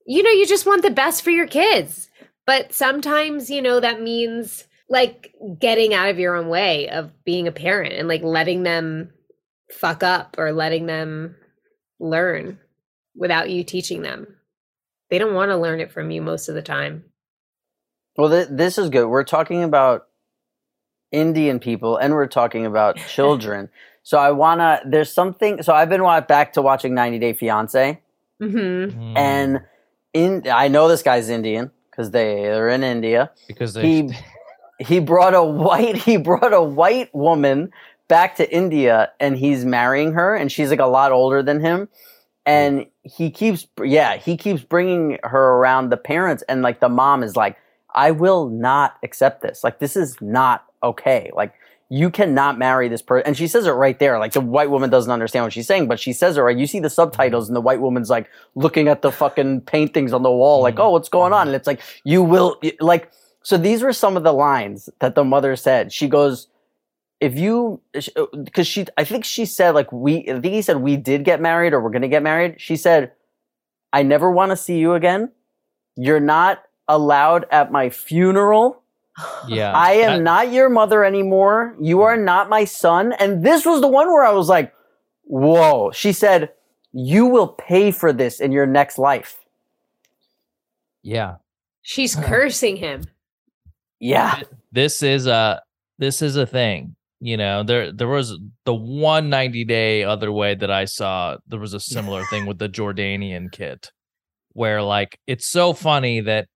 You 0.07 0.23
know, 0.23 0.31
you 0.31 0.47
just 0.47 0.65
want 0.65 0.83
the 0.83 0.89
best 0.91 1.23
for 1.23 1.31
your 1.31 1.47
kids. 1.47 2.09
But 2.45 2.73
sometimes, 2.73 3.49
you 3.49 3.61
know, 3.61 3.79
that 3.79 4.01
means 4.01 4.65
like 4.89 5.33
getting 5.59 5.93
out 5.93 6.09
of 6.09 6.19
your 6.19 6.35
own 6.35 6.47
way 6.47 6.87
of 6.89 7.11
being 7.25 7.47
a 7.47 7.51
parent 7.51 7.93
and 7.93 8.07
like 8.07 8.21
letting 8.21 8.63
them 8.63 9.11
fuck 9.71 10.03
up 10.03 10.35
or 10.37 10.51
letting 10.51 10.85
them 10.85 11.35
learn 11.99 12.59
without 13.15 13.49
you 13.49 13.63
teaching 13.63 14.03
them. 14.03 14.34
They 15.15 15.19
don't 15.19 15.33
want 15.33 15.49
to 15.51 15.55
learn 15.55 15.79
it 15.79 15.93
from 15.93 16.11
you 16.11 16.21
most 16.21 16.49
of 16.49 16.55
the 16.55 16.61
time. 16.61 17.05
Well, 18.17 18.29
th- 18.29 18.49
this 18.51 18.77
is 18.77 18.89
good. 18.89 19.07
We're 19.07 19.23
talking 19.23 19.63
about 19.63 20.07
Indian 21.09 21.57
people 21.61 21.95
and 21.95 22.13
we're 22.13 22.27
talking 22.27 22.65
about 22.65 22.97
children. 23.07 23.69
so 24.03 24.17
I 24.17 24.31
wanna. 24.31 24.81
There's 24.85 25.09
something. 25.09 25.63
So 25.63 25.71
I've 25.73 25.87
been 25.87 26.01
back 26.27 26.51
to 26.53 26.61
watching 26.61 26.93
90 26.93 27.19
Day 27.19 27.31
Fiance, 27.31 28.01
hmm 28.41 28.47
Mm. 28.57 29.17
and 29.17 29.61
in 30.11 30.43
I 30.51 30.67
know 30.67 30.89
this 30.89 31.01
guy's 31.01 31.29
Indian 31.29 31.71
because 31.91 32.11
they 32.11 32.35
they're 32.41 32.67
in 32.67 32.83
India. 32.83 33.31
because 33.47 33.73
they, 33.73 33.83
He 33.89 34.09
he 34.79 34.99
brought 34.99 35.33
a 35.33 35.41
white 35.43 35.95
he 35.95 36.17
brought 36.17 36.51
a 36.53 36.61
white 36.61 37.15
woman 37.15 37.71
back 38.09 38.35
to 38.35 38.53
India 38.53 39.13
and 39.21 39.37
he's 39.37 39.63
marrying 39.63 40.11
her 40.11 40.35
and 40.35 40.51
she's 40.51 40.71
like 40.71 40.81
a 40.81 40.85
lot 40.87 41.13
older 41.13 41.41
than 41.41 41.61
him 41.61 41.87
and 42.45 42.85
he 43.03 43.31
keeps 43.31 43.67
yeah 43.83 44.17
he 44.17 44.37
keeps 44.37 44.63
bringing 44.63 45.17
her 45.23 45.55
around 45.57 45.89
the 45.89 45.97
parents 45.97 46.43
and 46.49 46.61
like 46.61 46.79
the 46.79 46.89
mom 46.89 47.23
is 47.23 47.35
like 47.35 47.57
I 47.93 48.11
will 48.11 48.49
not 48.49 48.97
accept 49.03 49.41
this. 49.41 49.63
Like 49.63 49.79
this 49.79 49.95
is 49.95 50.19
not 50.21 50.65
okay. 50.83 51.31
Like 51.33 51.53
you 51.89 52.09
cannot 52.09 52.57
marry 52.57 52.89
this 52.89 53.01
person 53.01 53.27
and 53.27 53.37
she 53.37 53.47
says 53.47 53.65
it 53.67 53.71
right 53.71 53.97
there. 53.99 54.19
Like 54.19 54.33
the 54.33 54.41
white 54.41 54.69
woman 54.69 54.89
doesn't 54.89 55.11
understand 55.11 55.45
what 55.45 55.53
she's 55.53 55.67
saying 55.67 55.87
but 55.87 55.99
she 55.99 56.13
says 56.13 56.37
it 56.37 56.41
right. 56.41 56.57
You 56.57 56.67
see 56.67 56.79
the 56.79 56.89
subtitles 56.89 57.47
and 57.49 57.55
the 57.55 57.61
white 57.61 57.81
woman's 57.81 58.09
like 58.09 58.27
looking 58.55 58.87
at 58.89 59.01
the 59.01 59.11
fucking 59.11 59.61
paintings 59.61 60.13
on 60.13 60.23
the 60.23 60.31
wall 60.31 60.61
like 60.61 60.75
Mhm. 60.75 60.83
oh 60.85 60.89
what's 60.91 61.09
going 61.09 61.33
on? 61.33 61.47
And 61.47 61.55
it's 61.55 61.67
like 61.67 61.81
you 62.03 62.21
will 62.23 62.59
like 62.79 63.11
so 63.43 63.57
these 63.57 63.83
were 63.83 63.93
some 63.93 64.17
of 64.17 64.23
the 64.23 64.33
lines 64.33 64.89
that 64.99 65.15
the 65.15 65.23
mother 65.23 65.55
said. 65.55 65.93
She 65.93 66.07
goes, 66.07 66.47
"If 67.19 67.37
you, 67.37 67.81
because 67.93 68.15
uh, 68.15 68.63
she, 68.63 68.85
I 68.97 69.03
think 69.03 69.25
she 69.25 69.45
said 69.45 69.71
like 69.75 69.91
we, 69.91 70.19
I 70.29 70.39
think 70.39 70.53
he 70.53 70.61
said 70.61 70.77
we 70.77 70.97
did 70.97 71.23
get 71.23 71.41
married 71.41 71.73
or 71.73 71.81
we're 71.81 71.91
gonna 71.91 72.07
get 72.07 72.23
married. 72.23 72.59
She 72.59 72.75
said, 72.75 73.11
I 73.93 74.03
never 74.03 74.29
want 74.29 74.51
to 74.51 74.57
see 74.57 74.77
you 74.77 74.93
again. 74.93 75.31
You're 75.95 76.19
not 76.19 76.63
allowed 76.87 77.45
at 77.51 77.71
my 77.71 77.89
funeral. 77.89 78.81
yeah, 79.47 79.71
I 79.73 79.93
am 79.93 80.17
that- 80.17 80.23
not 80.23 80.51
your 80.51 80.69
mother 80.69 81.03
anymore. 81.05 81.75
You 81.79 82.01
are 82.01 82.17
not 82.17 82.49
my 82.49 82.65
son. 82.65 83.13
And 83.13 83.43
this 83.45 83.65
was 83.65 83.81
the 83.81 83.87
one 83.87 84.07
where 84.07 84.25
I 84.25 84.31
was 84.31 84.49
like, 84.49 84.73
whoa. 85.23 85.91
She 85.91 86.11
said, 86.11 86.51
you 86.91 87.25
will 87.25 87.47
pay 87.47 87.91
for 87.91 88.11
this 88.13 88.39
in 88.39 88.51
your 88.51 88.65
next 88.65 88.97
life. 88.97 89.45
yeah. 91.01 91.35
She's 91.81 92.15
cursing 92.29 92.77
him. 92.77 93.03
Yeah. 93.99 94.41
This 94.71 95.03
is 95.03 95.27
a 95.27 95.61
this 95.99 96.21
is 96.21 96.35
a 96.35 96.45
thing. 96.47 96.95
You 97.25 97.37
know, 97.37 97.63
there 97.63 97.91
there 97.91 98.07
was 98.07 98.37
the 98.65 98.75
one 98.75 99.31
90 99.31 99.65
day 99.65 100.03
other 100.03 100.31
way 100.31 100.53
that 100.53 100.69
I 100.69 100.85
saw. 100.85 101.37
There 101.47 101.59
was 101.59 101.73
a 101.73 101.79
similar 101.79 102.23
thing 102.25 102.45
with 102.47 102.59
the 102.59 102.69
Jordanian 102.69 103.51
kid, 103.51 103.89
where 104.53 104.83
like 104.83 105.19
it's 105.25 105.47
so 105.47 105.73
funny 105.73 106.21
that 106.21 106.47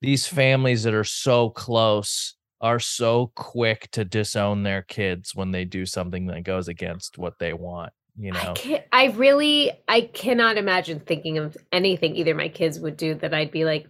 these 0.00 0.26
families 0.26 0.82
that 0.82 0.92
are 0.92 1.04
so 1.04 1.50
close 1.50 2.34
are 2.60 2.80
so 2.80 3.30
quick 3.36 3.88
to 3.92 4.04
disown 4.04 4.64
their 4.64 4.82
kids 4.82 5.36
when 5.36 5.52
they 5.52 5.64
do 5.64 5.86
something 5.86 6.26
that 6.26 6.42
goes 6.42 6.66
against 6.66 7.16
what 7.16 7.38
they 7.38 7.52
want. 7.52 7.92
You 8.16 8.32
I 8.34 8.44
know, 8.44 8.52
can't, 8.54 8.84
I 8.90 9.06
really, 9.06 9.70
I 9.86 10.00
cannot 10.00 10.58
imagine 10.58 10.98
thinking 10.98 11.38
of 11.38 11.56
anything 11.70 12.16
either 12.16 12.34
my 12.34 12.48
kids 12.48 12.80
would 12.80 12.96
do 12.96 13.14
that 13.14 13.32
I'd 13.32 13.52
be 13.52 13.64
like, 13.64 13.86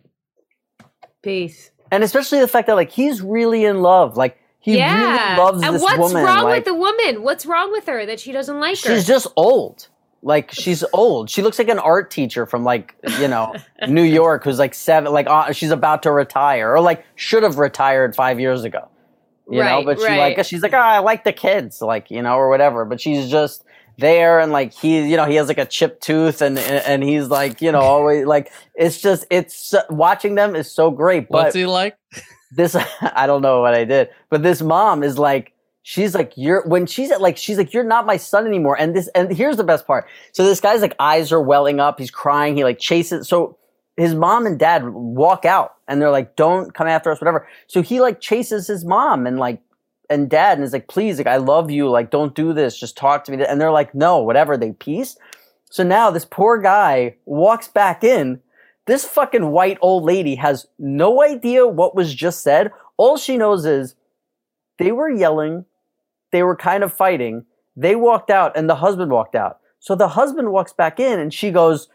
peace. 1.23 1.71
And 1.91 2.05
especially 2.05 2.41
the 2.41 2.49
fact 2.49 2.67
that 2.67 2.77
like 2.77 2.91
he's 2.91 3.23
really 3.23 3.65
in 3.65 3.81
love. 3.81 4.19
Like 4.19 4.39
he 4.63 4.79
yeah. 4.79 5.35
really 5.35 5.39
loves 5.39 5.63
and 5.63 5.75
this 5.75 5.83
what's 5.83 5.99
woman. 5.99 6.25
wrong 6.25 6.45
like, 6.45 6.59
with 6.59 6.65
the 6.67 6.75
woman? 6.75 7.23
What's 7.23 7.45
wrong 7.45 7.73
with 7.73 7.87
her 7.87 8.07
that 8.07 8.21
she 8.21 8.31
doesn't 8.31 8.61
like 8.61 8.81
her? 8.83 8.95
she's 8.95 9.07
just 9.07 9.27
old. 9.37 9.89
Like 10.23 10.53
she's 10.53 10.85
old. 10.93 11.29
She 11.29 11.43
looks 11.43 11.59
like 11.59 11.69
an 11.69 11.81
art 11.81 12.13
teacher 12.13 12.47
from 12.47 12.63
like 12.63 12.95
you 13.19 13.27
know 13.27 13.57
New 13.89 14.05
York 14.05 14.45
who's 14.45 14.61
like 14.61 14.73
seven. 14.73 15.13
Like 15.13 15.27
uh, 15.27 15.51
she's 15.53 15.73
about 15.73 16.05
to 16.05 16.13
retire 16.13 16.75
or 16.75 16.81
like 16.81 17.05
should 17.17 17.43
have 17.43 17.59
retired 17.59 18.15
five 18.15 18.39
years 18.39 18.63
ago. 18.63 18.89
You 19.51 19.63
know, 19.65 19.83
but 19.85 19.99
she 19.99 20.07
right. 20.07 20.37
like 20.37 20.47
she's 20.47 20.63
like 20.63 20.73
oh, 20.73 20.79
I 20.79 21.01
like 21.01 21.25
the 21.25 21.33
kids, 21.33 21.83
like 21.83 22.11
you 22.13 22.23
know 22.23 22.37
or 22.37 22.49
whatever. 22.49 22.85
But 22.85 23.01
she's 23.01 23.29
just 23.29 23.65
there 23.99 24.39
and 24.39 24.53
like 24.53 24.73
he 24.73 25.11
you 25.11 25.17
know 25.17 25.25
he 25.25 25.35
has 25.35 25.49
like 25.49 25.59
a 25.59 25.67
chipped 25.67 26.03
tooth 26.05 26.41
and 26.41 26.57
and 26.57 27.03
he's 27.03 27.29
like 27.29 27.61
you 27.61 27.71
know 27.71 27.81
always 27.81 28.25
like 28.25 28.51
it's 28.75 29.03
just 29.03 29.27
it's 29.29 29.75
watching 29.91 30.37
them 30.37 30.55
is 30.55 30.71
so 30.71 30.93
great. 30.93 31.29
But 31.29 31.47
what's 31.47 31.57
he 31.57 31.67
like? 31.67 31.99
this 32.55 32.77
I 33.01 33.27
don't 33.27 33.43
know 33.43 33.61
what 33.61 33.75
I 33.75 33.85
did, 33.85 34.11
but 34.31 34.43
this 34.43 34.63
mom 34.63 35.03
is 35.03 35.19
like 35.19 35.53
she's 35.83 36.15
like 36.15 36.33
you're 36.37 36.67
when 36.67 36.87
she's 36.87 37.11
at 37.11 37.21
like 37.21 37.37
she's 37.37 37.59
like 37.59 37.73
you're 37.73 37.85
not 37.85 38.07
my 38.07 38.17
son 38.17 38.47
anymore. 38.47 38.77
And 38.79 38.95
this 38.95 39.09
and 39.15 39.33
here's 39.33 39.57
the 39.57 39.65
best 39.65 39.87
part. 39.87 40.07
So 40.33 40.45
this 40.45 40.61
guy's 40.61 40.83
like 40.83 40.95
eyes 40.99 41.33
are 41.33 41.41
welling 41.41 41.81
up, 41.81 41.99
he's 41.99 42.11
crying, 42.11 42.57
he 42.57 42.65
like 42.65 42.79
chases 42.79 43.29
so 43.29 43.59
his 43.97 44.15
mom 44.15 44.47
and 44.47 44.59
dad 44.59 44.89
walk 44.89 45.45
out 45.45 45.75
and 45.89 46.01
they're 46.01 46.11
like 46.11 46.37
don't 46.37 46.75
come 46.75 46.87
after 46.87 47.11
us 47.11 47.21
whatever. 47.21 47.49
So 47.67 47.83
he 47.83 48.01
like 48.01 48.21
chases 48.21 48.67
his 48.67 48.85
mom 48.85 49.27
and 49.27 49.39
like 49.39 49.61
and 50.11 50.29
dad 50.29 50.59
and 50.59 50.65
is 50.65 50.73
like 50.73 50.89
please 50.89 51.19
like 51.19 51.27
I 51.27 51.37
love 51.37 51.71
you. 51.71 51.89
Like 51.89 52.11
don't 52.11 52.35
do 52.35 52.53
this. 52.53 52.79
Just 52.79 52.97
talk 52.97 53.25
to 53.25 53.33
me. 53.33 53.45
And 53.45 53.61
they're 53.61 53.73
like 53.73 53.95
no 53.95 54.19
whatever. 54.19 54.57
They 54.57 54.73
peace. 54.73 55.17
So 55.71 55.83
now 55.83 56.11
this 56.11 56.27
poor 56.27 56.59
guy 56.59 57.17
walks 57.25 57.67
back 57.67 58.05
in 58.05 58.41
this 58.87 59.05
fucking 59.05 59.51
white 59.51 59.79
old 59.81 60.05
lady 60.05 60.35
has 60.37 60.67
no 60.79 61.23
idea 61.23 61.67
what 61.67 61.95
was 61.95 62.15
just 62.15 62.43
said. 62.43 62.73
All 62.97 63.17
she 63.17 63.37
knows 63.37 63.65
is 63.65 63.95
they 64.79 64.93
were 64.93 65.11
yelling, 65.11 65.65
they 66.33 66.43
were 66.43 66.57
kind 66.57 66.83
of 66.83 66.93
fighting. 66.93 67.45
They 67.77 67.95
walked 67.95 68.31
out 68.31 68.57
and 68.57 68.69
the 68.69 68.77
husband 68.77 69.13
walked 69.13 69.35
out. 69.35 69.59
So 69.79 69.95
the 69.95 70.09
husband 70.09 70.53
walks 70.53 70.73
back 70.73 71.01
in 71.01 71.19
and 71.19 71.33
she 71.33 71.51
goes, 71.51 71.89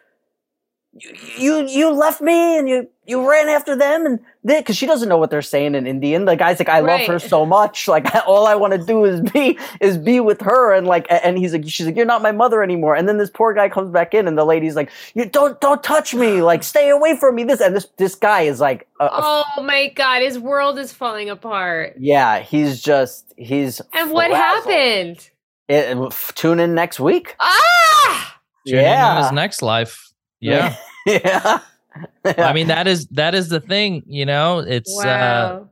you 0.99 1.13
you, 1.37 1.67
you 1.67 1.91
left 1.91 2.21
me 2.21 2.57
and 2.57 2.67
you 2.67 2.87
you 3.05 3.29
ran 3.29 3.47
after 3.49 3.75
them 3.75 4.05
and 4.05 4.19
because 4.43 4.75
she 4.75 4.85
doesn't 4.85 5.07
know 5.07 5.17
what 5.17 5.29
they're 5.29 5.41
saying 5.41 5.75
in 5.75 5.87
Indian. 5.87 6.25
The 6.25 6.35
guy's 6.35 6.59
like, 6.59 6.69
I 6.69 6.79
love 6.79 7.01
her 7.01 7.19
so 7.19 7.45
much. 7.45 7.87
Like 7.87 8.07
all 8.27 8.45
I 8.45 8.55
want 8.55 8.73
to 8.73 8.83
do 8.83 9.05
is 9.05 9.21
be 9.31 9.57
is 9.79 9.97
be 9.97 10.19
with 10.19 10.41
her. 10.41 10.73
And 10.73 10.87
like 10.87 11.07
and 11.09 11.37
he's 11.37 11.53
like, 11.53 11.63
she's 11.67 11.85
like, 11.85 11.95
you're 11.95 12.05
not 12.05 12.21
my 12.21 12.31
mother 12.31 12.63
anymore. 12.63 12.95
And 12.95 13.07
then 13.07 13.17
this 13.17 13.29
poor 13.29 13.53
guy 13.53 13.69
comes 13.69 13.91
back 13.91 14.13
in 14.13 14.27
and 14.27 14.37
the 14.37 14.45
lady's 14.45 14.75
like, 14.75 14.89
you 15.13 15.25
don't 15.25 15.59
don't 15.61 15.81
touch 15.83 16.13
me. 16.13 16.41
Like 16.41 16.63
stay 16.63 16.89
away 16.89 17.15
from 17.15 17.35
me. 17.35 17.43
This 17.43 17.61
and 17.61 17.75
this 17.75 17.87
this 17.97 18.15
guy 18.15 18.41
is 18.41 18.59
like, 18.59 18.87
a, 18.99 19.05
a- 19.05 19.45
Oh 19.57 19.63
my 19.63 19.89
god, 19.89 20.21
his 20.21 20.39
world 20.39 20.77
is 20.79 20.91
falling 20.91 21.29
apart. 21.29 21.95
yeah, 21.97 22.39
he's 22.39 22.81
just 22.81 23.33
he's. 23.37 23.81
And 23.93 24.11
what 24.11 24.31
happened? 24.31 25.29
It, 25.69 26.13
tune 26.35 26.59
in 26.59 26.75
next 26.75 26.99
week. 26.99 27.35
Ah! 27.39 28.39
Tune 28.65 28.79
yeah. 28.79 29.23
his 29.23 29.31
next 29.31 29.61
life. 29.61 30.06
Yeah. 30.39 30.75
yeah. 31.05 31.59
I 32.25 32.53
mean 32.53 32.67
that 32.67 32.87
is 32.87 33.07
that 33.07 33.33
is 33.35 33.49
the 33.49 33.59
thing, 33.59 34.03
you 34.07 34.25
know. 34.25 34.59
It's 34.59 34.91
uh 34.99 35.03
Wow. 35.05 35.69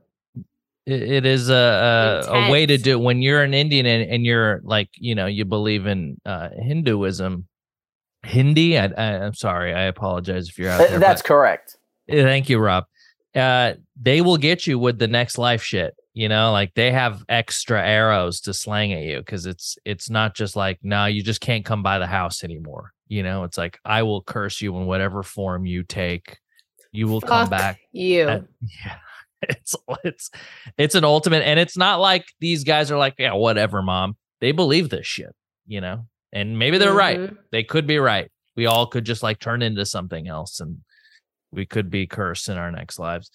it, 0.86 1.02
it 1.02 1.26
is 1.26 1.48
a, 1.50 2.24
a 2.28 2.32
a 2.32 2.50
way 2.50 2.66
to 2.66 2.74
Intense. 2.74 2.82
do 2.84 2.98
when 2.98 3.22
you're 3.22 3.42
an 3.42 3.54
Indian 3.54 3.86
and, 3.86 4.10
and 4.10 4.26
you're 4.26 4.60
like 4.64 4.88
you 4.94 5.14
know 5.14 5.26
you 5.26 5.44
believe 5.44 5.86
in 5.86 6.20
uh 6.26 6.48
Hinduism. 6.58 7.46
Hindi, 8.24 8.76
I, 8.76 8.86
I, 8.86 9.04
I'm 9.24 9.34
sorry, 9.34 9.72
I 9.72 9.82
apologize 9.82 10.48
if 10.48 10.58
you're 10.58 10.70
out 10.70 10.80
Uh, 10.80 10.86
there. 10.88 10.98
That's 10.98 11.22
but- 11.22 11.28
correct. 11.28 11.76
Uh, 12.10 12.16
Thank 12.16 12.48
you, 12.48 12.58
Rob. 12.58 12.84
Uh, 13.34 13.74
they 14.00 14.20
will 14.20 14.36
get 14.38 14.66
you 14.66 14.78
with 14.78 14.98
the 14.98 15.06
next 15.06 15.38
life 15.38 15.62
shit. 15.62 15.94
You 16.14 16.28
know, 16.28 16.50
like 16.50 16.72
they 16.74 16.90
have 16.90 17.24
extra 17.28 17.80
arrows 17.86 18.40
to 18.42 18.54
slang 18.54 18.92
at 18.94 19.02
you 19.02 19.18
because 19.18 19.44
it's 19.46 19.76
it's 19.84 20.08
not 20.10 20.34
just 20.34 20.56
like 20.56 20.78
no, 20.82 21.04
you 21.06 21.22
just 21.22 21.40
can't 21.40 21.64
come 21.64 21.82
by 21.84 21.98
the 22.00 22.06
house 22.06 22.42
anymore. 22.42 22.92
You 23.08 23.22
know, 23.22 23.44
it's 23.44 23.56
like 23.58 23.78
I 23.84 24.02
will 24.02 24.22
curse 24.22 24.60
you 24.60 24.76
in 24.76 24.86
whatever 24.86 25.22
form 25.22 25.66
you 25.66 25.82
take. 25.82 26.38
You 26.92 27.06
will 27.08 27.20
come 27.20 27.48
back. 27.48 27.78
You. 27.92 28.44
Yeah, 28.84 28.96
it's 29.42 29.76
it's 30.02 30.30
it's 30.78 30.94
an 30.94 31.04
ultimate, 31.04 31.42
and 31.42 31.60
it's 31.60 31.76
not 31.76 32.00
like 32.00 32.24
these 32.40 32.64
guys 32.64 32.90
are 32.90 32.96
like, 32.96 33.14
yeah, 33.18 33.34
whatever, 33.34 33.82
mom. 33.82 34.16
They 34.40 34.52
believe 34.52 34.88
this 34.88 35.06
shit, 35.06 35.34
you 35.66 35.80
know, 35.80 36.06
and 36.32 36.58
maybe 36.58 36.78
they're 36.78 36.92
right 36.94 37.18
Mhm. 37.18 37.36
they 37.52 37.62
could 37.62 37.86
be 37.86 37.98
right. 37.98 38.30
We 38.56 38.66
all 38.66 38.86
could 38.86 39.04
just 39.04 39.22
like 39.22 39.38
turn 39.38 39.60
into 39.62 39.84
something 39.84 40.26
else 40.26 40.60
and 40.60 40.78
we 41.52 41.66
could 41.66 41.90
be 41.90 42.06
cursed 42.06 42.48
in 42.48 42.56
our 42.56 42.70
next 42.72 42.98
lives. 42.98 43.30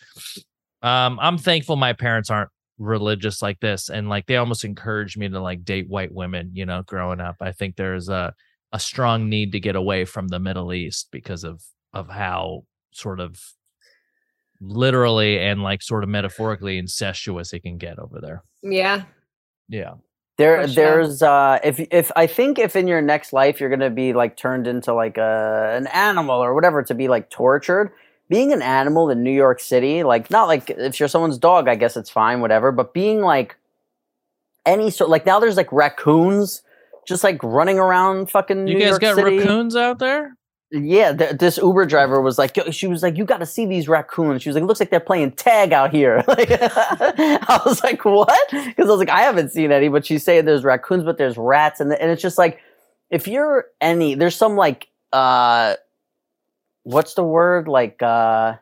Um, 0.82 1.20
I'm 1.22 1.38
thankful 1.38 1.76
my 1.76 1.94
parents 1.94 2.30
aren't 2.32 2.50
religious 2.80 3.42
like 3.42 3.60
this 3.60 3.90
and 3.90 4.10
like 4.10 4.26
they 4.26 4.38
almost 4.38 4.66
encouraged 4.66 5.18
me 5.18 5.30
to 5.30 5.40
like 5.40 5.64
date 5.64 5.88
white 5.88 6.12
women, 6.12 6.50
you 6.54 6.66
know, 6.66 6.82
growing 6.84 7.22
up. 7.22 7.36
I 7.40 7.52
think 7.52 7.76
there's 7.76 8.10
a 8.10 8.34
a 8.74 8.80
strong 8.80 9.30
need 9.30 9.52
to 9.52 9.60
get 9.60 9.76
away 9.76 10.06
from 10.06 10.30
the 10.30 10.40
Middle 10.40 10.74
East 10.74 11.10
because 11.12 11.44
of 11.44 11.64
of 11.94 12.10
how 12.10 12.64
sort 12.92 13.20
of 13.20 13.54
literally 14.62 15.40
and 15.40 15.64
like 15.64 15.82
sort 15.82 16.04
of 16.04 16.10
metaphorically 16.10 16.78
incestuous 16.78 17.52
it 17.52 17.62
can 17.62 17.78
get 17.78 18.00
over 18.00 18.20
there. 18.22 18.44
Yeah. 18.62 19.04
Yeah. 19.68 19.96
There, 20.38 20.68
sure. 20.68 20.76
there's 20.76 21.22
uh, 21.22 21.60
if 21.64 21.80
if 21.92 22.12
I 22.16 22.28
think 22.28 22.58
if 22.58 22.76
in 22.76 22.88
your 22.88 23.02
next 23.02 23.34
life 23.34 23.60
you're 23.60 23.70
gonna 23.70 23.90
be 23.90 24.14
like 24.14 24.38
turned 24.38 24.68
into 24.68 24.94
like 24.94 25.18
a 25.18 25.74
an 25.76 25.88
animal 25.88 26.42
or 26.42 26.54
whatever 26.54 26.84
to 26.84 26.94
be 26.94 27.08
like 27.08 27.30
tortured. 27.30 27.92
Being 28.30 28.54
an 28.54 28.62
animal 28.62 29.10
in 29.10 29.24
New 29.24 29.32
York 29.32 29.60
City, 29.60 30.04
like 30.04 30.32
not 30.32 30.48
like 30.48 30.70
if 30.70 31.02
you're 31.02 31.10
someone's 31.10 31.38
dog, 31.38 31.68
I 31.68 31.76
guess 31.76 31.98
it's 31.98 32.10
fine, 32.10 32.40
whatever. 32.40 32.72
But 32.72 32.94
being 32.94 33.20
like 33.20 33.58
any 34.66 34.90
sort, 34.90 35.10
like 35.10 35.26
now 35.26 35.42
there's 35.42 35.58
like 35.58 35.70
raccoons 35.70 36.62
just 37.08 37.24
like 37.24 37.42
running 37.44 37.80
around 37.80 38.30
fucking 38.30 38.68
You 38.68 38.76
New 38.76 38.80
guys 38.80 38.90
York 38.90 39.02
got 39.02 39.16
City. 39.16 39.38
raccoons 39.40 39.76
out 39.76 40.00
there? 40.00 40.36
Yeah, 40.74 41.12
th- 41.12 41.38
this 41.38 41.58
Uber 41.58 41.86
driver 41.86 42.22
was 42.22 42.38
like, 42.38 42.58
she 42.72 42.88
was 42.88 43.04
like, 43.04 43.18
you 43.18 43.26
got 43.26 43.40
to 43.40 43.46
see 43.46 43.66
these 43.66 43.90
raccoons. 43.90 44.42
She 44.42 44.48
was 44.48 44.56
like, 44.56 44.64
it 44.64 44.68
looks 44.68 44.80
like 44.80 44.90
they're 44.90 45.02
playing 45.02 45.32
tag 45.34 45.74
out 45.74 45.92
here. 45.92 46.24
Like, 46.28 46.48
I 46.52 47.62
was 47.66 47.84
like, 47.84 48.06
what? 48.06 48.40
Because 48.52 48.88
I 48.88 48.92
was 48.92 49.00
like, 49.00 49.10
I 49.10 49.22
haven't 49.22 49.50
seen 49.52 49.72
any, 49.74 49.90
but 49.90 50.06
she's 50.06 50.24
saying 50.24 50.46
there's 50.46 50.64
raccoons, 50.64 51.04
but 51.04 51.18
there's 51.18 51.38
rats, 51.38 51.82
and 51.82 51.92
and 51.92 52.10
it's 52.10 52.22
just 52.22 52.38
like, 52.38 52.60
if 53.10 53.28
you're 53.28 53.66
any, 53.82 54.16
there's 54.16 54.36
some 54.38 54.56
like, 54.56 54.88
uh, 55.12 55.76
what's 56.84 57.16
the 57.16 57.24
word? 57.24 57.68
Like, 57.68 58.02
uh, 58.02 58.54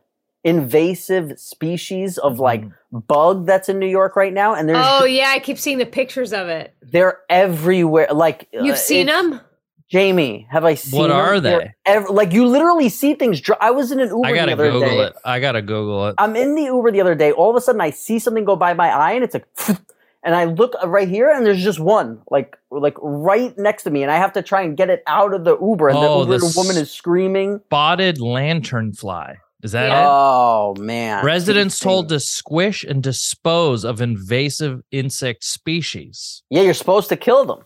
invasive 0.44 1.40
species 1.40 2.18
of 2.18 2.40
like 2.40 2.64
Mm. 2.64 2.74
bug 3.08 3.46
that's 3.46 3.70
in 3.70 3.78
New 3.80 3.88
York 3.88 4.16
right 4.16 4.34
now, 4.34 4.54
and 4.56 4.68
there's 4.68 4.78
Oh 4.84 5.06
yeah, 5.06 5.30
I 5.30 5.40
keep 5.40 5.58
seeing 5.58 5.78
the 5.78 5.86
pictures 5.86 6.34
of 6.34 6.48
it. 6.48 6.74
they're 6.82 7.20
everywhere. 7.30 8.08
Like, 8.12 8.48
You've 8.52 8.74
uh, 8.74 8.78
seen 8.78 9.08
it's- 9.10 9.22
them? 9.32 9.42
Jamie, 9.90 10.46
have 10.52 10.66
I 10.66 10.76
seen? 10.76 11.00
What 11.00 11.08
them? 11.08 11.18
are 11.18 11.40
They're 11.40 11.60
they? 11.60 11.92
ev- 11.92 12.10
like 12.12 12.32
you 12.32 12.46
literally 12.46 12.90
see 12.90 13.16
things. 13.16 13.42
Dr- 13.42 13.58
I 13.60 13.72
was 13.72 13.92
in 13.92 14.00
an 14.00 14.10
Uber 14.10 14.28
I 14.28 14.34
gotta 14.36 14.56
the 14.56 14.62
other 14.62 14.72
Google 14.72 14.90
day. 14.98 15.04
it. 15.06 15.14
I 15.26 15.40
gotta 15.40 15.64
Google 15.64 16.08
it. 16.10 16.16
I'm 16.20 16.36
in 16.36 16.54
the 16.54 16.62
Uber 16.66 16.92
the 16.92 17.02
other 17.02 17.16
day. 17.16 17.32
All 17.32 17.50
of 17.50 17.56
a 17.56 17.62
sudden, 17.62 17.82
I 17.82 17.90
see 17.90 18.20
something 18.20 18.46
go 18.46 18.56
by 18.56 18.76
my 18.76 18.90
eye, 18.90 19.14
and 19.14 19.24
it's 19.24 19.34
like, 19.34 19.48
and 20.24 20.36
I 20.36 20.44
look 20.46 20.76
right 20.86 21.08
here, 21.08 21.32
and 21.32 21.44
there's 21.44 21.64
just 21.64 21.80
one, 21.80 22.22
like, 22.30 22.56
like 22.70 22.96
right 23.02 23.58
next 23.58 23.82
to 23.84 23.90
me, 23.90 24.04
and 24.04 24.12
I 24.12 24.18
have 24.18 24.34
to 24.34 24.44
try 24.44 24.62
and 24.62 24.78
get 24.78 24.92
it 24.92 25.02
out 25.08 25.34
of 25.34 25.44
the 25.44 25.58
Uber, 25.60 25.90
and 25.90 25.98
Oh, 25.98 26.24
the 26.24 26.34
Uber 26.36 26.38
the 26.48 26.54
woman 26.56 26.78
is 26.78 26.92
screaming. 26.92 27.60
Spotted 27.66 28.18
lanternfly. 28.20 29.38
Is 29.62 29.74
that 29.74 29.90
Yeah. 29.90 30.02
it? 30.02 30.06
Oh 30.08 30.76
man! 30.80 31.26
Residents 31.26 31.80
told 31.80 32.10
to 32.10 32.20
squish 32.20 32.84
and 32.84 33.04
dispose 33.04 33.84
of 33.84 34.00
invasive 34.02 34.82
insect 34.92 35.44
species. 35.44 36.44
Yeah, 36.50 36.62
you're 36.62 36.74
supposed 36.74 37.10
to 37.10 37.18
kill 37.18 37.46
them. 37.46 37.60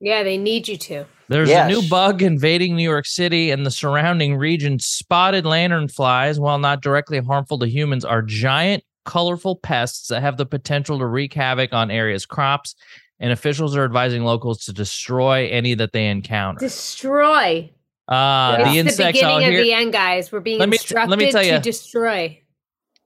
Yeah, 0.00 0.24
they 0.24 0.36
need 0.36 0.66
you 0.66 0.76
to. 0.78 1.04
There's 1.28 1.48
Yeah, 1.48 1.66
a 1.66 1.68
new 1.68 1.88
bug 1.88 2.20
invading 2.22 2.74
New 2.74 2.82
York 2.82 3.06
City 3.06 3.50
and 3.52 3.64
the 3.64 3.70
surrounding 3.70 4.36
region. 4.36 4.80
Spotted 4.80 5.44
lanternflies, 5.44 6.40
while 6.40 6.58
not 6.58 6.82
directly 6.82 7.20
harmful 7.20 7.58
to 7.60 7.66
humans, 7.68 8.04
are 8.04 8.20
giant, 8.20 8.82
colorful 9.04 9.54
pests 9.54 10.08
that 10.08 10.20
have 10.22 10.36
the 10.36 10.46
potential 10.46 10.98
to 10.98 11.06
wreak 11.06 11.32
havoc 11.34 11.72
on 11.72 11.92
areas' 11.92 12.26
crops. 12.26 12.74
And 13.20 13.30
officials 13.30 13.76
are 13.76 13.84
advising 13.84 14.24
locals 14.24 14.64
to 14.64 14.72
destroy 14.72 15.46
any 15.48 15.74
that 15.74 15.92
they 15.92 16.08
encounter. 16.08 16.58
Destroy. 16.58 17.70
Uh, 18.12 18.14
Yeah. 18.14 18.56
the 18.56 18.62
It's 18.62 18.72
the 18.72 18.78
insects 18.78 19.22
out 19.22 19.36
beginning 19.38 19.46
of 19.48 19.52
here. 19.54 19.62
the 19.62 19.72
end, 19.72 19.92
guys. 19.92 20.30
We're 20.30 20.40
being 20.40 20.58
Let 20.58 20.68
me- 20.68 20.76
instructed 20.76 21.10
let 21.10 21.18
me 21.18 21.30
tell 21.32 21.42
to 21.42 21.58
destroy. 21.58 22.38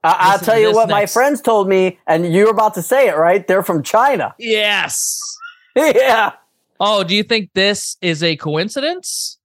I- 0.03 0.15
I'll 0.19 0.39
tell 0.39 0.59
you 0.59 0.67
this 0.67 0.75
what 0.75 0.89
my 0.89 1.05
friends 1.05 1.41
told 1.41 1.67
me, 1.69 1.97
and 2.07 2.31
you're 2.33 2.49
about 2.51 2.73
to 2.75 2.81
say 2.81 3.07
it, 3.07 3.15
right? 3.17 3.45
They're 3.47 3.63
from 3.63 3.83
China. 3.83 4.35
yes. 4.37 5.17
yeah. 5.75 6.31
Oh, 6.79 7.03
do 7.03 7.15
you 7.15 7.23
think 7.23 7.49
this 7.55 7.97
is 8.01 8.21
a 8.21 8.35
coincidence? 8.35 9.39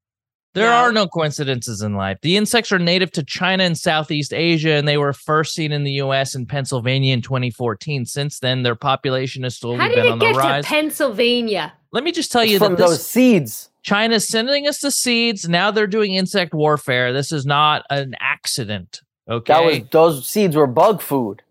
There 0.55 0.69
No. 0.69 0.75
are 0.77 0.93
no 0.93 1.07
coincidences 1.07 1.81
in 1.81 1.95
life. 1.95 2.19
The 2.21 2.37
insects 2.37 2.71
are 2.73 2.79
native 2.79 3.11
to 3.13 3.23
China 3.23 3.65
and 3.65 3.77
Southeast 3.79 4.35
Asia, 4.35 4.73
and 4.73 4.87
they 4.87 4.99
were 4.99 5.15
first 5.15 5.55
seen 5.55 5.73
in 5.73 5.85
the 5.85 5.93
U.S. 5.93 6.35
and 6.35 6.47
Pennsylvania 6.47 7.15
in 7.15 7.23
2014. 7.23 8.05
Since 8.05 8.39
then, 8.41 8.63
their 8.63 8.75
population 8.75 9.45
has 9.45 9.57
slowly 9.57 9.79
How 9.79 9.89
did 9.89 9.95
been 9.97 10.07
it 10.07 10.11
on 10.13 10.19
the 10.19 10.27
get 10.27 10.37
rise. 10.37 10.65
to 10.65 10.69
Pennsylvania? 10.69 11.73
Let 11.91 12.05
me 12.05 12.13
just 12.13 12.31
tell 12.31 12.45
you 12.45 12.57
It's 12.57 12.65
from 12.65 12.75
that 12.75 12.83
this, 12.83 12.91
those 12.91 13.07
seeds. 13.07 13.71
China's 13.83 14.27
sending 14.29 14.67
us 14.69 14.81
the 14.81 14.91
seeds. 14.91 15.49
Now 15.49 15.71
they're 15.71 15.87
doing 15.87 16.15
insect 16.15 16.55
warfare. 16.55 17.13
This 17.13 17.33
is 17.33 17.45
not 17.45 17.85
an 17.91 18.15
accident. 18.21 19.01
Okay. 19.29 19.53
That 19.53 19.65
was 19.65 19.81
those 19.91 20.29
seeds 20.29 20.57
were 20.57 20.67
bug 20.67 21.01
food 21.01 21.43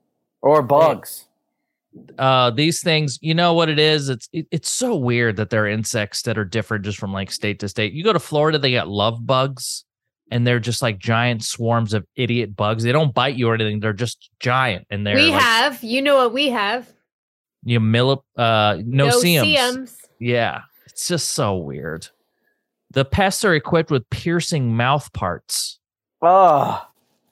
or 0.41 0.61
bugs. 0.61 1.25
uh 2.17 2.49
these 2.51 2.81
things 2.81 3.19
you 3.21 3.33
know 3.33 3.53
what 3.53 3.67
it 3.67 3.77
is 3.77 4.07
it's 4.07 4.29
it, 4.31 4.47
it's 4.49 4.71
so 4.71 4.95
weird 4.95 5.35
that 5.35 5.49
there 5.49 5.63
are 5.63 5.67
insects 5.67 6.21
that 6.21 6.37
are 6.37 6.45
different 6.45 6.85
just 6.85 6.97
from 6.97 7.11
like 7.11 7.29
state 7.29 7.59
to 7.59 7.67
state 7.67 7.91
you 7.91 8.01
go 8.01 8.13
to 8.13 8.19
florida 8.19 8.57
they 8.57 8.71
got 8.71 8.87
love 8.87 9.25
bugs 9.27 9.83
and 10.31 10.47
they're 10.47 10.57
just 10.59 10.81
like 10.81 10.99
giant 10.99 11.43
swarms 11.43 11.93
of 11.93 12.05
idiot 12.15 12.55
bugs 12.55 12.83
they 12.83 12.93
don't 12.93 13.13
bite 13.13 13.35
you 13.35 13.49
or 13.49 13.55
anything 13.55 13.81
they're 13.81 13.91
just 13.91 14.29
giant 14.39 14.87
and 14.89 15.05
they're 15.05 15.15
we 15.15 15.31
like, 15.31 15.41
have. 15.41 15.83
You 15.83 16.01
know 16.01 16.15
what 16.15 16.31
we 16.31 16.47
have? 16.49 16.89
you 17.65 17.81
millip 17.81 18.21
uh 18.37 18.77
no 18.85 19.07
No-see-ums. 19.07 19.97
yeah 20.17 20.61
it's 20.87 21.09
just 21.09 21.31
so 21.31 21.57
weird 21.57 22.07
the 22.91 23.05
pests 23.05 23.43
are 23.45 23.53
equipped 23.55 23.89
with 23.91 24.07
piercing 24.09 24.75
mouth 24.75 25.11
parts 25.13 25.79
Oh, 26.21 26.81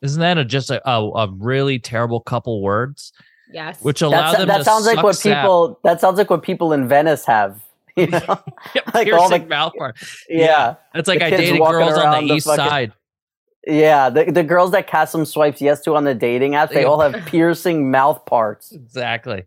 isn't 0.02 0.20
that 0.22 0.38
a, 0.38 0.46
just 0.46 0.72
a, 0.72 0.82
a, 0.90 1.02
a 1.12 1.32
really 1.32 1.78
terrible 1.80 2.20
couple 2.22 2.62
words 2.62 3.12
Yes. 3.52 3.82
which 3.82 4.02
allow 4.02 4.28
That's, 4.32 4.38
them 4.38 4.48
that 4.48 4.58
to 4.60 4.64
sounds 4.64 4.86
like 4.86 4.96
suck 4.96 5.04
what 5.04 5.16
sap. 5.16 5.42
people. 5.44 5.80
That 5.84 6.00
sounds 6.00 6.18
like 6.18 6.30
what 6.30 6.44
people 6.44 6.72
in 6.74 6.88
Venice 6.88 7.26
have. 7.26 7.64
You 7.98 8.08
know? 8.08 8.20
Yeah, 8.76 8.82
like 8.94 9.12
all 9.12 9.28
piercing 9.30 9.44
the- 9.44 9.48
mouth 9.50 9.74
part 9.78 9.98
yeah. 10.30 10.76
It's 10.94 11.08
like 11.08 11.20
The 11.20 11.26
I 11.26 11.30
kids 11.32 11.42
dated 11.44 11.60
walking 11.60 11.80
girls 11.80 11.94
on 11.98 12.06
around 12.06 12.24
the 12.24 12.30
the 12.30 12.36
east 12.36 12.46
fucking- 12.48 12.66
side. 12.66 12.94
Yeah, 13.68 14.10
the, 14.10 14.32
the 14.32 14.44
girls 14.44 14.72
that 14.72 14.88
Kassem 14.88 15.28
swipes 15.28 15.62
yes 15.62 15.82
to 15.82 15.96
on 15.96 16.06
the 16.06 16.16
dating 16.16 16.56
app, 16.56 16.70
they 16.72 16.86
all 16.86 17.00
have 17.02 17.14
piercing 17.26 17.92
mouth 17.92 18.24
parts. 18.26 18.72
Exactly. 18.72 19.44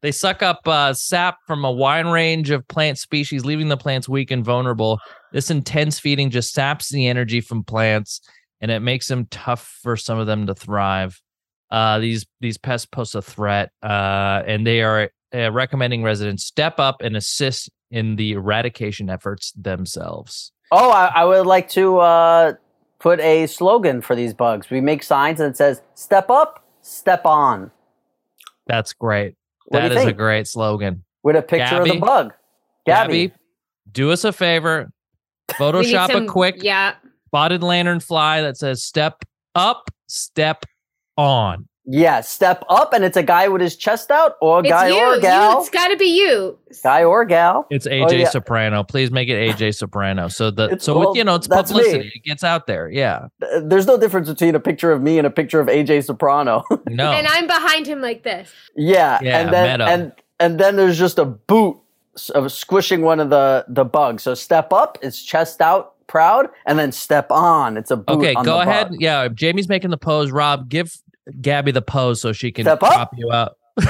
They 0.00 0.12
suck 0.12 0.42
up 0.44 0.60
uh, 0.68 0.92
sap 0.94 1.38
from 1.46 1.64
a 1.64 1.72
wide 1.72 2.06
range 2.06 2.50
of 2.50 2.66
plant 2.68 2.98
species, 2.98 3.44
leaving 3.44 3.68
the 3.68 3.76
plants 3.76 4.08
weak 4.08 4.30
and 4.30 4.44
vulnerable. 4.44 5.00
This 5.32 5.50
intense 5.50 5.98
feeding 5.98 6.30
just 6.30 6.52
saps 6.52 6.90
the 6.90 7.06
energy 7.06 7.40
from 7.40 7.64
plants, 7.64 8.20
and 8.60 8.70
it 8.70 8.80
makes 8.80 9.08
them 9.08 9.26
tough 9.30 9.78
for 9.82 9.96
some 9.96 10.18
of 10.18 10.26
them 10.26 10.46
to 10.46 10.54
thrive. 10.54 11.20
Uh, 11.70 11.98
these 11.98 12.26
these 12.40 12.56
pests 12.56 12.86
pose 12.86 13.14
a 13.14 13.22
threat, 13.22 13.70
uh, 13.82 14.42
and 14.46 14.66
they 14.66 14.82
are 14.82 15.10
uh, 15.34 15.52
recommending 15.52 16.02
residents 16.02 16.44
step 16.44 16.80
up 16.80 17.02
and 17.02 17.16
assist 17.16 17.70
in 17.90 18.16
the 18.16 18.32
eradication 18.32 19.10
efforts 19.10 19.52
themselves. 19.52 20.52
Oh, 20.70 20.90
I, 20.90 21.06
I 21.14 21.24
would 21.24 21.46
like 21.46 21.68
to 21.70 21.98
uh, 21.98 22.52
put 22.98 23.20
a 23.20 23.46
slogan 23.46 24.00
for 24.00 24.14
these 24.16 24.34
bugs. 24.34 24.70
We 24.70 24.80
make 24.80 25.02
signs 25.02 25.40
and 25.40 25.50
it 25.50 25.56
says 25.56 25.82
"Step 25.94 26.30
up, 26.30 26.64
step 26.80 27.26
on" 27.26 27.70
That's 28.66 28.92
great. 28.92 29.34
What 29.66 29.80
That 29.80 29.92
is 29.92 30.04
a 30.04 30.12
great 30.12 30.46
slogan. 30.46 31.04
with 31.22 31.36
a 31.36 31.42
picture 31.42 31.76
of 31.76 31.88
the 31.88 31.98
bug. 31.98 32.32
Gabby, 32.86 33.28
Gabby, 33.28 33.34
do 33.90 34.10
us 34.10 34.24
a 34.24 34.32
favor. 34.32 34.90
We 35.58 35.66
need 35.66 35.72
Photoshop 35.72 36.12
some- 36.12 36.24
a 36.24 36.26
quick 36.26 36.62
Yeah. 36.62 36.94
spotted 37.26 37.62
lantern 37.62 38.00
fly 38.00 38.40
that 38.42 38.56
says 38.56 38.82
"Step 38.82 39.24
up, 39.54 39.90
step 40.06 40.64
on." 41.16 41.66
yeah, 41.90 42.20
step 42.20 42.62
up, 42.68 42.92
and 42.92 43.02
it's 43.02 43.16
a 43.16 43.22
guy 43.22 43.48
with 43.48 43.62
his 43.62 43.74
chest 43.74 44.10
out, 44.10 44.34
or 44.42 44.60
It's 44.60 44.68
guy 44.68 44.88
you. 44.88 44.98
or 44.98 45.14
you. 45.14 45.20
gal, 45.22 45.60
It's 45.60 45.70
got 45.70 45.88
to 45.88 45.96
be 45.96 46.04
you. 46.20 46.58
guy 46.82 47.02
or 47.02 47.24
gal. 47.24 47.66
It's 47.70 47.86
oh, 47.86 47.90
AJ 47.90 48.18
yeah. 48.20 48.28
Soprano. 48.28 48.82
Please 48.84 49.10
make 49.10 49.30
it 49.30 49.36
AJ 49.56 49.74
Soprano. 49.74 50.28
So 50.28 50.50
the 50.50 50.64
It's- 50.64 50.84
so 50.84 50.98
well, 50.98 51.08
with, 51.08 51.16
you 51.16 51.24
know 51.24 51.36
it's 51.36 51.48
that's 51.48 51.72
me. 51.72 51.78
publicity. 51.78 52.12
It 52.14 52.24
gets 52.24 52.44
out 52.44 52.66
there. 52.66 52.90
Yeah. 52.90 53.28
There's 53.62 53.86
no 53.86 53.96
difference 53.98 54.28
between 54.28 54.54
a 54.54 54.60
picture 54.60 54.92
of 54.92 55.00
me 55.00 55.16
and 55.16 55.26
a 55.26 55.30
picture 55.30 55.60
of 55.60 55.68
AJ 55.68 56.02
Soprano. 56.04 56.62
No. 56.90 57.10
And 57.10 57.26
I'm 57.26 57.46
behind 57.46 57.86
him 57.86 58.02
like 58.02 58.22
this. 58.22 58.50
yeah, 58.76 59.18
Yeah, 59.22 59.38
and 59.40 59.50
then 59.52 59.78
meta. 59.78 59.90
and 59.90 60.12
and 60.40 60.60
then 60.60 60.76
there's 60.76 60.98
just 60.98 61.18
a 61.18 61.24
boot 61.24 61.76
s- 61.76 61.80
of 62.34 62.50
squishing 62.52 63.02
one 63.02 63.20
of 63.20 63.30
the 63.30 63.64
the 63.68 63.84
bugs. 63.84 64.22
So 64.22 64.34
step 64.34 64.72
up, 64.72 64.98
it's 65.02 65.22
chest 65.22 65.60
out, 65.60 65.94
proud, 66.06 66.48
and 66.66 66.78
then 66.78 66.92
step 66.92 67.30
on, 67.30 67.76
it's 67.76 67.90
a 67.90 67.96
boot. 67.96 68.18
okay, 68.18 68.34
on 68.34 68.44
go 68.44 68.54
the 68.56 68.60
ahead. 68.62 68.88
bug. 68.90 68.96
Yeah, 69.00 69.28
Jamie's 69.28 69.68
making 69.68 69.90
the 69.90 69.98
pose. 69.98 70.30
Rob, 70.30 70.68
give 70.68 70.94
Gabby 71.40 71.70
the 71.72 71.82
pose 71.82 72.20
so 72.20 72.32
she 72.32 72.50
can 72.52 72.64
Step 72.64 72.82
up. 72.82 72.92
prop 72.92 73.10
you 73.16 73.28
up. 73.30 73.56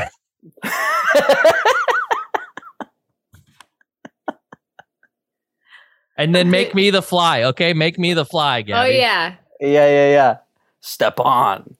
And 6.16 6.34
then 6.34 6.50
make 6.50 6.74
me 6.74 6.90
the 6.90 7.00
fly. 7.02 7.44
Okay, 7.44 7.72
make 7.74 7.96
me 7.98 8.12
the 8.12 8.24
fly, 8.24 8.58
oh, 8.60 8.62
Gabby. 8.64 8.88
Oh 8.90 8.92
yeah. 8.92 9.34
Yeah, 9.60 9.68
yeah, 9.88 10.10
yeah. 10.10 10.36
Step 10.80 11.20
on. 11.20 11.76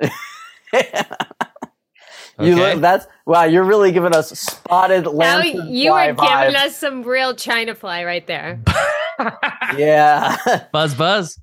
You 2.42 2.52
Okay. 2.54 2.72
look, 2.74 2.80
that's 2.82 3.06
wow. 3.26 3.44
You're 3.44 3.64
really 3.64 3.92
giving 3.92 4.14
us 4.14 4.30
spotted 4.38 5.04
Now 5.12 5.40
you 5.42 5.90
fly 5.90 6.08
were 6.08 6.12
giving 6.14 6.24
vibes. 6.28 6.54
us 6.66 6.76
some 6.76 7.02
real 7.02 7.34
China 7.34 7.74
fly 7.74 8.04
right 8.04 8.26
there. 8.26 8.60
Yeah, 9.76 10.64
buzz, 10.72 10.94
buzz. 10.94 11.38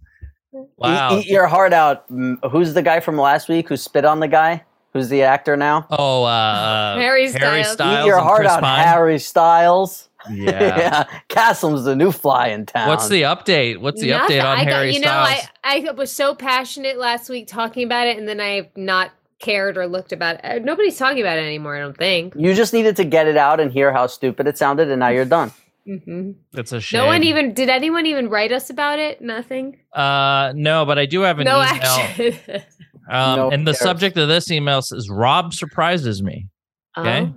Wow. 0.78 1.18
eat, 1.18 1.26
eat 1.26 1.32
your 1.32 1.48
heart 1.48 1.74
out. 1.74 2.06
Who's 2.52 2.74
the 2.74 2.82
guy 2.82 3.00
from 3.00 3.18
last 3.18 3.48
week 3.50 3.70
who 3.70 3.78
spit 3.78 4.06
on 4.06 4.20
the 4.20 4.28
guy? 4.28 4.64
Who's 4.94 5.08
the 5.10 5.22
actor 5.24 5.56
now? 5.56 5.86
oh, 5.92 6.24
uh, 6.26 6.96
Harry 7.00 7.28
Styles. 7.30 7.72
Styles 7.74 8.04
eat 8.04 8.08
your 8.08 8.18
and 8.18 8.26
heart 8.26 8.40
Chris 8.42 8.52
out, 8.52 8.62
Pine. 8.62 8.84
Harry 8.88 9.20
Styles. 9.20 10.10
Yeah. 10.30 11.06
Castle's 11.30 11.86
the 11.86 11.96
new 11.96 12.12
fly 12.12 12.48
in 12.48 12.66
town. 12.66 12.90
What's 12.90 13.08
the 13.08 13.22
update? 13.22 13.78
What's 13.80 14.02
the 14.02 14.10
Nothing. 14.10 14.40
update 14.40 14.44
on 14.44 14.58
I 14.60 14.66
got- 14.66 14.74
Harry 14.74 14.94
you 14.96 15.00
Styles? 15.02 15.30
know, 15.44 15.48
I, 15.64 15.88
I 15.88 15.92
was 15.92 16.12
so 16.12 16.36
passionate 16.36 16.98
last 16.98 17.30
week 17.30 17.48
talking 17.48 17.84
about 17.86 18.08
it, 18.08 18.18
and 18.18 18.28
then 18.28 18.42
I 18.42 18.56
have 18.56 18.68
not 18.76 19.12
cared 19.40 19.78
or 19.78 19.88
looked 19.88 20.12
about 20.12 20.36
it. 20.36 20.42
Uh, 20.46 20.60
Nobody's 20.60 20.98
talking 20.98 21.22
about 21.22 21.38
it 21.38 21.44
anymore. 21.46 21.76
I 21.76 21.80
don't 21.80 21.98
think. 21.98 22.34
You 22.36 22.54
just 22.54 22.74
needed 22.74 22.96
to 22.98 23.04
get 23.04 23.28
it 23.28 23.38
out 23.38 23.60
and 23.60 23.72
hear 23.72 23.92
how 23.94 24.08
stupid 24.08 24.48
it 24.48 24.58
sounded, 24.58 24.90
and 24.90 25.00
now 25.00 25.10
you're 25.10 25.26
done. 25.26 25.52
hmm 25.86 26.32
That's 26.52 26.72
a 26.72 26.82
shame. 26.82 27.00
No 27.02 27.06
one 27.08 27.24
even 27.24 27.54
did. 27.54 27.70
Anyone 27.70 28.06
even 28.06 28.30
write 28.30 28.52
us 28.52 28.70
about 28.70 29.00
it? 29.00 29.22
Nothing. 29.22 29.78
Uh, 29.94 30.52
no, 30.56 30.86
but 30.86 31.00
I 31.00 31.06
do 31.06 31.22
have 31.22 31.40
an 31.40 31.46
no 31.46 31.58
email. 31.62 31.68
action. 31.84 32.34
Um, 33.12 33.36
No 33.38 33.50
and 33.50 33.66
the 33.66 33.72
cares. 33.72 33.80
subject 33.80 34.18
of 34.18 34.28
this 34.28 34.52
email 34.52 34.84
says 34.84 35.10
Rob 35.10 35.52
surprises 35.56 36.22
me. 36.22 36.48
Okay. 36.96 37.32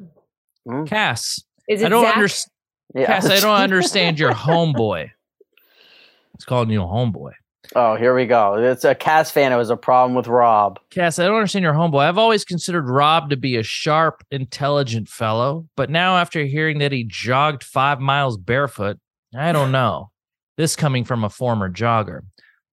Oh. 0.68 0.70
Mm. 0.70 0.86
Cass, 0.86 1.42
Is 1.66 1.80
it 1.80 1.86
I 1.86 1.88
don't 1.88 2.04
understand. 2.04 2.50
Yeah. 2.94 3.06
Cass, 3.06 3.24
I 3.30 3.40
don't 3.40 3.56
understand 3.70 4.18
your 4.18 4.32
homeboy. 4.34 5.08
It's 6.34 6.44
calling 6.44 6.68
you 6.68 6.82
a 6.82 6.84
homeboy. 6.84 7.30
Oh, 7.74 7.96
here 7.96 8.14
we 8.14 8.26
go. 8.26 8.54
It's 8.54 8.84
a 8.84 8.94
Cass 8.94 9.30
fan. 9.30 9.52
It 9.52 9.56
was 9.56 9.70
a 9.70 9.76
problem 9.76 10.14
with 10.14 10.26
Rob. 10.26 10.78
Cass, 10.90 11.18
I 11.18 11.26
don't 11.26 11.36
understand 11.36 11.62
your 11.62 11.74
homeboy. 11.74 12.04
I've 12.04 12.18
always 12.18 12.44
considered 12.44 12.88
Rob 12.88 13.30
to 13.30 13.36
be 13.36 13.56
a 13.56 13.62
sharp, 13.62 14.24
intelligent 14.30 15.08
fellow, 15.08 15.68
but 15.76 15.90
now 15.90 16.16
after 16.16 16.44
hearing 16.44 16.78
that 16.78 16.92
he 16.92 17.04
jogged 17.04 17.64
five 17.64 18.00
miles 18.00 18.36
barefoot, 18.36 18.98
I 19.36 19.52
don't 19.52 19.72
know. 19.72 20.10
This 20.56 20.76
coming 20.76 21.04
from 21.04 21.24
a 21.24 21.30
former 21.30 21.70
jogger. 21.70 22.20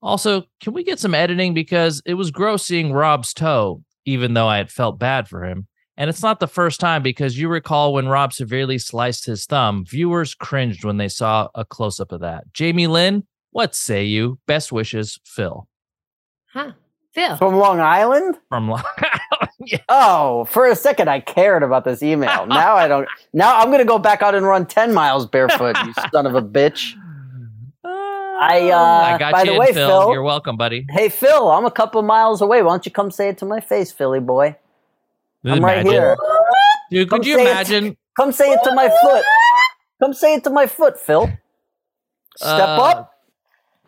Also, 0.02 0.43
can 0.62 0.74
we 0.74 0.84
get 0.84 1.00
some 1.00 1.16
editing 1.16 1.54
because 1.54 2.02
it 2.06 2.14
was 2.14 2.32
gross 2.32 2.66
seeing 2.66 2.93
Rob's 2.93 3.34
toe, 3.34 3.84
even 4.06 4.34
though 4.34 4.47
I 4.47 4.58
had 4.58 4.72
felt 4.72 5.00
bad 5.00 5.28
for 5.28 5.45
him. 5.45 5.68
And 5.97 6.10
it's 6.10 6.24
not 6.24 6.39
the 6.39 6.47
first 6.47 6.80
time 6.80 7.04
because 7.04 7.38
you 7.38 7.50
recall 7.50 7.93
when 7.93 8.08
Rob 8.08 8.32
severely 8.32 8.78
sliced 8.78 9.26
his 9.26 9.45
thumb, 9.45 9.84
viewers 9.86 10.34
cringed 10.34 10.86
when 10.86 10.95
they 10.95 11.10
saw 11.10 11.50
a 11.56 11.66
close 11.66 12.00
up 12.00 12.14
of 12.14 12.22
that. 12.22 12.45
Jamie 12.54 12.88
Lynn, 12.88 13.26
what 13.52 13.76
say 13.76 14.04
you? 14.06 14.39
Best 14.45 14.72
wishes, 14.72 15.20
Phil 15.24 15.68
Huh. 16.54 16.72
Phil. 17.14 17.38
From 17.38 17.56
Long 17.56 17.80
Island? 17.80 18.36
from 18.50 18.70
Long 18.70 18.84
Island. 18.97 19.16
Yeah. 19.62 19.80
Oh, 19.89 20.45
for 20.45 20.68
a 20.68 20.76
second 20.76 21.10
I 21.10 21.20
cared 21.20 21.64
about 21.64 21.84
this 21.84 22.02
email. 22.02 22.45
Now 22.45 22.76
I 22.76 22.88
don't. 22.88 23.08
Now 23.34 23.58
I'm 23.60 23.68
going 23.68 23.80
to 23.80 23.86
go 23.86 24.00
back 24.00 24.22
out 24.24 24.34
and 24.34 24.45
run 24.45 24.66
10 24.66 24.93
miles 24.93 25.26
barefoot, 25.28 25.76
you 25.86 25.93
son 26.14 26.26
of 26.26 26.34
a 26.34 26.41
bitch. 26.41 26.93
I, 27.84 28.70
uh, 28.72 28.78
I 29.16 29.18
got 29.18 29.34
by 29.34 29.41
you, 29.43 29.47
the 29.47 29.54
in, 29.54 29.60
way, 29.60 29.74
Phil. 29.74 29.88
Phil- 29.89 30.14
You're 30.14 30.24
welcome, 30.24 30.56
buddy. 30.56 30.86
Hey, 30.89 31.10
Phil, 31.10 31.52
I'm 31.52 31.66
a 31.66 31.72
couple 31.72 32.02
miles 32.04 32.41
away. 32.41 32.62
Why 32.62 32.72
don't 32.72 32.86
you 32.86 32.91
come 32.91 33.12
say 33.12 33.28
it 33.30 33.38
to 33.39 33.45
my 33.45 33.60
face, 33.60 33.91
Philly 33.91 34.22
boy? 34.22 34.56
I'm 35.43 35.64
right 35.64 35.80
Imagine. 35.80 35.91
here. 35.91 36.18
Dude, 36.89 37.10
Come 37.10 37.20
could 37.20 37.28
you 37.28 37.36
say 37.36 37.43
it. 37.43 37.52
imagine? 37.52 37.97
Come 38.18 38.32
say 38.32 38.52
it 38.54 38.60
to 38.64 38.74
my 38.74 38.89
foot. 39.02 39.26
Come 40.02 40.14
say 40.14 40.36
it 40.36 40.43
to 40.45 40.50
my 40.50 40.68
foot, 40.68 40.97
Phil. 40.97 41.30
Step 42.38 42.70
Uh, 42.70 42.82
up, 42.82 43.12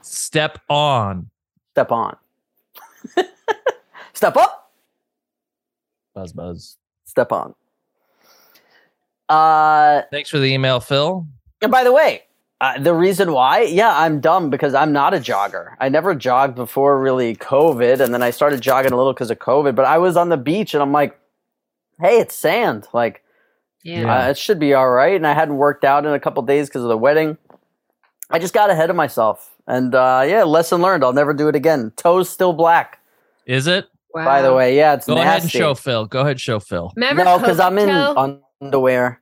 Step 0.01 0.59
on. 0.69 1.29
step 1.71 1.91
on. 1.91 2.15
step 4.13 4.35
up, 4.37 4.71
Buzz, 6.13 6.33
buzz. 6.33 6.77
step 7.05 7.31
on. 7.31 7.55
Uh, 9.29 10.01
Thanks 10.11 10.29
for 10.29 10.39
the 10.39 10.45
email, 10.53 10.79
Phil. 10.79 11.25
And 11.61 11.71
by 11.71 11.83
the 11.83 11.91
way, 11.91 12.23
uh, 12.59 12.79
the 12.79 12.93
reason 12.93 13.31
why, 13.31 13.61
yeah, 13.61 13.97
I'm 13.97 14.19
dumb 14.19 14.49
because 14.49 14.73
I'm 14.73 14.91
not 14.91 15.13
a 15.13 15.17
jogger. 15.17 15.75
I 15.79 15.89
never 15.89 16.13
jogged 16.13 16.55
before 16.55 16.99
really 16.99 17.35
COVID, 17.35 17.99
and 18.01 18.13
then 18.13 18.21
I 18.21 18.29
started 18.31 18.61
jogging 18.61 18.91
a 18.91 18.97
little 18.97 19.13
because 19.13 19.31
of 19.31 19.39
COVID. 19.39 19.73
But 19.75 19.85
I 19.85 19.97
was 19.97 20.17
on 20.17 20.29
the 20.29 20.37
beach, 20.37 20.73
and 20.73 20.83
I'm 20.83 20.91
like, 20.91 21.17
"Hey, 21.99 22.19
it's 22.19 22.35
sand. 22.35 22.87
Like, 22.93 23.23
Yeah. 23.83 24.01
Yeah. 24.01 24.25
uh, 24.25 24.29
it 24.29 24.37
should 24.37 24.59
be 24.59 24.73
all 24.73 24.89
right." 24.89 25.15
And 25.15 25.25
I 25.25 25.33
hadn't 25.33 25.57
worked 25.57 25.85
out 25.85 26.05
in 26.05 26.11
a 26.13 26.19
couple 26.19 26.43
days 26.43 26.67
because 26.67 26.83
of 26.83 26.89
the 26.89 26.97
wedding. 26.97 27.37
I 28.29 28.37
just 28.39 28.53
got 28.53 28.69
ahead 28.69 28.89
of 28.89 28.95
myself, 28.95 29.50
and 29.67 29.93
uh, 29.95 30.23
yeah, 30.27 30.43
lesson 30.43 30.81
learned. 30.81 31.03
I'll 31.03 31.13
never 31.13 31.33
do 31.33 31.47
it 31.47 31.55
again. 31.55 31.91
Toes 31.97 32.29
still 32.29 32.53
black, 32.53 32.99
Is 33.45 33.67
it? 33.67 33.87
Wow. 34.13 34.25
by 34.25 34.41
the 34.41 34.53
way. 34.53 34.75
Yeah, 34.75 34.93
it's 34.95 35.07
Go 35.07 35.15
nasty. 35.15 35.27
ahead 35.27 35.41
and 35.43 35.51
show 35.51 35.73
Phil. 35.75 36.05
Go 36.05 36.21
ahead, 36.21 36.39
show 36.39 36.59
Phil. 36.59 36.91
Remember 36.95 37.23
no, 37.23 37.39
because 37.39 37.59
I'm 37.59 37.77
in 37.77 37.89
underwear. 37.89 39.21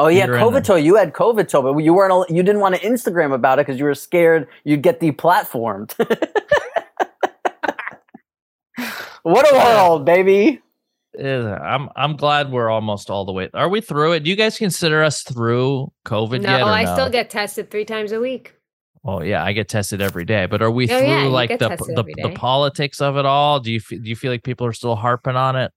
Oh 0.00 0.08
yeah, 0.08 0.26
You're 0.26 0.36
in 0.36 0.42
COVID 0.42 0.64
toe. 0.64 0.76
You 0.76 0.96
had 0.96 1.12
COVID 1.12 1.48
toe, 1.48 1.62
but 1.62 1.76
you 1.84 1.92
weren't. 1.94 2.30
You 2.30 2.42
didn't 2.42 2.60
want 2.60 2.74
to 2.74 2.80
Instagram 2.80 3.32
about 3.34 3.58
it 3.58 3.66
because 3.66 3.78
you 3.78 3.84
were 3.84 3.94
scared 3.94 4.48
you'd 4.64 4.82
get 4.82 4.98
deplatformed. 4.98 5.92
what 9.22 9.52
a 9.52 9.54
world, 9.54 10.04
baby! 10.06 10.60
I'm 11.22 11.88
I'm 11.96 12.16
glad 12.16 12.50
we're 12.50 12.70
almost 12.70 13.10
all 13.10 13.24
the 13.24 13.32
way. 13.32 13.50
Are 13.52 13.68
we 13.68 13.80
through 13.80 14.12
it? 14.12 14.20
Do 14.20 14.30
you 14.30 14.36
guys 14.36 14.56
consider 14.56 15.02
us 15.02 15.22
through 15.22 15.92
COVID 16.06 16.42
No, 16.42 16.50
yet? 16.50 16.62
or 16.62 16.66
I 16.70 16.84
no? 16.84 16.92
still 16.94 17.10
get 17.10 17.30
tested 17.30 17.70
three 17.70 17.84
times 17.84 18.12
a 18.12 18.20
week. 18.20 18.54
Oh 19.04 19.22
yeah, 19.22 19.42
I 19.42 19.52
get 19.52 19.68
tested 19.68 20.02
every 20.02 20.24
day. 20.24 20.46
But 20.46 20.60
are 20.62 20.70
we 20.70 20.84
Oh, 20.84 20.98
through 20.98 21.08
yeah, 21.08 21.24
like 21.24 21.58
the 21.58 21.68
the, 21.68 22.04
the 22.22 22.32
politics 22.34 23.00
of 23.00 23.16
it 23.16 23.24
all? 23.24 23.58
Do 23.60 23.72
you 23.72 23.80
do 23.80 24.02
you 24.02 24.16
feel 24.16 24.30
like 24.30 24.42
people 24.42 24.66
are 24.66 24.72
still 24.72 24.96
harping 24.96 25.36
on 25.36 25.56
it? 25.56 25.72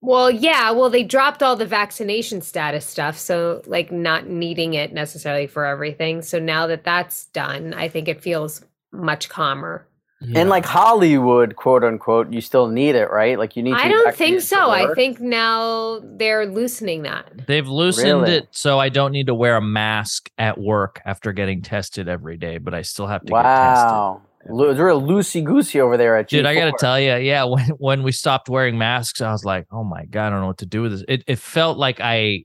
Well, 0.00 0.30
yeah. 0.30 0.70
Well, 0.70 0.90
they 0.90 1.02
dropped 1.02 1.42
all 1.42 1.56
the 1.56 1.66
vaccination 1.66 2.40
status 2.40 2.86
stuff, 2.86 3.18
so 3.18 3.62
like 3.66 3.90
not 3.90 4.28
needing 4.28 4.74
it 4.74 4.92
necessarily 4.92 5.46
for 5.48 5.64
everything. 5.64 6.22
So 6.22 6.38
now 6.38 6.66
that 6.68 6.84
that's 6.84 7.26
done, 7.26 7.74
I 7.74 7.88
think 7.88 8.06
it 8.06 8.20
feels 8.22 8.64
much 8.92 9.28
calmer. 9.28 9.87
And 10.20 10.48
like 10.48 10.66
Hollywood, 10.66 11.54
quote 11.54 11.84
unquote, 11.84 12.32
you 12.32 12.40
still 12.40 12.66
need 12.66 12.96
it, 12.96 13.08
right? 13.10 13.38
Like 13.38 13.54
you 13.54 13.62
need. 13.62 13.70
To 13.70 13.76
I 13.76 13.88
don't 13.88 14.14
think 14.16 14.40
so. 14.40 14.68
I 14.70 14.92
think 14.94 15.20
now 15.20 16.00
they're 16.02 16.44
loosening 16.46 17.02
that. 17.02 17.46
They've 17.46 17.68
loosened 17.68 18.22
Really? 18.22 18.32
it 18.38 18.48
so 18.50 18.80
I 18.80 18.88
don't 18.88 19.12
need 19.12 19.28
to 19.28 19.34
wear 19.34 19.56
a 19.56 19.62
mask 19.62 20.28
at 20.36 20.58
work 20.58 21.00
after 21.04 21.32
getting 21.32 21.62
tested 21.62 22.08
every 22.08 22.36
day, 22.36 22.58
but 22.58 22.74
I 22.74 22.82
still 22.82 23.06
have 23.06 23.20
to 23.22 23.26
get 23.26 23.32
Wow, 23.32 24.22
Lo- 24.48 24.70
it's 24.70 24.80
real 24.80 25.00
loosey 25.00 25.44
goosey 25.44 25.80
over 25.80 25.96
there 25.96 26.16
at 26.16 26.24
tested. 26.28 26.38
Dude, 26.38 26.46
I 26.46 26.54
gotta 26.56 26.74
tell 26.80 26.98
you, 26.98 27.14
yeah, 27.16 27.44
when 27.48 27.66
when 27.78 28.02
we 28.02 28.10
stopped 28.10 28.48
wearing 28.48 28.76
masks, 28.76 29.20
I 29.20 29.30
was 29.30 29.44
like, 29.44 29.66
oh 29.70 29.84
my 29.84 30.04
god, 30.06 30.26
I 30.26 30.30
don't 30.30 30.40
know 30.40 30.48
what 30.48 30.58
to 30.58 30.66
do 30.66 30.82
with 30.82 30.92
this. 30.92 31.04
It 31.06 31.22
it 31.28 31.38
felt 31.38 31.78
like 31.78 32.00
I, 32.00 32.44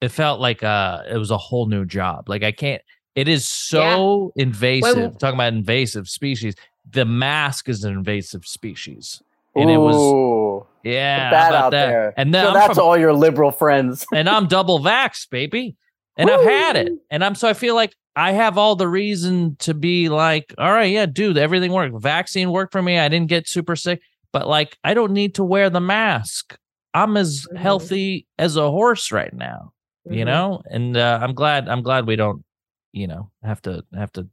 it 0.00 0.08
felt 0.08 0.40
like 0.40 0.64
uh, 0.64 1.02
it 1.08 1.16
was 1.16 1.30
a 1.30 1.38
whole 1.38 1.66
new 1.66 1.84
job. 1.84 2.28
Like 2.28 2.42
I 2.42 2.50
can't. 2.50 2.82
It 3.14 3.28
is 3.28 3.46
so 3.46 4.32
invasive. 4.34 5.16
talking 5.18 5.36
about 5.36 5.52
invasive 5.52 6.08
species, 6.08 6.56
the 6.90 7.04
mask 7.04 7.68
is 7.68 7.84
an 7.84 7.92
invasive 7.92 8.44
species, 8.46 9.22
and 9.56 9.70
it 9.70 9.78
was 9.78 10.64
yeah, 10.82 11.30
that 11.30 11.52
out 11.54 11.70
that? 11.70 11.86
there. 11.86 12.14
And 12.16 12.34
then 12.34 12.46
so 12.46 12.52
that's 12.52 12.74
from- 12.74 12.84
all 12.84 12.96
your 12.96 13.12
liberal 13.12 13.50
friends. 13.50 14.06
and 14.14 14.28
I'm 14.28 14.46
double 14.46 14.80
vaxxed, 14.80 15.30
baby. 15.30 15.76
and 16.16 16.30
I've 16.30 16.44
had 16.44 16.76
it, 16.76 16.92
and 17.10 17.24
I'm 17.24 17.34
so 17.34 17.48
I 17.48 17.54
feel 17.54 17.74
like 17.74 17.94
I 18.16 18.32
have 18.32 18.58
all 18.58 18.76
the 18.76 18.86
reason 18.88 19.56
to 19.60 19.74
be 19.74 20.08
like, 20.08 20.54
all 20.58 20.70
right, 20.72 20.90
yeah, 20.92 21.06
dude, 21.06 21.36
everything 21.36 21.72
worked. 21.72 22.00
Vaccine 22.00 22.50
worked 22.52 22.70
for 22.72 22.80
me. 22.82 22.98
I 22.98 23.08
didn't 23.08 23.28
get 23.28 23.48
super 23.48 23.74
sick, 23.74 24.00
but 24.32 24.46
like, 24.46 24.76
I 24.84 24.94
don't 24.94 25.12
need 25.12 25.34
to 25.36 25.44
wear 25.44 25.68
the 25.70 25.80
mask. 25.80 26.56
I'm 26.92 27.16
as 27.16 27.44
Mhm. 27.52 27.56
healthy 27.58 28.26
as 28.38 28.54
a 28.56 28.70
horse 28.70 29.10
right 29.10 29.32
now, 29.34 29.72
you 30.08 30.22
Mhm. 30.22 30.26
know. 30.26 30.62
And 30.70 30.96
uh, 30.96 31.18
I'm 31.20 31.34
glad. 31.34 31.68
I'm 31.68 31.82
glad 31.82 32.06
we 32.06 32.14
don't, 32.14 32.44
you 32.92 33.08
know, 33.08 33.30
have 33.42 33.60
to 33.62 33.82
have 33.94 34.12
to 34.12 34.28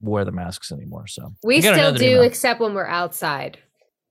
wear 0.00 0.24
the 0.24 0.32
masks 0.32 0.70
anymore. 0.72 1.06
So 1.06 1.34
We 1.42 1.60
still 1.60 1.94
do, 1.94 2.04
email. 2.04 2.22
except 2.22 2.60
when 2.60 2.74
we're 2.74 2.86
outside. 2.86 3.58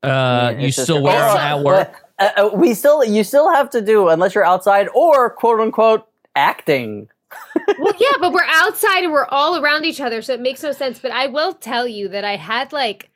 Uh, 0.02 0.54
you 0.58 0.72
still 0.72 1.02
wear 1.02 1.20
them 1.20 1.38
at 1.38 1.64
work? 1.64 1.96
Uh, 2.20 2.30
uh, 2.38 2.50
we 2.54 2.74
still, 2.74 3.04
you 3.04 3.24
still 3.24 3.52
have 3.54 3.70
to 3.72 3.82
do 3.82 4.10
unless 4.10 4.36
you're 4.36 4.46
outside 4.46 4.88
or 4.94 5.30
quote 5.30 5.60
unquote 5.60 6.06
acting. 6.36 7.08
well, 7.80 7.94
yeah, 8.00 8.18
but 8.20 8.34
we're 8.34 8.44
outside 8.44 9.04
and 9.04 9.14
we're 9.14 9.28
all 9.28 9.62
around 9.62 9.86
each 9.86 10.02
other, 10.02 10.22
so 10.22 10.34
it 10.34 10.42
makes 10.42 10.62
no 10.62 10.72
sense. 10.72 11.00
But 11.00 11.12
I 11.12 11.28
will 11.28 11.54
tell 11.54 11.88
you 11.88 12.10
that 12.10 12.26
I 12.26 12.36
had 12.36 12.74
like, 12.74 13.10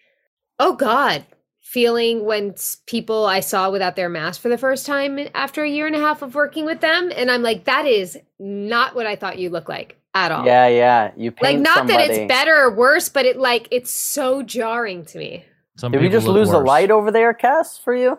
oh 0.60 0.76
God, 0.76 1.26
feeling 1.62 2.24
when 2.24 2.56
people 2.86 3.26
I 3.26 3.42
saw 3.42 3.70
without 3.70 3.98
their 3.98 4.08
mask 4.10 4.40
for 4.42 4.48
the 4.48 4.58
first 4.58 4.86
time 4.86 5.20
after 5.36 5.64
a 5.64 5.70
year 5.70 5.86
and 5.86 5.96
a 5.96 6.00
half 6.00 6.22
of 6.22 6.34
working 6.34 6.66
with 6.66 6.80
them. 6.80 7.12
And 7.14 7.30
I'm 7.30 7.42
like, 7.42 7.66
that 7.66 7.86
is 7.86 8.18
not 8.40 8.96
what 8.96 9.06
I 9.06 9.18
thought 9.18 9.38
you 9.38 9.50
look 9.50 9.68
like 9.68 9.97
at 10.26 10.32
all. 10.32 10.46
Yeah, 10.46 10.68
yeah. 10.68 11.12
You 11.16 11.32
paint 11.32 11.42
Like, 11.42 11.60
not 11.60 11.78
somebody. 11.80 12.08
that 12.08 12.10
it's 12.12 12.28
better 12.28 12.56
or 12.56 12.72
worse, 12.74 13.10
but 13.10 13.26
it 13.26 13.38
like, 13.38 13.68
it's 13.72 13.92
so 13.92 14.42
jarring 14.44 15.06
to 15.06 15.18
me. 15.18 15.46
Some 15.78 15.92
Did 15.92 16.02
we 16.02 16.10
just 16.10 16.26
look 16.26 16.36
lose 16.36 16.50
the 16.50 16.58
worse. 16.58 16.68
light 16.68 16.92
over 16.92 17.12
there, 17.12 17.34
Cass? 17.34 17.78
For 17.78 17.94
you, 17.96 18.18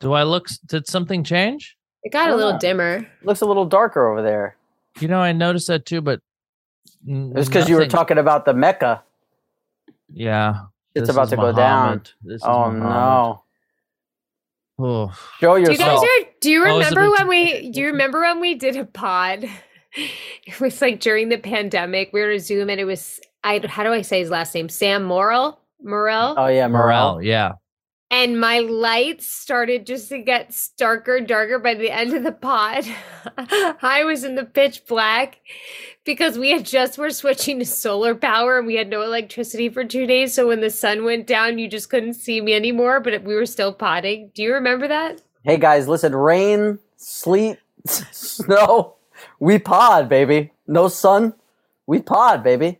Do 0.00 0.12
I 0.14 0.22
look? 0.22 0.46
Did 0.66 0.86
something 0.88 1.22
change? 1.24 1.76
It 2.02 2.12
got 2.12 2.30
a 2.30 2.32
Oh, 2.32 2.36
little 2.36 2.52
no. 2.54 2.58
dimmer. 2.58 3.06
looks 3.22 3.42
a 3.42 3.46
little 3.46 3.66
darker 3.66 4.10
over 4.10 4.22
there. 4.22 4.56
You 5.00 5.08
know, 5.08 5.20
I 5.20 5.32
noticed 5.32 5.66
that 5.68 5.84
too, 5.84 6.00
but 6.00 6.20
It 7.06 7.34
was 7.34 7.48
because 7.48 7.68
you 7.68 7.76
were 7.76 7.86
talking 7.86 8.16
about 8.18 8.44
the 8.46 8.54
Mecca. 8.54 9.02
Yeah, 10.12 10.62
It's 10.94 11.08
about 11.10 11.24
is 11.24 11.30
to 11.30 11.36
go 11.36 11.52
down. 11.52 11.84
Muhammad. 11.86 12.10
This 12.22 12.42
Oh 12.44 12.70
Muhammad. 12.70 12.82
no! 12.82 13.42
Oh, 14.82 15.12
Show 15.38 15.56
Do 15.56 15.60
you 15.62 15.68
yourself. 15.68 16.00
guys 16.00 16.08
are, 16.24 16.28
do 16.40 16.50
you 16.50 16.64
Oh, 16.66 16.78
is 16.80 16.86
it 16.86 16.90
remember 16.96 17.04
a- 17.04 17.10
when 17.18 17.28
we 17.28 17.70
do 17.70 17.80
you 17.80 17.86
remember 17.88 18.20
when 18.22 18.40
we 18.40 18.54
did 18.54 18.76
a 18.76 18.86
pod? 18.86 19.44
It 20.46 20.60
was 20.60 20.80
like 20.80 21.00
during 21.00 21.28
the 21.28 21.38
pandemic. 21.38 22.10
We 22.12 22.20
were 22.22 22.32
on 22.32 22.38
Zoom 22.38 22.70
and 22.70 22.80
it 22.80 22.84
was 22.84 23.20
I 23.44 23.64
how 23.66 23.84
do 23.84 23.92
I 23.92 24.02
say 24.02 24.20
his 24.20 24.30
last 24.30 24.54
name? 24.54 24.68
Sam 24.68 25.04
Morril? 25.04 25.58
Morrell? 25.82 26.34
oh 26.36 26.46
yeah, 26.46 26.66
Morel. 26.66 27.14
morale. 27.16 27.22
Yeah, 27.22 27.52
And 28.10 28.40
my 28.40 28.58
lights 28.60 29.26
started 29.28 29.86
just 29.86 30.08
to 30.10 30.18
get 30.18 30.58
darker 30.76 31.20
darker 31.20 31.58
by 31.58 31.74
the 31.74 31.90
end 31.90 32.14
of 32.14 32.24
the 32.24 32.32
pod. 32.32 32.84
I 33.82 34.02
was 34.04 34.24
in 34.24 34.34
the 34.34 34.44
pitch 34.44 34.86
black 34.86 35.40
because 36.04 36.38
we 36.38 36.50
had 36.50 36.66
just 36.66 36.98
were 36.98 37.10
switching 37.10 37.58
to 37.60 37.64
solar 37.66 38.14
power 38.14 38.58
and 38.58 38.66
we 38.66 38.74
had 38.76 38.88
no 38.88 39.02
electricity 39.02 39.68
for 39.68 39.84
two 39.84 40.06
days. 40.06 40.34
So 40.34 40.48
when 40.48 40.60
the 40.60 40.70
sun 40.70 41.04
went 41.04 41.26
down, 41.26 41.58
you 41.58 41.68
just 41.68 41.90
couldn't 41.90 42.14
see 42.14 42.40
me 42.40 42.54
anymore, 42.54 43.00
but 43.00 43.22
we 43.22 43.34
were 43.34 43.46
still 43.46 43.72
potting. 43.72 44.30
Do 44.34 44.42
you 44.42 44.54
remember 44.54 44.88
that? 44.88 45.22
Hey 45.44 45.56
guys, 45.56 45.88
listen. 45.88 46.14
Rain, 46.14 46.78
sleet, 46.96 47.58
snow. 47.86 48.96
We 49.40 49.58
pod, 49.58 50.08
baby. 50.08 50.52
No 50.66 50.88
sun. 50.88 51.34
We 51.86 52.00
pod, 52.02 52.44
baby. 52.44 52.78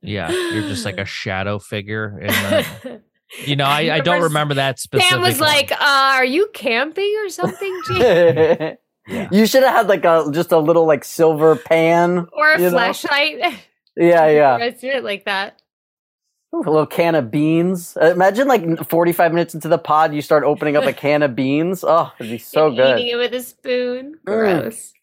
yeah. 0.00 0.30
You're 0.30 0.62
just 0.68 0.84
like 0.84 0.98
a 0.98 1.04
shadow 1.20 1.58
figure. 1.58 2.18
In 2.20 2.28
the, 2.28 3.00
you 3.44 3.56
know, 3.56 3.64
I, 3.64 3.96
I 3.96 4.00
don't 4.00 4.14
Remember 4.22 4.24
remember 4.28 4.54
that 4.54 4.78
specific. 4.78 5.10
Sam 5.10 5.20
was 5.20 5.40
one. 5.40 5.48
like, 5.48 5.72
uh, 5.72 5.76
"Are 5.80 6.24
you 6.24 6.48
camping 6.54 7.14
or 7.24 7.28
something, 7.28 7.80
Jane? 7.88 8.76
Yeah. 9.08 9.28
You 9.32 9.46
should 9.46 9.64
have 9.64 9.72
had 9.74 9.88
like 9.88 10.04
a 10.04 10.28
just 10.32 10.52
a 10.52 10.58
little 10.58 10.86
like 10.86 11.04
silver 11.04 11.56
pan. 11.56 12.26
or 12.32 12.52
a 12.52 12.58
You 12.58 12.64
know? 12.66 12.70
flashlight?" 12.72 13.40
Yeah, 13.94 14.26
yeah. 14.28 14.56
Let's 14.56 14.80
do 14.80 14.86
it 14.88 15.04
like 15.04 15.26
that. 15.26 15.60
Ooh, 16.54 16.60
a 16.60 16.70
little 16.70 16.86
can 16.86 17.14
of 17.14 17.30
beans. 17.30 17.94
Uh, 18.00 18.06
Imagine 18.12 18.48
like 18.48 18.88
45 18.88 19.32
minutes 19.34 19.52
into 19.54 19.68
the 19.68 19.76
pod, 19.76 20.14
you 20.14 20.22
start 20.22 20.44
opening 20.44 20.76
up 20.78 20.84
a 20.84 20.94
can 20.94 21.22
of 21.22 21.36
beans. 21.36 21.84
Oh, 21.86 22.10
it'd 22.18 22.32
be 22.32 22.38
so 22.38 22.68
And 22.68 22.76
good. 22.76 22.98
Eating 23.00 23.12
it 23.12 23.16
with 23.16 23.34
a 23.34 23.42
spoon. 23.42 24.14
Mm. 24.14 24.24
Gross. 24.24 24.92
It 24.94 25.01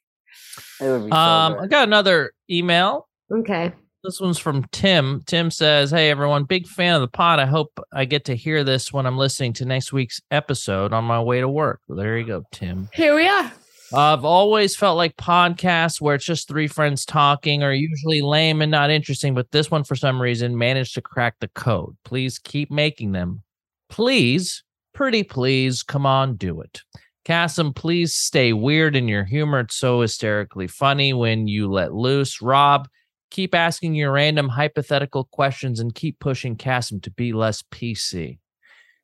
would 0.82 1.12
so 1.12 1.18
Um, 1.18 1.58
I 1.60 1.68
got 1.68 1.88
another 1.88 2.34
email. 2.50 3.08
Okay. 3.32 3.72
This 4.04 4.22
one's 4.22 4.40
from 4.40 4.64
Tim. 4.72 5.24
Tim 5.26 5.52
says, 5.52 5.92
Hey 5.92 6.10
everyone, 6.10 6.46
big 6.46 6.68
fan 6.68 6.96
of 6.96 7.02
the 7.02 7.08
pod. 7.10 7.40
I 7.40 7.46
hope 7.46 7.80
I 7.92 8.06
get 8.06 8.24
to 8.26 8.36
hear 8.36 8.64
this 8.64 8.94
when 8.94 9.06
I'm 9.06 9.18
listening 9.18 9.52
to 9.54 9.66
next 9.66 9.92
week's 9.92 10.22
episode 10.32 10.94
on 10.94 11.04
my 11.04 11.22
way 11.22 11.42
to 11.42 11.50
work. 11.50 11.82
Well, 11.88 11.98
there 11.98 12.18
you 12.18 12.26
go, 12.26 12.44
Tim. 12.52 12.88
Here 12.94 13.14
we 13.14 13.28
are. 13.28 13.52
I've 13.94 14.24
always 14.24 14.76
felt 14.76 14.98
like 14.98 15.18
podcasts 15.18 16.00
where 16.00 16.16
it's 16.16 16.24
just 16.24 16.48
three 16.48 16.68
friends 16.68 17.04
talking 17.04 17.64
are 17.64 17.74
usually 17.74 18.22
lame 18.22 18.62
and 18.62 18.72
not 18.72 18.92
interesting, 18.92 19.34
but 19.34 19.52
this 19.52 19.72
one, 19.72 19.84
for 19.84 19.96
some 19.96 20.22
reason, 20.22 20.58
managed 20.58 20.94
to 20.94 21.02
crack 21.02 21.36
the 21.40 21.48
code. 21.50 21.98
Please 22.06 22.38
keep 22.38 22.70
making 22.70 23.14
them. 23.14 23.42
Please, 23.90 24.64
pretty 24.94 25.24
please, 25.24 25.82
come 25.82 26.06
on, 26.06 26.36
do 26.36 26.62
it. 26.62 26.84
Kassem, 27.30 27.76
please 27.76 28.16
stay 28.16 28.54
weird 28.54 28.96
in 28.96 29.08
your 29.08 29.24
humor. 29.24 29.60
It's 29.60 29.76
so 29.76 30.02
hysterically 30.02 30.66
funny 30.66 31.14
when 31.14 31.48
you 31.48 31.72
let 31.72 31.94
loose. 31.94 32.42
Rob, 32.42 32.88
keep 33.30 33.54
asking 33.54 33.94
your 33.94 34.12
random 34.12 34.50
hypothetical 34.50 35.26
questions 35.26 35.80
and 35.80 35.94
keep 35.94 36.18
pushing 36.18 36.56
Kassem 36.56 37.04
to 37.04 37.12
be 37.12 37.32
less 37.32 37.62
PC. 37.62 38.40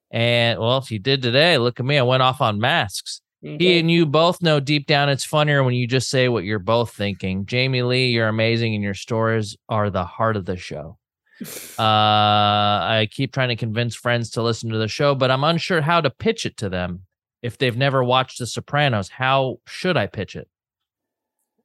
And 0.10 0.60
well, 0.60 0.80
if 0.80 0.90
you 0.90 0.98
did 0.98 1.22
today, 1.22 1.60
look 1.60 1.80
at 1.80 1.86
me. 1.86 2.00
I 2.00 2.02
went 2.02 2.24
off 2.24 2.42
on 2.42 2.60
masks. 2.60 3.22
He 3.42 3.78
and 3.78 3.92
you 3.92 4.08
both 4.08 4.42
know 4.42 4.60
deep 4.60 4.88
down 4.88 5.08
it's 5.08 5.24
funnier 5.24 5.64
when 5.64 5.76
you 5.76 5.86
just 5.86 6.10
say 6.10 6.28
what 6.28 6.46
you're 6.46 6.58
both 6.58 6.96
thinking. 6.96 7.46
Jamie 7.46 7.84
Lee, 7.84 8.08
you're 8.08 8.28
amazing 8.28 8.74
and 8.74 8.84
your 8.84 8.96
stories 8.96 9.56
are 9.70 9.92
the 9.92 10.04
heart 10.04 10.36
of 10.36 10.46
the 10.46 10.58
show. 10.58 10.98
Uh, 11.78 11.84
I 11.84 13.10
keep 13.12 13.34
trying 13.34 13.50
to 13.50 13.58
convince 13.58 13.94
friends 13.94 14.30
to 14.32 14.42
listen 14.42 14.70
to 14.70 14.78
the 14.78 14.88
show, 14.88 15.14
but 15.14 15.30
I'm 15.30 15.44
unsure 15.44 15.82
how 15.82 16.00
to 16.00 16.10
pitch 16.10 16.46
it 16.46 16.56
to 16.58 16.70
them. 16.70 17.02
If 17.46 17.58
they've 17.58 17.78
never 17.78 18.04
watched 18.04 18.40
The 18.40 18.48
Sopranos, 18.48 19.10
how 19.10 19.60
should 19.68 19.98
I 19.98 20.08
pitch 20.08 20.36
it? 20.36 20.48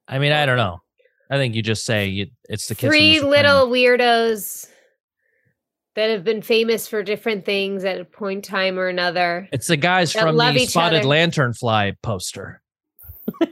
I 0.06 0.18
mean, 0.18 0.32
I 0.32 0.44
don't 0.44 0.56
know. 0.56 0.80
I 1.30 1.36
think 1.36 1.54
you 1.54 1.62
just 1.62 1.84
say 1.84 2.06
you, 2.06 2.26
it's 2.48 2.66
the 2.66 2.74
kids. 2.74 2.92
from 2.92 3.00
The 3.00 3.18
Three 3.18 3.20
little 3.20 3.68
weirdos 3.68 4.68
that 5.94 6.10
have 6.10 6.24
been 6.24 6.42
famous 6.42 6.86
for 6.86 7.02
different 7.02 7.44
things 7.44 7.84
at 7.84 8.00
a 8.00 8.04
point 8.04 8.46
in 8.46 8.50
time 8.50 8.78
or 8.78 8.88
another. 8.88 9.48
It's 9.52 9.68
the 9.68 9.76
guys 9.76 10.12
from 10.12 10.36
the 10.36 10.66
Spotted 10.66 11.00
other. 11.00 11.08
Lantern 11.08 11.54
Fly 11.54 11.96
poster. 12.02 12.60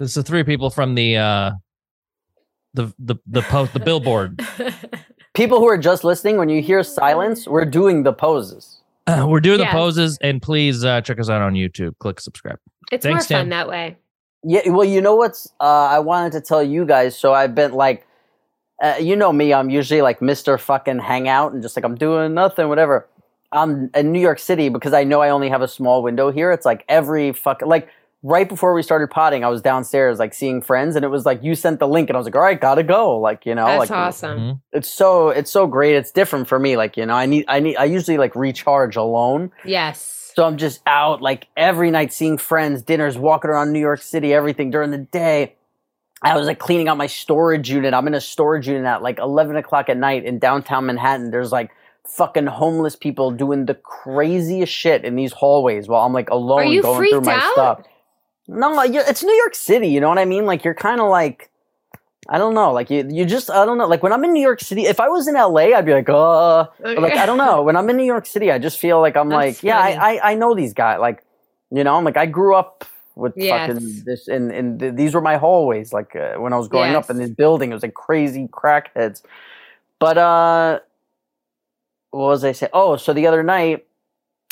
It's 0.00 0.14
the 0.14 0.22
three 0.22 0.42
people 0.42 0.70
from 0.70 0.94
the 0.94 1.16
uh 1.16 1.52
the 2.74 2.92
the 2.98 3.16
the 3.26 3.42
post 3.42 3.72
the 3.72 3.80
billboard. 3.80 4.42
People 5.34 5.58
who 5.58 5.68
are 5.68 5.78
just 5.78 6.04
listening, 6.04 6.36
when 6.36 6.48
you 6.48 6.62
hear 6.62 6.82
silence, 6.82 7.48
we're 7.48 7.64
doing 7.64 8.02
the 8.02 8.12
poses. 8.12 8.73
Uh, 9.06 9.24
we're 9.28 9.40
doing 9.40 9.60
Yes. 9.60 9.72
the 9.72 9.76
poses, 9.78 10.18
and 10.20 10.40
please 10.40 10.84
uh, 10.84 11.00
check 11.00 11.18
us 11.18 11.28
out 11.30 11.42
on 11.42 11.54
YouTube. 11.54 11.98
Click 11.98 12.20
subscribe. 12.20 12.58
it's 12.92 13.04
Thanks, 13.04 13.28
more 13.30 13.38
fun 13.38 13.44
Tim. 13.46 13.50
that 13.50 13.68
way. 13.68 13.96
Yeah, 14.42 14.68
well, 14.70 14.84
you 14.84 15.00
know 15.00 15.14
what's? 15.16 15.50
Uh, 15.60 15.64
I 15.90 15.98
wanted 16.00 16.32
to 16.32 16.40
tell 16.40 16.62
you 16.62 16.84
guys. 16.84 17.18
So 17.18 17.32
I've 17.32 17.54
been 17.54 17.72
like, 17.72 18.06
uh, 18.82 18.96
you 19.00 19.16
know 19.16 19.32
me. 19.32 19.54
I'm 19.54 19.70
usually 19.70 20.02
like 20.02 20.20
Mister 20.20 20.58
Fucking 20.58 20.98
Hangout 20.98 21.52
and 21.54 21.62
just 21.62 21.76
like 21.76 21.84
I'm 21.84 21.94
doing 21.94 22.34
nothing, 22.34 22.68
whatever. 22.68 23.06
I'm 23.52 23.88
in 23.94 24.12
New 24.12 24.20
York 24.20 24.38
City 24.38 24.68
because 24.68 24.92
I 24.92 25.04
know 25.04 25.20
I 25.22 25.30
only 25.30 25.48
have 25.48 25.62
a 25.62 25.68
small 25.68 26.02
window 26.02 26.30
here. 26.30 26.50
It's 26.52 26.66
like 26.66 26.84
every 26.88 27.32
fucking 27.32 27.68
like 27.68 27.88
right 28.24 28.48
before 28.48 28.74
we 28.74 28.82
started 28.82 29.10
potting, 29.10 29.44
I 29.44 29.48
was 29.48 29.60
downstairs 29.62 30.18
like 30.18 30.34
seeing 30.34 30.60
friends, 30.62 30.96
and 30.96 31.04
it 31.04 31.08
was 31.08 31.24
like 31.24 31.44
you 31.44 31.54
sent 31.54 31.78
the 31.78 31.86
link, 31.86 32.08
and 32.10 32.16
I 32.16 32.18
was 32.18 32.26
like, 32.26 32.34
all 32.34 32.42
right, 32.42 32.60
gotta 32.60 32.82
go. 32.82 33.18
Like 33.20 33.46
you 33.46 33.54
know, 33.54 33.66
That's 33.66 33.90
like 33.90 33.90
awesome. 33.92 34.38
Mhm. 34.38 34.60
it's 34.72 34.88
so 34.88 35.28
it's 35.28 35.50
so 35.52 35.66
great. 35.68 35.94
It's 35.94 36.10
different 36.10 36.48
for 36.48 36.58
me. 36.58 36.76
Like 36.76 36.96
you 36.96 37.06
know, 37.06 37.14
I 37.14 37.26
need 37.26 37.44
I 37.46 37.60
need 37.60 37.76
I 37.76 37.84
usually 37.84 38.18
like 38.18 38.34
recharge 38.34 38.96
alone. 38.96 39.52
Yes. 39.64 40.32
So 40.34 40.44
I'm 40.44 40.56
just 40.56 40.80
out 40.84 41.22
like 41.22 41.46
every 41.56 41.92
night 41.92 42.12
seeing 42.12 42.38
friends, 42.38 42.82
dinners, 42.82 43.16
walking 43.16 43.50
around 43.52 43.72
New 43.72 43.78
York 43.78 44.02
City, 44.02 44.34
everything 44.34 44.70
during 44.70 44.90
the 44.90 44.98
day. 44.98 45.54
I 46.22 46.36
was 46.36 46.46
like 46.46 46.58
cleaning 46.58 46.88
out 46.88 46.96
my 46.96 47.06
storage 47.06 47.70
unit. 47.70 47.92
I'm 47.92 48.06
in 48.08 48.14
a 48.14 48.20
storage 48.20 48.66
unit 48.66 48.84
at 48.86 49.02
like 49.02 49.18
11 49.18 49.56
o'clock 49.56 49.88
at 49.90 49.96
night 49.98 50.24
in 50.24 50.38
downtown 50.38 50.86
Manhattan. 50.86 51.30
There's 51.30 51.52
like 51.52 51.70
fucking 52.06 52.46
homeless 52.46 52.96
people 52.96 53.30
doing 53.30 53.66
the 53.66 53.74
craziest 53.74 54.72
shit 54.72 55.04
in 55.04 55.16
these 55.16 55.32
hallways 55.32 55.86
while 55.86 56.04
I'm 56.04 56.12
like 56.14 56.30
alone 56.30 56.60
Are 56.60 56.64
you 56.64 56.82
going 56.82 56.96
through 56.98 57.10
freaked 57.22 57.26
my 57.26 57.34
out? 57.34 57.52
stuff. 57.52 57.80
No, 58.46 58.78
it's 58.80 59.22
New 59.22 59.34
York 59.34 59.54
City. 59.54 59.88
You 59.88 60.00
know 60.00 60.08
what 60.08 60.18
I 60.18 60.24
mean? 60.24 60.46
Like 60.46 60.64
you're 60.64 60.74
kind 60.74 61.00
of 61.00 61.08
like, 61.08 61.50
I 62.28 62.38
don't 62.38 62.54
know. 62.54 62.72
Like 62.72 62.90
you, 62.90 63.06
you 63.10 63.24
just, 63.24 63.50
I 63.50 63.64
don't 63.64 63.78
know. 63.78 63.86
Like 63.86 64.02
when 64.02 64.12
I'm 64.12 64.24
in 64.24 64.32
New 64.32 64.42
York 64.42 64.60
City, 64.60 64.82
if 64.86 65.00
I 65.00 65.08
was 65.08 65.26
in 65.28 65.34
LA, 65.34 65.76
I'd 65.76 65.86
be 65.86 65.92
like, 65.92 66.08
uh, 66.08 66.66
but, 66.80 66.98
like 67.00 67.14
I 67.14 67.26
don't 67.26 67.38
know. 67.38 67.62
When 67.62 67.76
I'm 67.76 67.88
in 67.90 67.96
New 67.96 68.04
York 68.04 68.26
City, 68.26 68.50
I 68.50 68.58
just 68.58 68.78
feel 68.78 69.00
like 69.00 69.16
I'm 69.16 69.28
That's 69.28 69.58
like, 69.58 69.62
yeah. 69.62 69.78
I, 69.78 70.14
I 70.14 70.30
I 70.32 70.34
know 70.34 70.54
these 70.54 70.74
guys. 70.74 71.00
Like, 71.00 71.22
you 71.70 71.84
know, 71.84 71.96
I'm 71.96 72.04
like 72.04 72.16
I 72.16 72.26
grew 72.26 72.54
up 72.54 72.84
with 73.16 73.34
Yes. 73.36 73.68
fucking 73.72 74.02
this, 74.04 74.28
and 74.28 74.50
and 74.50 74.80
th- 74.80 74.94
these 74.94 75.14
were 75.14 75.20
my 75.20 75.36
hallways. 75.36 75.92
Like 75.92 76.16
uh, 76.16 76.34
when 76.34 76.52
I 76.52 76.56
was 76.56 76.68
growing 76.68 76.92
up 76.96 77.10
in 77.10 77.16
this 77.18 77.30
building, 77.30 77.70
it 77.70 77.74
was 77.74 77.82
like 77.82 77.94
crazy 77.94 78.48
crackheads. 78.48 79.22
But 79.98 80.18
uh, 80.18 80.80
what 82.10 82.28
was 82.28 82.44
I 82.44 82.52
say? 82.52 82.68
Oh, 82.72 82.96
so 82.96 83.12
the 83.12 83.26
other 83.26 83.42
night, 83.42 83.86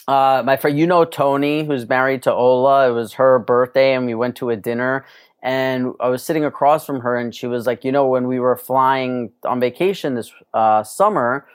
uh, 0.09 0.43
my 0.45 0.57
friend, 0.57 0.79
you 0.79 0.87
know 0.87 1.05
Tony, 1.05 1.65
who's 1.65 1.89
married 1.89 2.23
to 2.25 2.33
Ola. 2.33 2.89
It 2.89 2.93
was 2.93 3.15
her 3.15 3.39
birthday, 3.39 3.95
and 3.95 4.07
we 4.07 4.15
went 4.15 4.37
to 4.37 4.51
a 4.51 4.57
dinner. 4.57 5.05
And 5.43 5.95
I 6.01 6.09
was 6.09 6.23
sitting 6.23 6.45
across 6.45 6.87
from 6.87 7.01
her, 7.01 7.17
and 7.17 7.35
she 7.35 7.47
was 7.47 7.67
like, 7.67 7.85
"You 7.85 7.93
know, 7.93 8.07
when 8.07 8.27
we 8.29 8.39
were 8.41 8.57
flying 8.57 9.33
on 9.45 9.61
vacation 9.61 10.15
this 10.15 10.33
uh, 10.55 10.83
summer, 10.85 11.47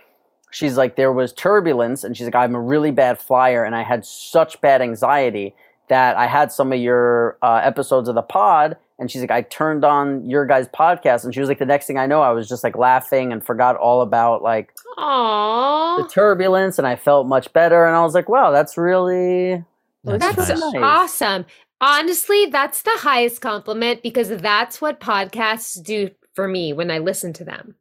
she's 0.52 0.78
like, 0.78 0.96
there 0.96 1.12
was 1.14 1.34
turbulence, 1.34 2.04
and 2.04 2.16
she's 2.16 2.26
like, 2.26 2.36
I'm 2.36 2.56
a 2.56 2.62
really 2.62 2.92
bad 2.92 3.20
flyer, 3.20 3.64
and 3.64 3.76
I 3.76 3.84
had 3.84 4.06
such 4.06 4.60
bad 4.62 4.82
anxiety 4.82 5.56
that 5.90 6.18
I 6.18 6.28
had 6.28 6.52
some 6.52 6.74
of 6.74 6.80
your 6.80 7.38
uh, 7.42 7.62
episodes 7.64 8.10
of 8.10 8.16
the 8.16 8.22
pod." 8.22 8.78
And 9.00 9.12
she's 9.12 9.22
like, 9.22 9.30
I 9.32 9.42
turned 9.44 9.86
on 9.86 10.28
your 10.28 10.46
guys' 10.46 10.68
podcast, 10.70 11.24
and 11.24 11.34
she 11.34 11.40
was 11.40 11.48
like, 11.50 11.60
the 11.60 11.66
next 11.68 11.86
thing 11.86 12.00
I 12.00 12.08
know, 12.08 12.22
I 12.22 12.32
was 12.32 12.50
just 12.50 12.64
like 12.64 12.76
laughing 12.76 13.32
and 13.32 13.46
forgot 13.46 13.76
all 13.76 14.02
about 14.02 14.42
like 14.42 14.74
the 14.96 16.08
turbulence 16.12 16.78
and 16.78 16.88
I 16.88 16.96
felt 16.96 17.28
much 17.28 17.52
better. 17.54 17.86
And 17.86 17.96
I 17.96 18.02
was 18.02 18.14
like, 18.14 18.28
wow, 18.30 18.52
that's 18.52 18.78
really, 18.78 19.64
That's 20.04 20.36
That's 20.36 20.50
nice. 20.50 20.74
nice. 20.74 20.76
awesome. 20.84 21.46
Honestly, 21.80 22.48
that's 22.48 22.82
the 22.82 22.92
highest 22.96 23.40
compliment 23.42 24.02
because 24.02 24.30
that's 24.30 24.82
what 24.82 25.00
podcasts 25.00 25.82
do 25.84 26.10
for 26.34 26.48
me 26.48 26.74
when 26.74 26.90
I 26.90 26.98
listen 26.98 27.34
to 27.34 27.44
them. 27.44 27.76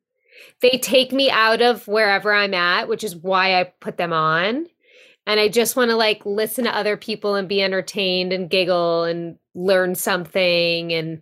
They 0.61 0.79
take 0.79 1.13
me 1.13 1.31
out 1.31 1.63
of 1.63 1.89
wherever 1.89 2.33
I'm 2.33 2.53
at, 2.53 2.89
which 2.89 3.05
is 3.05 3.17
why 3.17 3.59
I 3.59 3.65
put 3.65 3.97
them 3.97 4.13
on. 4.13 4.67
And 5.27 5.41
I 5.41 5.49
just 5.49 5.77
want 5.77 5.91
to 5.91 5.97
like 5.97 6.25
listen 6.27 6.65
to 6.65 6.77
other 6.77 6.97
people 6.97 7.35
and 7.35 7.49
be 7.49 7.63
entertained 7.63 8.33
and 8.35 8.51
giggle 8.51 9.05
and 9.05 9.39
learn 9.57 9.95
something 9.95 10.93
and 10.93 11.21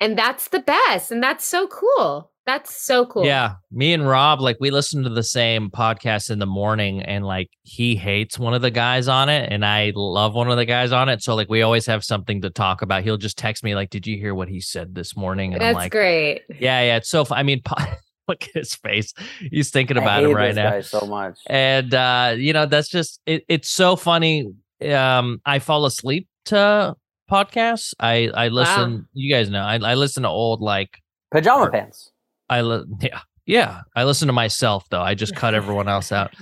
and 0.00 0.16
that's 0.16 0.48
the 0.48 0.60
best 0.60 1.10
and 1.10 1.22
that's 1.22 1.44
so 1.44 1.66
cool. 1.66 2.30
That's 2.46 2.82
so 2.82 3.04
cool. 3.04 3.26
Yeah, 3.26 3.56
me 3.70 3.92
and 3.92 4.08
Rob, 4.08 4.40
like 4.40 4.56
we 4.58 4.70
listen 4.70 5.02
to 5.02 5.10
the 5.10 5.22
same 5.22 5.68
podcast 5.68 6.30
in 6.30 6.38
the 6.38 6.46
morning, 6.46 7.02
and 7.02 7.26
like 7.26 7.50
he 7.62 7.94
hates 7.94 8.38
one 8.38 8.54
of 8.54 8.62
the 8.62 8.70
guys 8.70 9.06
on 9.06 9.28
it, 9.28 9.52
and 9.52 9.66
I 9.66 9.92
love 9.94 10.34
one 10.34 10.50
of 10.50 10.56
the 10.56 10.64
guys 10.64 10.90
on 10.90 11.10
it. 11.10 11.22
So 11.22 11.34
like 11.34 11.50
we 11.50 11.60
always 11.60 11.84
have 11.84 12.02
something 12.04 12.40
to 12.40 12.48
talk 12.48 12.80
about. 12.80 13.02
He'll 13.02 13.18
just 13.18 13.36
text 13.36 13.62
me 13.62 13.74
like, 13.74 13.90
"Did 13.90 14.06
you 14.06 14.16
hear 14.16 14.34
what 14.34 14.48
he 14.48 14.62
said 14.62 14.94
this 14.94 15.14
morning?" 15.14 15.52
And 15.52 15.60
That's 15.60 15.68
I'm 15.68 15.74
like, 15.74 15.92
great. 15.92 16.44
"Yeah, 16.48 16.80
yeah." 16.80 16.96
It's 16.96 17.10
so. 17.10 17.26
Fun. 17.26 17.36
I 17.36 17.42
mean, 17.42 17.60
po- 17.62 17.84
look 18.28 18.42
at 18.44 18.54
his 18.54 18.74
face. 18.76 19.12
He's 19.50 19.68
thinking 19.68 19.98
I 19.98 20.02
about 20.02 20.22
hate 20.22 20.30
it 20.30 20.34
right 20.34 20.54
this 20.54 20.56
now 20.56 20.70
guy 20.70 20.80
so 20.80 21.06
much. 21.06 21.38
and 21.48 21.92
uh 21.92 22.34
you 22.34 22.54
know 22.54 22.64
that's 22.64 22.88
just 22.88 23.20
it, 23.26 23.44
it's 23.48 23.68
so 23.68 23.94
funny 23.96 24.46
um 24.90 25.40
i 25.44 25.58
fall 25.58 25.84
asleep 25.86 26.28
to 26.46 26.94
podcasts 27.30 27.94
i 28.00 28.30
i 28.34 28.48
listen 28.48 29.06
you 29.12 29.32
guys 29.32 29.50
know 29.50 29.62
I, 29.62 29.76
I 29.78 29.94
listen 29.94 30.22
to 30.22 30.28
old 30.28 30.60
like 30.60 30.98
Pajama 31.30 31.64
or- 31.64 31.70
pants. 31.70 32.10
i 32.48 32.60
li- 32.62 32.84
yeah 33.00 33.20
yeah 33.46 33.80
i 33.94 34.04
listen 34.04 34.26
to 34.28 34.32
myself 34.32 34.86
though 34.90 35.02
i 35.02 35.14
just 35.14 35.36
cut 35.36 35.54
everyone 35.54 35.88
else 35.96 36.10
out 36.12 36.34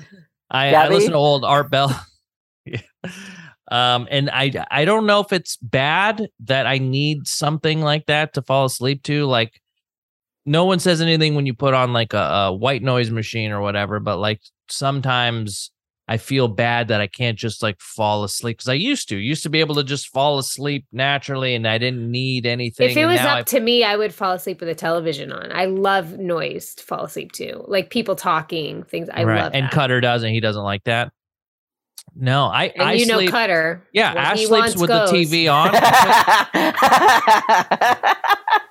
i 0.50 0.74
i 0.74 0.88
listen 0.88 1.10
to 1.12 1.16
old 1.16 1.44
art 1.44 1.70
bell 1.70 1.88
yeah. 2.64 2.80
um 3.70 4.06
and 4.10 4.30
i 4.30 4.52
i 4.70 4.84
don't 4.84 5.06
know 5.06 5.20
if 5.20 5.32
it's 5.32 5.56
bad 5.56 6.28
that 6.40 6.66
i 6.66 6.78
need 6.78 7.26
something 7.26 7.80
like 7.80 8.06
that 8.06 8.34
to 8.34 8.42
fall 8.42 8.64
asleep 8.66 9.02
to 9.02 9.24
like 9.26 9.60
no 10.44 10.64
one 10.64 10.78
says 10.78 11.00
anything 11.00 11.34
when 11.34 11.44
you 11.46 11.54
put 11.54 11.74
on 11.74 11.92
like 11.92 12.12
a, 12.12 12.18
a 12.18 12.52
white 12.52 12.82
noise 12.82 13.10
machine 13.10 13.50
or 13.50 13.60
whatever 13.60 13.98
but 13.98 14.18
like 14.18 14.40
sometimes 14.68 15.70
i 16.08 16.16
feel 16.16 16.48
bad 16.48 16.88
that 16.88 17.00
i 17.00 17.06
can't 17.06 17.38
just 17.38 17.62
like 17.62 17.80
fall 17.80 18.24
asleep 18.24 18.56
because 18.58 18.68
i 18.68 18.74
used 18.74 19.08
to 19.08 19.16
used 19.16 19.42
to 19.42 19.50
be 19.50 19.60
able 19.60 19.74
to 19.74 19.84
just 19.84 20.08
fall 20.08 20.38
asleep 20.38 20.84
naturally 20.92 21.54
and 21.54 21.66
i 21.66 21.78
didn't 21.78 22.10
need 22.10 22.46
anything 22.46 22.90
If 22.90 22.96
it 22.96 23.06
was 23.06 23.20
up 23.20 23.38
I- 23.38 23.42
to 23.42 23.60
me, 23.60 23.84
I 23.84 23.96
would 23.96 24.14
fall 24.14 24.32
asleep 24.32 24.60
with 24.60 24.68
the 24.68 24.74
television 24.74 25.32
on. 25.32 25.50
I 25.52 25.66
love 25.66 26.18
noise 26.18 26.74
to 26.76 26.84
fall 26.84 27.04
asleep 27.04 27.32
to, 27.32 27.62
like 27.66 27.90
people 27.90 28.14
talking, 28.16 28.82
things. 28.84 29.08
I 29.12 29.24
Right, 29.24 29.42
love 29.42 29.52
and 29.54 29.64
that. 29.66 29.72
cutter 29.72 30.00
doesn't 30.00 30.30
he 30.30 30.40
doesn't 30.40 30.62
like 30.62 30.84
that 30.84 31.12
no 32.18 32.44
i 32.46 32.66
and 32.76 32.82
i 32.82 32.92
you 32.94 33.04
know 33.04 33.18
sleep 33.18 33.30
Cutter. 33.30 33.82
yeah 33.92 34.14
ash 34.16 34.46
sleeps 34.46 34.74
with 34.76 34.88
goes. 34.88 35.10
the 35.10 35.16
tv 35.26 35.52
on 35.52 35.70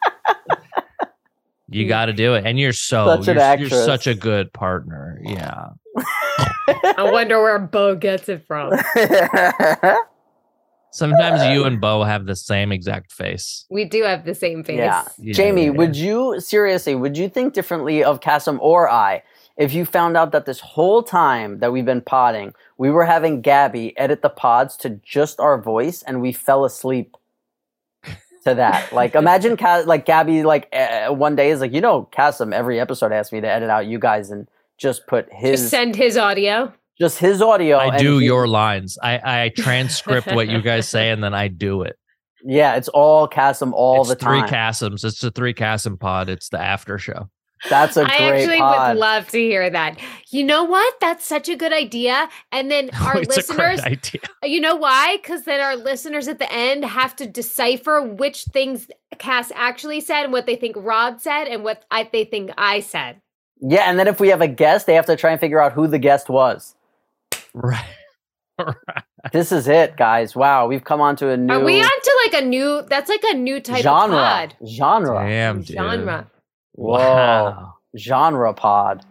you 1.69 1.85
mm. 1.85 1.89
got 1.89 2.05
to 2.05 2.13
do 2.13 2.33
it 2.33 2.45
and 2.45 2.59
you're 2.59 2.73
so 2.73 3.21
Such 3.21 3.27
an 3.29 3.59
you're, 3.59 3.67
you're 3.67 3.85
such 3.85 4.07
a 4.07 4.15
good 4.15 4.51
partner 4.53 5.19
yeah 5.23 5.67
I 6.67 7.09
wonder 7.11 7.41
where 7.41 7.59
Beau 7.59 7.95
gets 7.95 8.27
it 8.27 8.45
from. 8.45 8.73
sometimes 10.91 11.43
you 11.43 11.63
and 11.65 11.79
Beau 11.79 12.03
have 12.03 12.25
the 12.25 12.35
same 12.35 12.71
exact 12.71 13.11
face 13.11 13.65
We 13.69 13.85
do 13.85 14.03
have 14.03 14.25
the 14.25 14.35
same 14.35 14.63
face. 14.63 14.77
yeah. 14.77 15.07
Yeah, 15.17 15.33
Jamie, 15.33 15.65
yeah, 15.65 15.71
would 15.71 15.95
you 15.95 16.39
seriously, 16.39 16.95
would 16.95 17.17
you 17.17 17.29
think 17.29 17.53
differently 17.53 18.03
of 18.03 18.19
Kassem 18.19 18.59
or 18.61 18.89
I 18.89 19.23
if 19.57 19.73
you 19.73 19.85
found 19.85 20.17
out 20.17 20.31
that 20.33 20.45
this 20.45 20.59
whole 20.59 21.01
time 21.01 21.59
that 21.59 21.71
we've 21.71 21.85
been 21.85 22.01
podding, 22.01 22.53
we 22.77 22.89
were 22.89 23.05
having 23.05 23.41
Gabby 23.41 23.97
edit 23.97 24.21
the 24.21 24.29
pods 24.29 24.75
to 24.77 24.89
just 24.89 25.39
our 25.39 25.61
voice 25.61 26.03
and 26.03 26.21
we 26.21 26.33
fell 26.33 26.65
asleep 26.65 27.15
to 28.45 28.55
that? 28.55 28.91
like 28.93 29.15
imagine 29.15 29.57
Ka- 29.57 29.83
like 29.85 30.05
Gabby 30.05 30.43
like 30.43 30.67
uh, 30.73 31.09
one 31.09 31.35
day 31.35 31.49
is 31.49 31.59
like, 31.61 31.73
"You 31.73 31.81
know, 31.81 32.07
Kassem 32.15 32.53
every 32.53 32.79
episode 32.79 33.11
asks 33.11 33.31
me 33.33 33.41
to 33.41 33.47
edit 33.47 33.69
out 33.69 33.85
you 33.87 33.99
guys 33.99 34.29
and 34.31 34.47
just 34.77 35.05
put 35.07 35.27
his 35.31 35.59
Just 35.59 35.71
send 35.71 35.95
his 35.95 36.17
audio. 36.17 36.73
just 36.99 37.17
his 37.19 37.41
audio 37.41 37.77
i 37.77 37.97
do 37.97 38.17
he- 38.19 38.25
your 38.25 38.45
lines 38.47 38.97
i 39.03 39.43
i 39.43 39.49
transcript 39.57 40.27
what 40.27 40.47
you 40.49 40.61
guys 40.61 40.87
say 40.87 41.09
and 41.11 41.21
then 41.23 41.33
i 41.33 41.47
do 41.49 41.81
it 41.81 41.97
Yeah, 42.47 42.75
it's 42.75 42.89
all 42.89 43.27
Kassem 43.27 43.71
all 43.73 44.01
it's 44.01 44.09
the 44.11 44.15
three 44.17 44.41
time. 44.41 44.49
Kassems. 44.49 45.03
It's 45.03 45.19
the 45.19 45.31
three 45.31 45.55
Kassem 45.55 45.99
pod. 45.99 46.29
It's 46.29 46.49
the 46.49 46.61
after 46.61 46.99
show. 46.99 47.27
That's 47.69 47.97
a 47.97 48.01
I 48.01 48.05
great. 48.05 48.19
I 48.19 48.35
actually 48.41 48.57
pod. 48.59 48.95
would 48.95 48.99
love 48.99 49.29
to 49.29 49.39
hear 49.39 49.69
that. 49.69 49.99
You 50.29 50.43
know 50.43 50.63
what? 50.63 50.93
That's 51.01 51.25
such 51.25 51.49
a 51.49 51.55
good 51.55 51.73
idea. 51.73 52.29
And 52.51 52.69
then 52.69 52.89
our 53.01 53.17
it's 53.17 53.49
a 53.49 53.53
great 53.53 53.77
listeners, 53.77 53.79
idea. 53.81 54.21
Uh, 54.43 54.47
you 54.47 54.59
know 54.61 54.75
why? 54.75 55.17
Because 55.17 55.43
then 55.43 55.61
our 55.61 55.75
listeners 55.75 56.27
at 56.27 56.39
the 56.39 56.51
end 56.51 56.85
have 56.85 57.15
to 57.17 57.25
decipher 57.25 58.01
which 58.01 58.43
things 58.45 58.87
Cass 59.17 59.51
actually 59.55 60.01
said 60.01 60.23
and 60.25 60.33
what 60.33 60.45
they 60.45 60.55
think 60.55 60.75
Rob 60.77 61.19
said 61.19 61.45
and 61.45 61.63
what 61.63 61.85
I, 61.89 62.07
they 62.11 62.25
think 62.25 62.51
I 62.57 62.81
said. 62.81 63.21
yeah, 63.61 63.89
and 63.89 63.97
then 63.97 64.07
if 64.07 64.19
we 64.19 64.27
have 64.27 64.41
a 64.41 64.47
guest, 64.47 64.85
they 64.85 64.93
have 64.95 65.05
to 65.07 65.15
try 65.15 65.31
and 65.31 65.39
figure 65.39 65.61
out 65.61 65.73
who 65.73 65.87
the 65.87 65.99
guest 65.99 66.29
was. 66.29 66.75
Right. 67.53 67.85
right. 68.59 68.75
This 69.31 69.51
is 69.51 69.67
it, 69.67 69.97
guys. 69.97 70.35
Wow, 70.35 70.67
we've 70.67 70.83
come 70.83 71.01
on 71.01 71.15
to 71.15 71.29
a 71.29 71.37
new 71.37 71.51
Are 71.53 71.63
we 71.63 71.81
on 71.81 71.89
to 71.89 72.19
like 72.25 72.43
a 72.43 72.45
new? 72.45 72.83
That's 72.87 73.09
like 73.09 73.23
a 73.23 73.33
new 73.33 73.59
type 73.59 73.81
genre. 73.81 74.17
of 74.17 74.23
pod. 74.23 74.55
Genre. 74.67 75.27
Damn, 75.27 75.61
dude. 75.61 75.75
Genre. 75.77 76.29
Whoa. 76.75 76.97
Wow. 76.99 77.73
Genre 77.97 78.53
pod. 78.53 79.05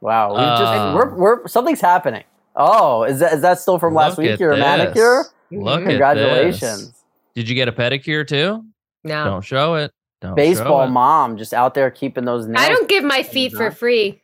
Wow, 0.00 0.30
we 0.32 0.38
just 0.38 0.62
Uh. 0.62 0.92
we're, 0.96 1.14
we're 1.16 1.48
something's 1.48 1.80
happening. 1.80 2.24
Oh, 2.56 3.04
is 3.04 3.20
that 3.20 3.34
is 3.34 3.42
that 3.42 3.58
still 3.58 3.78
from 3.78 3.94
last 3.94 4.16
week? 4.18 4.38
Your 4.40 4.56
this. 4.56 4.62
manicure? 4.62 5.24
Look 5.50 5.82
at 5.82 5.88
Congratulations. 5.88 6.88
this. 6.88 7.04
Did 7.34 7.48
you 7.48 7.54
get 7.54 7.68
a 7.68 7.72
pedicure 7.72 8.26
too? 8.26 8.64
No, 9.04 9.24
Don't 9.24 9.44
show 9.44 9.74
it. 9.76 9.92
Don't 10.20 10.32
show 10.32 10.34
Baseball 10.36 10.84
it. 10.84 10.88
mom 10.90 11.36
just 11.38 11.54
out 11.54 11.74
there 11.74 11.90
keeping 11.90 12.24
those 12.24 12.46
nails. 12.46 12.64
I 12.64 12.68
don't 12.68 12.88
give 12.88 13.04
my 13.04 13.22
feet 13.22 13.52
for 13.52 13.70
free. 13.70 14.20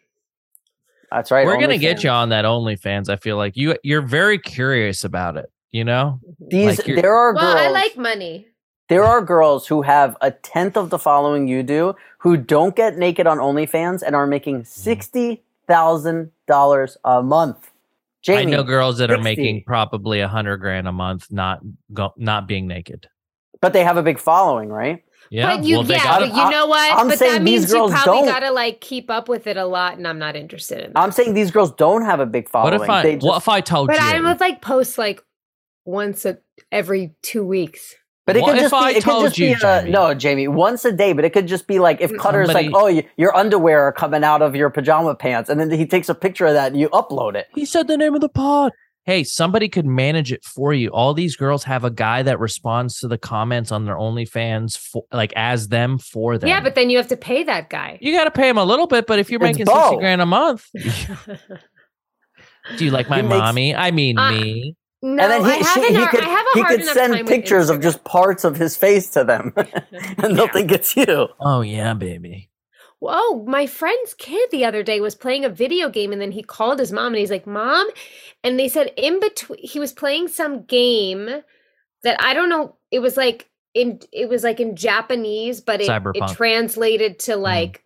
That's 1.11 1.31
right. 1.31 1.47
We're 1.47 1.61
gonna 1.61 1.79
get 1.79 2.03
you 2.05 2.11
on 2.11 2.31
that 2.31 2.45
OnlyFans. 2.45 3.09
I 3.09 3.17
feel 3.17 3.37
like 3.37 3.57
you 3.57 3.77
you're 3.83 4.03
very 4.03 4.39
curious 4.39 5.05
about 5.05 5.37
it. 5.37 5.47
You 5.73 5.85
know, 5.85 6.21
These 6.49 6.79
like 6.79 6.87
you're- 6.87 7.01
there 7.03 7.15
are 7.15 7.35
Well, 7.35 7.55
girls. 7.55 7.67
I 7.67 7.71
like 7.71 7.97
money. 7.97 8.49
There 8.89 9.05
are 9.05 9.21
girls 9.23 9.67
who 9.67 9.83
have 9.83 10.17
a 10.21 10.31
tenth 10.31 10.77
of 10.77 10.91
the 10.91 10.99
following 10.99 11.49
you 11.49 11.63
do 11.63 11.95
who 12.19 12.37
don't 12.37 12.77
get 12.77 12.97
naked 12.99 13.27
on 13.27 13.39
OnlyFans 13.39 14.03
and 14.03 14.15
are 14.15 14.27
making 14.27 14.65
sixty 14.65 15.43
thousand 15.67 16.31
dollars 16.47 16.97
a 17.05 17.23
month. 17.23 17.71
Jamie, 18.23 18.53
I 18.55 18.57
know 18.57 18.63
girls 18.65 18.99
that 18.99 19.11
are 19.11 19.19
making 19.19 19.63
probably 19.65 20.21
a 20.21 20.29
hundred 20.29 20.59
grand 20.59 20.89
a 20.89 20.93
month, 20.93 21.29
not 21.31 21.61
go, 21.93 22.13
not 22.17 22.49
being 22.49 22.67
naked. 22.67 23.09
but 23.61 23.73
they 23.73 23.85
have 23.85 23.97
a 23.97 24.03
big 24.03 24.19
following, 24.19 24.69
right? 24.69 25.03
Yeah, 25.31 25.57
but 25.57 25.65
you, 25.65 25.79
well, 25.79 25.87
yeah, 25.87 26.05
got 26.05 26.21
but 26.21 26.29
you 26.29 26.51
know 26.51 26.67
what? 26.67 26.97
I'm 26.97 27.09
but 27.09 27.19
saying 27.19 27.33
that 27.33 27.39
these 27.45 27.61
means 27.63 27.73
you 27.73 27.79
girls 27.79 27.91
probably 27.91 28.13
don't. 28.23 28.27
gotta 28.27 28.51
like 28.53 28.81
keep 28.81 29.11
up 29.11 29.29
with 29.29 29.49
it 29.49 29.57
a 29.57 29.65
lot, 29.67 29.97
and 29.97 30.07
I'm 30.07 30.19
not 30.21 30.37
interested 30.37 30.85
in. 30.85 30.93
That. 30.93 30.99
I'm 31.01 31.11
saying 31.11 31.35
these 31.35 31.51
girls 31.51 31.73
don't 31.73 32.05
have 32.05 32.21
a 32.21 32.27
big 32.27 32.49
following. 32.49 32.79
What 32.79 32.87
following. 32.87 33.07
if 33.07 33.13
I 33.13 33.15
just- 33.17 33.27
what 33.27 33.37
if 33.39 33.49
I 33.49 33.61
told 33.61 33.89
but 33.89 33.95
you? 33.95 34.01
But 34.01 34.15
I 34.15 34.21
would 34.21 34.41
like 34.41 34.63
post 34.63 34.99
like 34.99 35.23
once 35.85 36.25
a 36.25 36.39
every 36.71 37.15
two 37.23 37.45
weeks. 37.45 37.97
But 38.27 38.37
it 38.37 38.43
What 38.43 38.49
could 38.51 38.57
if 38.57 38.63
just 38.71 38.75
I 38.75 38.93
be. 38.93 38.99
It 38.99 39.05
could 39.05 39.23
just 39.23 39.39
you, 39.39 39.55
be. 39.55 39.63
Uh, 39.63 39.79
Jamie? 39.81 39.91
no, 39.93 40.13
Jamie, 40.15 40.49
once 40.49 40.85
a 40.85 40.91
day. 40.93 41.13
But 41.13 41.25
it 41.25 41.31
could 41.33 41.47
just 41.47 41.67
be 41.69 41.79
like 41.79 42.01
if 42.01 42.11
Cutter's 42.19 42.49
Somebody- 42.49 42.69
like, 42.71 42.77
"Oh, 42.83 43.03
your 43.17 43.37
underwear 43.37 43.83
are 43.85 43.93
coming 43.93 44.25
out 44.25 44.43
of 44.43 44.57
your 44.57 44.69
pajama 44.69 45.15
pants," 45.15 45.49
and 45.49 45.61
then 45.61 45.71
he 45.71 45.87
takes 45.87 46.09
a 46.09 46.15
picture 46.15 46.45
of 46.47 46.55
that 46.55 46.73
and 46.73 46.81
you 46.81 46.89
upload 46.89 47.37
it. 47.37 47.47
He 47.55 47.65
said 47.65 47.87
the 47.87 47.97
name 47.97 48.15
of 48.17 48.21
the 48.21 48.29
pod. 48.29 48.73
Hey, 49.05 49.23
somebody 49.23 49.69
could 49.69 49.87
manage 49.87 50.33
it 50.33 50.43
for 50.45 50.73
you. 50.73 50.89
All 50.89 51.15
these 51.15 51.37
girls 51.37 51.63
have 51.63 51.85
a 51.85 51.91
guy 51.91 52.25
that 52.25 52.41
responds 52.41 52.99
to 52.99 53.07
the 53.07 53.17
comments 53.17 53.71
on 53.71 53.85
their 53.85 53.95
OnlyFans, 53.95 54.77
for, 54.77 55.05
like 55.13 55.33
as 55.37 55.69
them 55.69 55.97
for 55.99 56.37
them. 56.39 56.49
Yeah, 56.49 56.61
but 56.61 56.75
then 56.75 56.91
you 56.91 56.97
have 56.97 57.07
to 57.07 57.17
pay 57.17 57.45
that 57.45 57.71
guy. 57.71 57.99
you 58.01 58.13
got 58.13 58.25
to 58.25 58.33
pay 58.33 58.49
him 58.49 58.59
a 58.59 58.65
little 58.65 58.89
bit. 58.89 59.07
But 59.07 59.21
if 59.21 59.31
you're 59.31 59.41
It's 59.45 59.57
making 59.61 59.73
sixty 59.73 59.97
grand 59.99 60.21
a 60.21 60.27
month, 60.27 60.67
do 62.77 62.85
you 62.85 62.91
like 62.91 63.09
my 63.09 63.19
He 63.19 63.23
makes- 63.23 63.39
mommy? 63.39 63.75
I 63.77 63.91
mean 63.93 64.19
Uh, 64.19 64.31
me. 64.33 64.75
No, 65.03 65.23
and 65.23 65.31
then 65.33 65.45
he, 65.45 65.51
I 65.51 65.55
have, 65.57 65.75
she- 65.75 65.81
an, 65.81 65.89
he 65.89 65.95
har- 65.95 66.09
could, 66.09 66.21
I 66.25 66.29
have 66.29 66.47
a 66.55 66.59
he 66.59 66.65
could 66.65 66.81
enough 66.83 66.95
send 66.95 67.13
time 67.13 67.25
with 67.25 67.29
pictures 67.29 67.71
of 67.71 67.81
just 67.81 68.03
parts 68.05 68.45
of 68.45 68.57
his 68.57 68.77
face 68.77 69.11
to 69.11 69.25
them, 69.25 69.53
and 69.57 70.37
they'll 70.37 70.47
Yeah. 70.47 70.53
think 70.53 70.73
it's 70.73 70.97
you. 70.97 71.29
Oh 71.41 71.61
yeah, 71.61 71.95
baby. 71.95 72.51
whoa, 72.99 73.45
my 73.45 73.67
friend's 73.67 74.15
kid 74.15 74.49
the 74.51 74.65
other 74.65 74.83
day 74.83 75.01
was 75.01 75.15
playing 75.15 75.45
a 75.45 75.51
video 75.51 75.89
game 75.91 76.13
and 76.13 76.21
then 76.21 76.33
he 76.33 76.43
called 76.43 76.79
his 76.79 76.93
mom 76.93 77.09
and 77.09 77.17
he's 77.17 77.31
like, 77.31 77.47
Mom. 77.47 77.87
And 78.43 78.59
they 78.59 78.69
said 78.69 78.93
in 78.97 79.21
between, 79.21 79.59
he 79.63 79.79
was 79.79 79.93
playing 79.93 80.29
some 80.29 80.65
game 80.65 81.29
that 82.03 82.21
I 82.23 82.33
don't 82.33 82.49
know. 82.49 82.77
It 82.91 83.01
was 83.01 83.17
like 83.17 83.51
in, 83.75 84.01
it 84.13 84.29
was 84.31 84.43
like 84.43 84.61
in 84.61 84.77
Japanese, 84.77 85.61
but 85.61 85.83
it, 85.83 85.91
it 86.15 86.29
translated 86.29 87.19
to 87.21 87.35
hmm. 87.35 87.43
like 87.43 87.83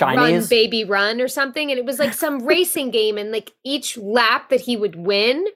run 0.00 0.16
Chinese. 0.16 0.48
baby 0.48 0.84
run 0.84 1.20
or 1.20 1.28
something 1.28 1.70
and 1.70 1.78
it 1.78 1.84
was 1.84 1.98
like 1.98 2.14
some 2.14 2.44
racing 2.44 2.90
game 2.90 3.18
and 3.18 3.30
like 3.30 3.52
each 3.62 3.96
lap 3.98 4.48
that 4.48 4.60
he 4.60 4.76
would 4.76 4.96
win 4.96 5.46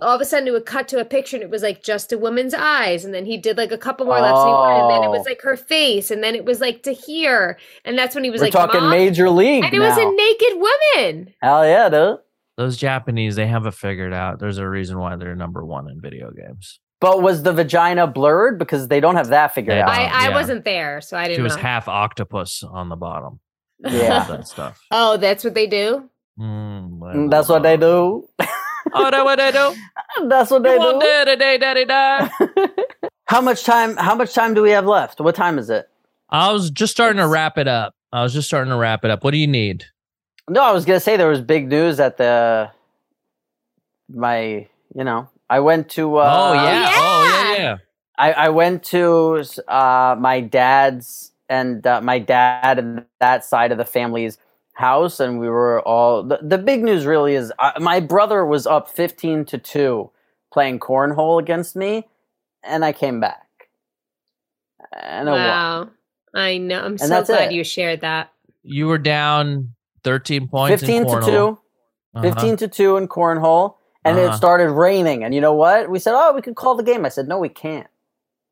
all 0.00 0.14
of 0.14 0.20
a 0.20 0.24
sudden 0.24 0.46
it 0.48 0.52
would 0.52 0.66
cut 0.66 0.88
to 0.88 1.00
a 1.00 1.04
picture 1.04 1.36
and 1.36 1.42
it 1.42 1.50
was 1.50 1.62
like 1.62 1.82
just 1.82 2.12
a 2.12 2.18
woman's 2.18 2.54
eyes 2.54 3.04
and 3.04 3.12
then 3.12 3.26
he 3.26 3.36
did 3.36 3.56
like 3.56 3.72
a 3.72 3.78
couple 3.78 4.06
more 4.06 4.20
laps 4.20 4.38
and, 4.38 4.48
he 4.48 4.52
won, 4.52 4.80
and 4.80 4.90
then 4.90 5.02
it 5.02 5.10
was 5.10 5.26
Oh. 5.26 5.30
like 5.30 5.42
her 5.42 5.56
face 5.56 6.10
and 6.10 6.22
then 6.22 6.34
it 6.34 6.44
was 6.44 6.60
like 6.60 6.82
to 6.84 6.92
here 6.92 7.58
and 7.84 7.98
that's 7.98 8.14
when 8.14 8.24
he 8.24 8.30
was 8.30 8.40
We're 8.40 8.46
like 8.46 8.52
talking 8.52 8.80
"Mom?" 8.80 8.90
major 8.90 9.28
league 9.30 9.64
and 9.64 9.74
it 9.74 9.80
was 9.80 9.96
a 9.96 10.04
naked 10.04 10.54
woman 10.60 11.34
Hell 11.42 11.66
yeah, 11.66 11.88
dude. 11.88 12.18
Those 12.56 12.76
Japanese, 12.76 13.36
they 13.36 13.46
have 13.46 13.66
it 13.66 13.74
figured 13.74 14.12
out. 14.12 14.40
There's 14.40 14.58
a 14.58 14.68
reason 14.68 14.98
why 14.98 15.14
they're 15.14 15.36
number 15.36 15.64
one 15.64 15.88
in 15.88 16.00
video 16.00 16.32
games. 16.32 16.80
But 17.00 17.22
was 17.22 17.44
the 17.44 17.52
vagina 17.52 18.08
blurred 18.08 18.58
because 18.58 18.88
they 18.88 18.98
don't 18.98 19.14
have 19.14 19.28
that 19.28 19.54
figured 19.54 19.76
They 19.76 19.80
out? 19.80 19.88
I, 19.88 20.02
I 20.06 20.28
yeah. 20.30 20.34
wasn't 20.34 20.64
there 20.64 21.00
so 21.00 21.16
i 21.16 21.28
didn't 21.28 21.44
was 21.44 21.54
know 21.54 21.62
half 21.62 21.86
octopus 21.86 22.64
on 22.64 22.88
the 22.88 22.96
bottom. 22.96 23.38
Yeah. 23.78 24.24
That 24.24 24.48
stuff. 24.48 24.80
oh 24.90 25.16
that's 25.18 25.44
what 25.44 25.54
they 25.54 25.66
do 25.68 26.08
Mm, 26.40 26.98
Mm, 27.00 27.30
That's 27.30 27.48
what 27.48 27.62
they 27.64 27.76
do. 27.76 28.28
Oh, 28.98 29.10
that 29.10 29.24
what 29.24 29.36
they 29.38 29.52
do. 29.52 29.74
That's 30.28 30.50
what 30.50 30.62
they 30.62 30.74
You 30.74 30.92
do. 30.92 30.98
that 31.00 31.24
today, 31.26 31.58
daddy, 31.58 31.84
die. 31.84 32.30
How 33.26 33.40
much 33.40 33.64
time? 33.64 33.96
How 33.96 34.14
much 34.14 34.34
time 34.34 34.54
do 34.54 34.62
we 34.62 34.70
have 34.70 34.86
left? 34.86 35.20
What 35.20 35.34
time 35.34 35.58
is 35.58 35.70
it? 35.70 35.88
I 36.30 36.52
was 36.52 36.70
just 36.70 36.92
starting 36.92 37.18
to 37.18 37.28
wrap 37.28 37.58
it 37.58 37.68
up. 37.68 37.94
I 38.12 38.22
was 38.22 38.32
just 38.32 38.48
starting 38.48 38.70
to 38.70 38.76
wrap 38.76 39.04
it 39.04 39.10
up. 39.10 39.22
What 39.24 39.32
do 39.32 39.38
you 39.38 39.46
need? 39.46 39.84
No, 40.48 40.62
I 40.62 40.72
was 40.72 40.84
gonna 40.84 41.00
say 41.00 41.16
there 41.16 41.28
was 41.28 41.40
big 41.42 41.68
news 41.68 42.00
at 42.00 42.16
the 42.16 42.70
my. 44.08 44.66
You 44.94 45.04
know, 45.04 45.28
I 45.50 45.60
went 45.60 45.90
to. 45.90 46.16
Uh, 46.16 46.32
oh 46.32 46.52
yeah. 46.54 46.90
Oh 46.94 47.24
yeah, 47.24 47.52
yeah. 47.52 47.58
yeah. 47.62 47.76
I, 48.18 48.32
I 48.32 48.48
went 48.48 48.82
to 48.84 49.44
uh, 49.68 50.16
my 50.18 50.40
dad's 50.40 51.32
and 51.48 51.86
uh, 51.86 52.00
my 52.00 52.18
dad 52.18 52.78
and 52.78 53.04
that 53.20 53.44
side 53.44 53.70
of 53.72 53.78
the 53.78 53.84
family's 53.84 54.38
house, 54.78 55.20
and 55.20 55.38
we 55.38 55.48
were 55.48 55.80
all. 55.82 56.22
The, 56.22 56.38
the 56.42 56.58
big 56.58 56.82
news 56.84 57.04
really 57.06 57.34
is 57.34 57.52
uh, 57.58 57.72
my 57.80 58.00
brother 58.00 58.44
was 58.46 58.66
up 58.66 58.88
fifteen 58.90 59.44
to 59.46 59.58
two 59.58 60.10
playing 60.52 60.78
cornhole 60.80 61.38
against 61.40 61.76
me, 61.76 62.06
and 62.64 62.84
I 62.84 62.92
came 62.92 63.20
back. 63.20 63.46
And 64.92 65.28
I 65.28 65.32
won. 65.32 65.40
wow 65.42 65.88
i 66.34 66.56
know 66.58 66.80
i'm 66.84 66.98
so 66.98 67.22
glad 67.24 67.50
it. 67.50 67.54
you 67.54 67.64
shared 67.64 68.00
that 68.02 68.32
You 68.62 68.86
were 68.86 68.98
down 68.98 69.74
13 70.04 70.46
points. 70.48 70.82
in 70.82 70.88
15 70.88 71.02
to 71.02 71.08
cornhole. 71.08 71.24
2 71.26 71.58
Uh-huh. 72.14 72.22
15 72.22 72.56
to 72.58 72.68
2 72.68 72.96
in 72.98 73.08
cornhole 73.08 73.74
and 74.04 74.18
it 74.18 74.26
Uh-huh. 74.28 74.36
started 74.36 74.70
raining 74.70 75.24
and 75.24 75.34
you 75.34 75.40
know 75.40 75.54
what 75.54 75.90
we 75.90 75.98
said 75.98 76.14
oh 76.14 76.32
we 76.34 76.42
could 76.42 76.54
call 76.54 76.74
the 76.76 76.82
game 76.82 77.04
i 77.04 77.08
said 77.08 77.26
no 77.28 77.38
we 77.38 77.48
can't 77.48 77.88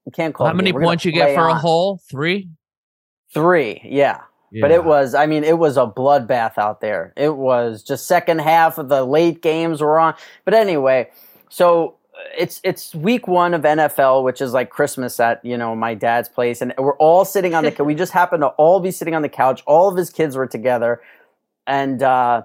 we 0.04 0.12
can't 0.12 0.34
call 0.34 0.46
How 0.46 0.52
the 0.52 0.56
many 0.56 0.72
game. 0.72 0.80
Points 0.80 1.04
you 1.04 1.12
get 1.12 1.26
play 1.26 1.34
for 1.36 1.48
a 1.48 1.54
hole? 1.54 2.00
Three. 2.10 2.48
three 3.32 3.80
yeah 3.84 4.20
But 4.60 4.70
it 4.70 4.84
was, 4.84 5.14
I 5.14 5.26
mean, 5.26 5.44
it 5.44 5.58
was 5.58 5.76
a 5.76 5.86
bloodbath 5.86 6.58
out 6.58 6.80
there. 6.80 7.12
It 7.16 7.36
was 7.36 7.82
just 7.82 8.06
second 8.06 8.40
half 8.40 8.78
of 8.78 8.88
the 8.88 9.04
late 9.04 9.42
games 9.42 9.80
were 9.80 9.98
on. 9.98 10.14
But 10.44 10.54
anyway, 10.54 11.10
so 11.48 11.96
uh, 12.14 12.22
it's 12.38 12.60
it's 12.64 12.94
week 12.94 13.28
one 13.28 13.54
of 13.54 13.62
NFL, 13.62 14.24
which 14.24 14.40
is 14.40 14.52
like 14.52 14.70
Christmas 14.70 15.20
at 15.20 15.44
you 15.44 15.56
know 15.56 15.74
my 15.74 15.94
dad's 15.94 16.28
place, 16.28 16.60
and 16.60 16.72
we're 16.78 16.96
all 16.96 17.24
sitting 17.24 17.54
on 17.54 17.64
the. 17.64 17.84
we 17.84 17.94
just 17.94 18.12
happened 18.12 18.42
to 18.42 18.48
all 18.48 18.80
be 18.80 18.90
sitting 18.90 19.14
on 19.14 19.22
the 19.22 19.28
couch. 19.28 19.62
All 19.66 19.88
of 19.88 19.96
his 19.96 20.10
kids 20.10 20.36
were 20.36 20.46
together, 20.46 21.00
and 21.66 22.02
uh, 22.02 22.42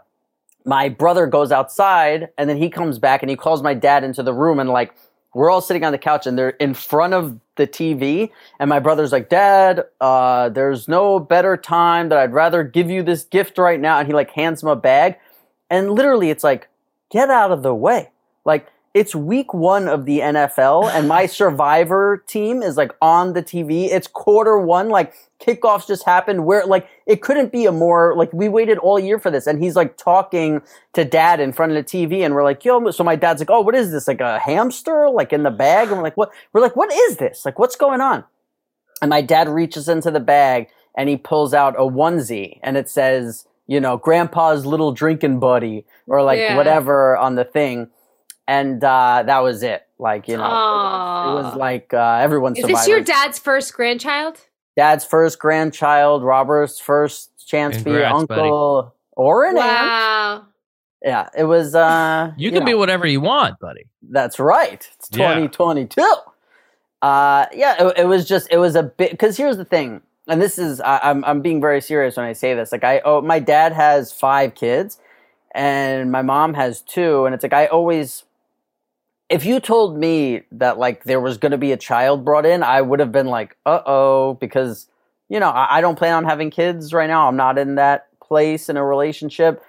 my 0.65 0.89
brother 0.89 1.27
goes 1.27 1.51
outside, 1.51 2.29
and 2.37 2.49
then 2.49 2.57
he 2.57 2.69
comes 2.69 2.99
back 2.99 3.23
and 3.23 3.29
he 3.29 3.35
calls 3.35 3.63
my 3.63 3.73
dad 3.73 4.03
into 4.03 4.23
the 4.23 4.33
room, 4.33 4.59
and 4.59 4.69
like 4.69 4.93
we're 5.33 5.49
all 5.49 5.61
sitting 5.61 5.83
on 5.83 5.91
the 5.91 5.97
couch, 5.97 6.27
and 6.27 6.37
they're 6.37 6.49
in 6.49 6.73
front 6.73 7.13
of 7.13 7.39
the 7.55 7.67
TV, 7.67 8.31
and 8.59 8.69
my 8.69 8.79
brother's 8.79 9.11
like, 9.11 9.29
Dad, 9.29 9.85
uh, 9.99 10.49
there's 10.49 10.87
no 10.87 11.19
better 11.19 11.55
time 11.55 12.09
that 12.09 12.17
I'd 12.17 12.33
rather 12.33 12.63
give 12.63 12.89
you 12.89 13.03
this 13.03 13.23
gift 13.23 13.57
right 13.57 13.79
now. 13.79 13.99
And 13.99 14.07
he 14.07 14.13
like 14.13 14.31
hands 14.31 14.63
him 14.63 14.69
a 14.69 14.75
bag. 14.75 15.17
And 15.69 15.91
literally 15.91 16.29
it's 16.29 16.43
like, 16.43 16.67
get 17.11 17.29
out 17.29 17.51
of 17.51 17.63
the 17.63 17.75
way. 17.75 18.09
Like 18.45 18.67
it's 18.93 19.15
week 19.15 19.53
one 19.53 19.87
of 19.87 20.05
the 20.05 20.19
NFL 20.19 20.91
and 20.91 21.07
my 21.07 21.25
survivor 21.41 22.23
team 22.27 22.61
is 22.61 22.75
like 22.75 22.91
on 23.01 23.33
the 23.33 23.41
TV. 23.41 23.85
It's 23.89 24.07
quarter 24.07 24.57
one, 24.59 24.89
like 24.89 25.13
kickoffs 25.39 25.87
just 25.87 26.03
happened 26.05 26.45
where 26.45 26.65
like 26.65 26.87
it 27.05 27.21
couldn't 27.21 27.51
be 27.51 27.65
a 27.65 27.71
more 27.71 28.15
like 28.17 28.31
we 28.33 28.49
waited 28.49 28.77
all 28.79 28.99
year 28.99 29.17
for 29.17 29.31
this. 29.31 29.47
And 29.47 29.63
he's 29.63 29.75
like 29.75 29.95
talking 29.97 30.61
to 30.93 31.05
dad 31.05 31.39
in 31.39 31.53
front 31.53 31.71
of 31.71 31.77
the 31.77 31.83
TV 31.83 32.25
and 32.25 32.35
we're 32.35 32.43
like, 32.43 32.65
yo, 32.65 32.91
so 32.91 33.03
my 33.03 33.15
dad's 33.15 33.39
like, 33.39 33.49
oh, 33.49 33.61
what 33.61 33.75
is 33.75 33.91
this? 33.91 34.07
Like 34.07 34.19
a 34.21 34.39
hamster 34.39 35.09
like 35.09 35.31
in 35.31 35.43
the 35.43 35.51
bag? 35.51 35.87
And 35.87 35.97
we're 35.97 36.03
like, 36.03 36.17
what? 36.17 36.31
We're 36.51 36.61
like, 36.61 36.75
what 36.75 36.91
is 36.91 37.17
this? 37.17 37.45
Like, 37.45 37.59
what's 37.59 37.75
going 37.77 38.01
on? 38.01 38.25
And 39.01 39.09
my 39.09 39.21
dad 39.21 39.47
reaches 39.47 39.87
into 39.87 40.11
the 40.11 40.19
bag 40.19 40.67
and 40.97 41.07
he 41.07 41.15
pulls 41.17 41.53
out 41.53 41.75
a 41.75 41.83
onesie 41.83 42.59
and 42.61 42.75
it 42.75 42.89
says, 42.89 43.47
you 43.67 43.79
know, 43.79 43.95
grandpa's 43.97 44.65
little 44.65 44.91
drinking 44.91 45.39
buddy 45.39 45.85
or 46.07 46.21
like 46.23 46.39
Yeah. 46.39 46.57
whatever 46.57 47.15
on 47.15 47.35
the 47.35 47.45
thing. 47.45 47.89
And 48.51 48.83
uh, 48.83 49.23
that 49.25 49.39
was 49.39 49.63
it. 49.63 49.87
Like, 49.97 50.27
you 50.27 50.35
know, 50.35 50.43
it 50.43 51.33
was 51.43 51.55
like 51.55 51.93
uh, 51.93 52.19
everyone's 52.21 52.57
is 52.59 52.65
this 52.65 52.87
your 52.87 53.01
dad's 53.01 53.39
first 53.39 53.73
grandchild 53.73 54.39
dad's 54.75 55.05
first 55.05 55.39
grandchild, 55.39 56.23
Robert's 56.23 56.79
first 56.79 57.47
chance 57.47 57.77
to 57.77 57.83
be 57.83 57.91
Congrats, 57.91 58.25
buddy. 58.25 58.41
uncle 58.41 58.95
or 59.11 59.45
an 59.45 59.57
aunt. 59.57 59.57
wow 59.59 60.45
Yeah, 61.03 61.29
it 61.37 61.43
was. 61.43 61.75
uh 61.75 62.33
You 62.37 62.51
can 62.51 62.65
be 62.65 62.71
know. 62.71 62.77
whatever 62.77 63.05
you 63.05 63.21
want, 63.21 63.59
buddy. 63.59 63.85
That's 64.01 64.39
right. 64.39 64.87
It's 64.97 65.09
2022. 65.09 66.01
Uh, 67.01 67.45
yeah, 67.53 67.87
it, 67.87 67.99
it 67.99 68.05
was 68.07 68.27
just 68.27 68.47
it 68.51 68.57
was 68.57 68.75
a 68.75 68.83
bit 68.83 69.11
because 69.11 69.35
here's 69.37 69.57
the 69.57 69.65
thing, 69.65 70.01
and 70.27 70.41
this 70.41 70.57
is 70.57 70.79
I, 70.81 70.99
I'm 71.03 71.23
I'm 71.25 71.41
being 71.41 71.59
very 71.59 71.81
serious 71.81 72.15
when 72.17 72.25
I 72.25 72.33
say 72.33 72.53
this. 72.53 72.71
Like 72.71 72.83
I 72.83 73.01
oh 73.03 73.21
my 73.21 73.39
dad 73.39 73.73
has 73.73 74.11
five 74.13 74.53
kids, 74.53 74.99
and 75.53 76.11
my 76.11 76.21
mom 76.21 76.53
has 76.53 76.81
two, 76.81 77.25
and 77.25 77.33
it's 77.35 77.43
like 77.43 77.53
I 77.53 77.67
always. 77.67 78.23
If 79.31 79.45
you 79.45 79.59
told 79.59 79.97
me 79.97 80.43
that 80.51 80.77
like 80.77 81.05
there 81.05 81.19
was 81.21 81.37
going 81.37 81.53
to 81.53 81.57
be 81.57 81.71
a 81.71 81.77
child 81.77 82.25
brought 82.25 82.45
in, 82.45 82.63
I 82.63 82.81
would 82.81 82.99
have 82.99 83.11
been 83.11 83.27
like, 83.27 83.57
"Uh 83.65 83.81
oh," 83.85 84.33
because 84.35 84.87
you 85.29 85.39
know 85.39 85.49
I, 85.49 85.77
I 85.77 85.81
don't 85.81 85.97
plan 85.97 86.13
on 86.15 86.25
having 86.25 86.51
kids 86.51 86.93
right 86.93 87.07
now. 87.07 87.27
I'm 87.27 87.37
not 87.37 87.57
in 87.57 87.75
that 87.75 88.07
place 88.21 88.69
in 88.69 88.77
a 88.77 88.85
relationship 88.85 89.63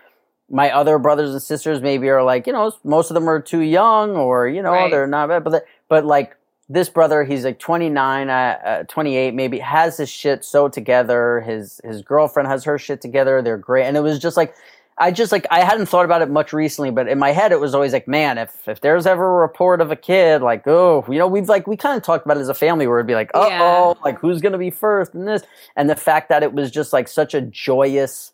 my 0.50 0.70
other 0.70 0.98
brothers 0.98 1.30
and 1.30 1.40
sisters 1.42 1.80
maybe 1.80 2.08
are 2.10 2.22
like 2.22 2.46
you 2.46 2.52
know 2.52 2.70
most 2.84 3.10
of 3.10 3.14
them 3.14 3.28
are 3.28 3.40
too 3.40 3.60
young 3.60 4.16
or 4.16 4.46
you 4.46 4.60
know 4.60 4.70
Right. 4.72 4.90
they're 4.90 5.06
not 5.06 5.28
bad 5.28 5.42
but 5.44 5.50
the- 5.50 5.64
but 5.88 6.04
like 6.04 6.36
this 6.68 6.90
brother 6.90 7.24
he's 7.24 7.44
like 7.44 7.58
29 7.58 8.28
uh, 8.28 8.32
uh, 8.32 8.82
28 8.84 9.34
maybe 9.34 9.58
has 9.60 9.96
his 9.96 10.10
shit 10.10 10.44
so 10.44 10.68
together 10.68 11.40
his 11.40 11.80
his 11.84 12.02
girlfriend 12.02 12.48
has 12.48 12.64
her 12.64 12.78
shit 12.78 13.00
together 13.00 13.40
they're 13.40 13.56
great 13.56 13.84
and 13.86 13.96
it 13.96 14.00
was 14.00 14.18
just 14.18 14.36
like 14.36 14.54
I 15.02 15.10
just 15.10 15.32
like 15.32 15.48
I 15.50 15.64
hadn't 15.64 15.86
thought 15.86 16.04
about 16.04 16.22
it 16.22 16.30
much 16.30 16.52
recently, 16.52 16.92
but 16.92 17.08
in 17.08 17.18
my 17.18 17.32
head 17.32 17.50
it 17.50 17.58
was 17.58 17.74
always 17.74 17.92
like, 17.92 18.06
man, 18.06 18.38
if 18.38 18.68
if 18.68 18.82
there's 18.82 19.04
ever 19.04 19.38
a 19.38 19.40
report 19.40 19.80
of 19.80 19.90
a 19.90 19.96
kid, 19.96 20.42
like, 20.42 20.64
oh, 20.68 21.04
you 21.08 21.18
know, 21.18 21.26
we've 21.26 21.48
like 21.48 21.66
we 21.66 21.76
kind 21.76 21.96
of 21.96 22.04
talked 22.04 22.24
about 22.24 22.36
it 22.36 22.40
as 22.40 22.48
a 22.48 22.54
family 22.54 22.86
where 22.86 23.00
it'd 23.00 23.08
be 23.08 23.14
like, 23.14 23.32
uh 23.34 23.48
oh, 23.50 23.96
like 24.04 24.16
who's 24.20 24.40
gonna 24.40 24.58
be 24.58 24.70
first 24.70 25.12
and 25.12 25.26
this, 25.26 25.42
and 25.74 25.90
the 25.90 25.96
fact 25.96 26.28
that 26.28 26.44
it 26.44 26.52
was 26.52 26.70
just 26.70 26.92
like 26.92 27.08
such 27.08 27.34
a 27.34 27.40
joyous 27.40 28.32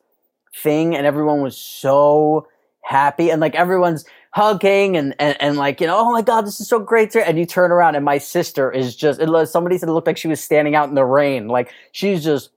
thing, 0.54 0.94
and 0.94 1.06
everyone 1.06 1.40
was 1.40 1.56
so 1.56 2.46
happy, 2.82 3.30
and 3.30 3.40
like 3.40 3.54
everyone's 3.54 4.04
hugging 4.32 4.94
and 4.94 5.14
and, 5.18 5.40
and 5.40 5.56
like 5.56 5.80
you 5.80 5.86
know, 5.86 5.98
oh 5.98 6.12
my 6.12 6.20
god, 6.20 6.46
this 6.46 6.60
is 6.60 6.68
so 6.68 6.78
great, 6.78 7.10
to-" 7.12 7.26
and 7.26 7.38
you 7.38 7.46
turn 7.46 7.72
around 7.72 7.94
and 7.94 8.04
my 8.04 8.18
sister 8.18 8.70
is 8.70 8.94
just, 8.94 9.20
it, 9.20 9.46
somebody 9.48 9.78
said 9.78 9.88
it 9.88 9.92
looked 9.92 10.06
like 10.06 10.18
she 10.18 10.28
was 10.28 10.44
standing 10.44 10.74
out 10.74 10.90
in 10.90 10.96
the 10.96 11.04
rain, 11.06 11.48
like 11.48 11.72
she's 11.92 12.22
just 12.22 12.50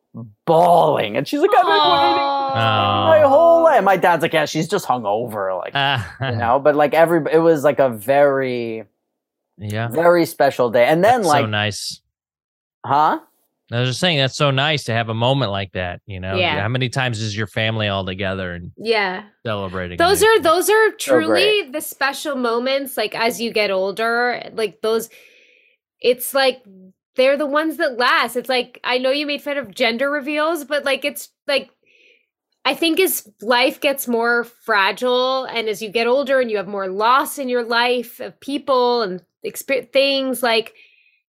bawling, 0.46 1.16
and 1.16 1.30
she's 1.30 1.40
like, 1.40 1.52
I've 1.56 1.66
been 1.66 1.72
waiting 1.72 2.31
my 2.56 3.22
Oh. 3.24 3.30
whole 3.30 3.64
life. 3.64 3.84
My 3.84 3.98
dad's 3.98 4.22
like, 4.22 4.34
yeah, 4.34 4.46
she's 4.46 4.68
just 4.68 4.86
hung 4.86 5.06
over, 5.06 5.54
like 5.56 5.72
Ah, 5.76 6.16
you 6.22 6.36
know. 6.38 6.60
But 6.60 6.76
like 6.76 6.94
every, 6.94 7.22
it 7.32 7.40
was 7.40 7.64
like 7.64 7.80
a 7.80 7.90
very, 7.90 8.86
yeah. 9.58 9.88
very 9.90 10.26
special 10.26 10.70
day. 10.70 10.86
And 10.86 11.04
then 11.04 11.22
That's 11.22 11.28
like, 11.28 11.44
so 11.44 11.48
nice. 11.48 12.02
huh? 12.86 13.20
I 13.74 13.80
was 13.80 13.88
just 13.90 14.02
saying 14.02 14.18
that's 14.18 14.36
so 14.36 14.52
nice 14.52 14.84
to 14.86 14.94
have 14.94 15.08
a 15.08 15.14
moment 15.14 15.52
like 15.52 15.72
that. 15.74 16.02
You 16.06 16.20
know, 16.20 16.36
Yeah. 16.36 16.60
how 16.62 16.68
many 16.68 16.90
times 16.90 17.22
is 17.22 17.38
your 17.38 17.48
family 17.48 17.88
all 17.88 18.06
together 18.06 18.52
and 18.54 18.72
yeah 18.78 19.24
celebrating? 19.46 19.98
those 19.98 20.22
are 20.22 20.40
those 20.42 20.70
are 20.70 20.92
truly 21.00 21.62
great. 21.62 21.72
the 21.72 21.80
special 21.80 22.36
moments 22.36 22.98
like 22.98 23.16
as 23.16 23.40
you 23.40 23.54
get 23.54 23.72
older 23.72 24.44
like 24.54 24.82
those 24.82 25.10
it's 26.02 26.34
like 26.34 26.62
they're 27.16 27.38
the 27.38 27.46
ones 27.46 27.78
that 27.78 27.98
last 27.98 28.36
it's 28.36 28.50
like 28.50 28.80
i 28.84 28.98
know 28.98 29.10
you 29.10 29.26
made 29.26 29.42
fun 29.42 29.58
of 29.58 29.74
gender 29.74 30.10
reveals 30.12 30.64
but 30.66 30.84
like 30.84 31.04
it's 31.06 31.30
like 31.48 31.70
i 32.66 32.74
think 32.74 33.00
as 33.00 33.28
life 33.42 33.80
gets 33.82 34.08
more 34.08 34.44
fragile 34.44 35.46
and 35.46 35.68
as 35.68 35.82
you 35.82 35.90
get 35.90 36.08
older 36.08 36.40
and 36.40 36.50
you 36.52 36.58
have 36.58 36.68
more 36.68 36.88
loss 36.88 37.38
in 37.40 37.50
your 37.50 37.64
life 37.64 38.20
of 38.20 38.40
people 38.40 39.02
and 39.02 39.22
exper- 39.46 39.92
things 39.92 40.42
like 40.44 40.74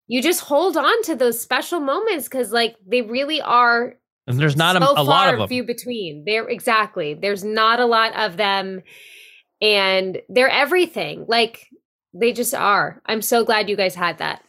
you 0.09 0.21
just 0.21 0.41
hold 0.41 0.77
on 0.77 1.03
to 1.05 1.15
those 1.15 1.41
special 1.41 1.81
moments 1.81 2.29
because 2.29 2.53
like 2.53 2.77
they 2.87 3.03
really 3.03 3.41
are 3.41 3.95
And 4.27 4.39
there's 4.39 4.57
not 4.57 4.77
so 4.77 4.95
a, 4.95 5.01
a 5.01 5.05
lot 5.05 5.33
of 5.33 5.39
them. 5.41 5.49
few 5.49 5.65
between. 5.65 6.25
There 6.27 6.47
exactly. 6.49 7.15
There's 7.15 7.43
not 7.45 7.81
a 7.81 7.87
lot 7.87 8.15
of 8.15 8.37
them, 8.37 8.83
and 9.63 10.21
they're 10.29 10.51
everything. 10.51 11.25
Like 11.29 11.67
they 12.13 12.33
just 12.33 12.53
are. 12.55 13.01
I'm 13.07 13.23
so 13.23 13.45
glad 13.45 13.71
you 13.71 13.77
guys 13.77 13.95
had 13.95 14.19
that. 14.19 14.43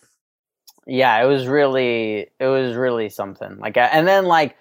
yeah 0.85 1.23
it 1.23 1.27
was 1.27 1.47
really 1.47 2.27
it 2.39 2.47
was 2.47 2.75
really 2.75 3.09
something 3.09 3.57
like 3.59 3.77
and 3.77 4.05
then 4.07 4.25
like 4.25 4.57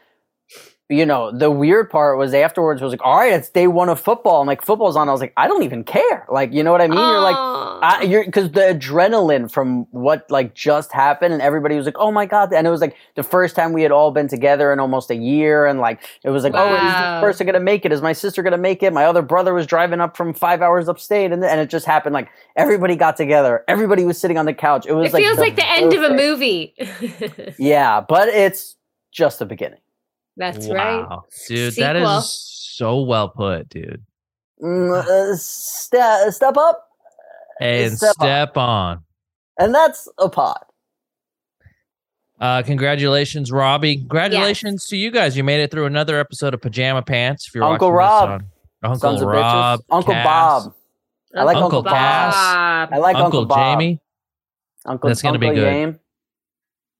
you 0.93 1.07
know 1.07 1.31
the 1.33 1.51
weird 1.51 1.89
part 1.91 2.19
was 2.19 2.35
afterwards 2.35 2.83
was 2.83 2.93
like 2.93 3.01
all 3.05 3.17
right 3.19 3.33
it's 3.33 3.49
day 3.49 3.67
one 3.67 3.89
of 3.89 3.99
football. 3.99 4.41
And 4.43 4.47
like 4.47 4.63
football's 4.63 4.95
on. 4.97 5.09
I 5.09 5.13
was 5.13 5.21
like 5.21 5.33
i 5.37 5.49
don't 5.49 5.63
even 5.63 5.85
care. 5.85 6.27
Like 6.29 6.53
you 6.53 6.63
know 6.63 6.71
what 6.73 6.81
i 6.81 6.87
mean? 6.87 6.99
You're 6.99 7.21
like 7.21 7.37
I, 7.85 8.03
you're 8.03 8.25
because 8.25 8.53
the 8.53 8.61
adrenaline 8.61 9.51
from 9.51 9.87
what 9.91 10.31
like 10.31 10.55
just 10.55 10.93
happened 10.93 11.33
and 11.33 11.43
everybody 11.43 11.75
was 11.77 11.87
like 11.87 11.97
oh 11.99 12.13
my 12.13 12.27
god. 12.27 12.53
And 12.53 12.67
it 12.67 12.71
was 12.71 12.81
like 12.81 12.97
the 13.17 13.23
first 13.23 13.57
time 13.57 13.73
we 13.73 13.83
had 13.83 13.91
all 13.91 14.11
been 14.13 14.29
together 14.29 14.73
in 14.73 14.79
almost 14.81 15.11
a 15.11 15.17
year 15.17 15.67
and 15.67 15.81
like 15.81 16.03
it 16.23 16.31
was 16.31 16.45
like 16.45 16.55
oh 16.55 16.75
is 16.75 16.81
this 16.83 16.93
Wow. 16.93 17.21
person 17.21 17.47
gonna 17.47 17.61
make 17.61 17.85
it? 17.85 17.93
Is 17.93 18.03
my 18.03 18.13
sister 18.13 18.43
gonna 18.43 18.59
make 18.59 18.83
it? 18.83 18.93
My 18.93 19.05
other 19.07 19.23
brother 19.23 19.55
was 19.55 19.67
driving 19.67 20.01
up 20.01 20.17
from 20.17 20.35
five 20.35 20.63
hours 20.63 20.89
upstate. 20.89 21.33
And, 21.33 21.43
and 21.45 21.61
it 21.61 21.71
just 21.71 21.87
happened 21.87 22.13
like 22.13 22.29
everybody 22.57 22.97
got 22.97 23.17
together. 23.17 23.65
Everybody 23.67 24.05
was 24.05 24.19
sitting 24.21 24.39
on 24.39 24.47
the 24.47 24.55
couch. 24.55 24.87
It 24.87 24.93
was 24.93 25.09
it 25.11 25.15
like 25.15 25.25
feels 25.25 25.39
like 25.39 25.57
the 25.57 25.69
end 25.69 25.93
of 25.95 26.03
a 26.03 26.15
movie. 26.15 26.75
yeah 27.59 28.01
but 28.01 28.29
it's 28.29 28.77
just 29.11 29.39
the 29.39 29.47
beginning 29.47 29.79
That's 30.37 30.69
right. 30.69 31.07
Dude, 31.49 31.75
that 31.75 31.97
Sequel. 31.97 32.19
is 32.19 32.33
so 32.75 33.01
well 33.03 33.29
put, 33.29 33.69
dude. 33.69 34.03
Mm, 34.63 34.97
uh, 34.99 35.37
ste- 35.37 36.33
step 36.35 36.57
up 36.57 36.89
And 37.61 37.97
Step 37.97 38.13
step, 38.15 38.57
on. 38.57 38.97
on. 38.99 39.05
and 39.59 39.75
that's 39.75 40.09
a 40.19 40.29
pod 40.29 40.59
Uh, 42.41 42.63
congratulations, 42.63 43.53
Robbie. 43.53 43.97
Congratulations 43.99 44.87
to 44.87 44.97
you 44.97 45.11
guys. 45.11 45.37
You 45.37 45.45
made 45.45 45.61
it 45.61 45.71
through 45.71 45.87
another 45.87 46.19
episode 46.19 46.55
of 46.55 46.61
Pajama 46.63 47.03
Pants. 47.03 47.47
If 47.49 47.55
you're 47.55 47.65
Uncle 47.65 47.93
Rob. 47.93 48.43
Uncle 48.85 48.99
sons 48.99 49.23
Rob, 49.23 49.81
uncle 49.91 50.13
Cass, 50.13 50.65
bob 50.65 50.75
I 51.37 51.45
like 51.45 51.57
Uncle 51.57 51.79
Uncle 51.79 51.93
Cass. 51.93 52.35
Bob. 52.35 52.89
I 52.93 52.99
like 52.99 53.17
Uncle, 53.17 53.41
Uncle. 53.43 53.57
Jamie. 53.57 54.01
Uncle, 54.85 55.09
That's 55.09 55.23
gonna 55.23 55.39
be 55.39 55.49
Uncle 55.51 55.63
good. 55.63 55.99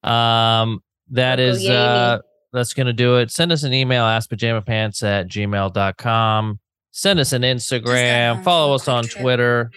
Yame. 0.05 0.09
Um, 0.09 0.83
that 1.11 1.41
Uncle 1.41 1.45
is 1.57 1.69
uh 1.69 2.21
that's 2.53 2.75
gonna 2.75 2.93
do 2.93 3.17
it. 3.17 3.31
Send 3.31 3.53
us 3.53 3.63
an 3.63 3.73
email, 3.73 4.05
askpajamapants 4.05 5.03
at 5.03 5.29
gmail.com. 5.29 6.59
Send 6.91 7.21
us 7.21 7.33
an 7.33 7.43
Instagram, 7.43 8.43
follow 8.45 8.73
uh, 8.73 8.75
us 8.77 8.87
on 8.89 9.05
Twitter. 9.05 9.71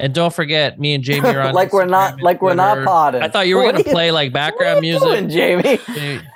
And 0.00 0.12
don't 0.12 0.34
forget, 0.34 0.78
me 0.80 0.94
and 0.94 1.04
Jamie 1.04 1.28
are 1.28 1.40
on 1.48 1.54
like 1.54 1.72
we're 1.72 1.84
not 1.86 2.14
and 2.14 2.22
like 2.22 2.42
we're 2.42 2.54
not 2.54 2.74
Twitter. 2.74 2.86
potting. 2.86 3.22
I 3.22 3.28
thought 3.28 3.46
you 3.46 3.56
were 3.56 3.70
gonna 3.70 3.84
play 3.84 4.10
like 4.10 4.32
what 4.32 4.40
are 4.42 4.50
background 4.50 4.84
you 4.84 4.92
music. 4.92 5.08
doing, 5.08 5.28
Jamie. 5.28 5.80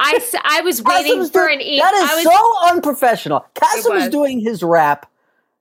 I, 0.00 0.20
I 0.44 0.60
was 0.62 0.82
waiting 0.82 1.18
Kassem's 1.18 1.30
for 1.30 1.46
doing- 1.46 1.60
an 1.60 1.66
e- 1.66 1.78
That 1.78 1.94
is 1.94 2.24
was, 2.24 2.34
so 2.34 2.74
unprofessional. 2.74 3.44
Kassem 3.54 3.96
is 4.00 4.08
doing 4.08 4.40
his 4.40 4.62
rap 4.62 5.10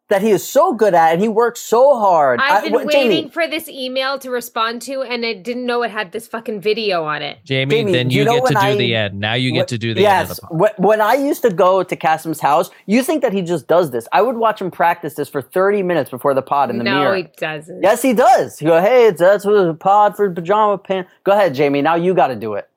that 0.09 0.21
he 0.21 0.31
is 0.31 0.47
so 0.47 0.73
good 0.73 0.93
at, 0.93 1.11
and 1.13 1.21
he 1.21 1.27
works 1.27 1.59
so 1.59 1.97
hard. 1.99 2.39
I've 2.41 2.63
been 2.63 2.71
what- 2.73 2.85
waiting 2.85 3.01
Jamie, 3.23 3.29
for 3.29 3.45
this 3.47 3.67
email 3.67 4.17
to 4.19 4.29
respond 4.29 4.81
to, 4.83 5.01
and 5.01 5.25
I 5.25 5.33
didn't 5.33 5.65
know 5.65 5.83
it 5.83 5.91
had 5.91 6.13
this 6.13 6.27
fucking 6.27 6.61
video 6.61 7.03
on 7.03 7.21
it. 7.21 7.39
Jamie, 7.43 7.75
Jamie, 7.75 7.91
then 7.91 8.09
you 8.09 8.19
you, 8.19 8.25
know 8.25 8.35
get 8.35 8.45
to 8.47 8.53
when 8.55 8.63
do 8.65 8.69
I- 8.71 8.75
the 8.75 8.95
end. 8.95 9.19
Now 9.19 9.33
you 9.33 9.51
Wh- 9.51 9.55
get 9.55 9.67
to 9.69 9.77
do 9.77 9.93
the 9.93 9.99
end 10.07 10.27
yes, 10.27 10.29
of 10.31 10.35
the 10.37 10.41
pod. 10.43 10.71
wh- 10.75 10.79
when 10.79 11.01
I 11.01 11.15
used 11.15 11.41
to 11.41 11.49
go 11.49 11.83
to 11.83 11.95
Kassem's 11.95 12.39
house, 12.39 12.69
you 12.85 13.03
think 13.03 13.21
that 13.21 13.33
he 13.33 13.41
just 13.41 13.67
does 13.67 13.91
this? 13.91 14.07
I 14.13 14.21
would 14.21 14.37
watch 14.37 14.61
him 14.61 14.71
practice 14.71 15.15
this 15.15 15.27
for 15.27 15.41
thirty 15.41 15.83
minutes 15.83 16.09
before 16.09 16.33
the 16.33 16.41
pod 16.41 16.69
in 16.69 16.77
the 16.77 16.83
no, 16.85 16.99
mirror. 17.01 17.15
he 17.17 17.27
doesn't. 17.37 17.83
Yes, 17.83 18.01
he 18.01 18.13
does. 18.13 18.61
You 18.61 18.67
go, 18.69 18.81
hey, 18.81 19.07
it's 19.07 19.19
that's 19.19 19.45
what 19.45 19.55
a 19.55 19.73
pod 19.73 20.15
for 20.15 20.31
pajama 20.31 20.77
pants. 20.77 21.09
Go 21.25 21.33
ahead, 21.33 21.53
Jamie. 21.53 21.81
Now 21.81 21.95
you 21.95 22.13
got 22.13 22.27
to 22.27 22.35
do 22.35 22.53
it. 22.53 22.69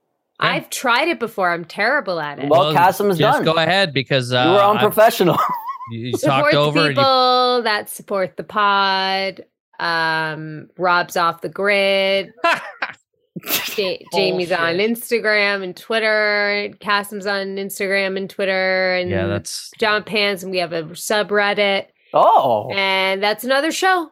I've 0.42 0.70
tried 0.70 1.06
it 1.08 1.20
before. 1.20 1.50
I'm 1.52 1.66
terrible 1.66 2.18
at 2.18 2.38
it. 2.38 2.48
Well, 2.48 2.72
Kassem's 2.74 3.18
just 3.18 3.38
done. 3.38 3.44
go 3.44 3.54
ahead 3.56 3.92
because 3.92 4.32
uh, 4.32 4.42
you 4.42 4.50
were 4.52 4.58
I- 4.58 4.70
unprofessional. 4.70 5.36
you, 5.91 6.07
you 6.07 6.12
support 6.16 6.53
talked 6.53 6.55
over 6.55 6.78
and 6.78 6.88
you 6.88 6.95
people 6.95 7.62
that 7.62 7.88
support 7.91 8.36
the 8.36 8.45
pod. 8.45 9.45
Um, 9.78 10.68
Rob's 10.76 11.16
off 11.16 11.41
the 11.41 11.49
grid. 11.49 12.32
Ja- 12.45 13.97
Jamie's 14.12 14.53
on 14.53 14.74
Instagram 14.76 15.62
and 15.62 15.76
Twitter. 15.76 16.70
Kassem's 16.80 17.26
on 17.26 17.57
Instagram 17.57 18.16
and 18.16 18.28
Twitter. 18.28 18.95
And 18.95 19.11
yeah, 19.11 19.26
that's 19.26 19.70
John 19.78 20.05
Pants, 20.05 20.43
and 20.43 20.53
we 20.53 20.59
have 20.59 20.72
a 20.72 20.82
subreddit, 20.84 21.86
oh, 22.12 22.70
and 22.74 23.22
that's 23.22 23.45
another 23.45 23.72
show. 23.72 24.11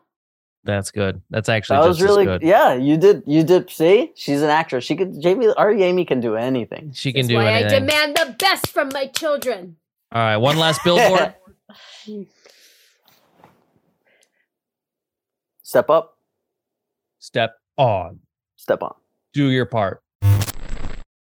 that's 0.64 0.90
good. 0.90 1.20
That's 1.30 1.48
actually 1.50 1.76
that 1.78 1.86
just 1.88 2.00
was 2.00 2.02
as 2.02 2.08
really 2.08 2.24
good. 2.24 2.42
yeah. 2.42 2.72
You 2.74 2.96
did 2.96 3.22
you 3.26 3.42
did 3.42 3.68
see? 3.70 4.12
She's 4.14 4.40
an 4.40 4.48
actress. 4.50 4.84
She 4.84 4.96
could 4.96 5.20
Jamie 5.20 5.48
or 5.48 5.74
Jamie 5.74 6.06
can 6.06 6.20
do 6.20 6.36
anything. 6.36 6.92
She 6.94 7.12
can 7.12 7.22
That's 7.22 7.28
do 7.28 7.34
why 7.36 7.52
anything. 7.52 7.76
I 7.76 7.78
demand 7.80 8.16
the 8.16 8.36
best 8.38 8.68
from 8.68 8.88
my 8.94 9.06
children. 9.08 9.76
All 10.12 10.22
right, 10.22 10.36
one 10.38 10.56
last 10.56 10.80
billboard. 10.84 11.34
Step 15.62 15.90
up, 15.90 16.16
Step 17.18 17.54
on. 17.76 18.20
step 18.56 18.82
on. 18.82 18.94
Do 19.34 19.50
your 19.50 19.66
part. 19.66 20.02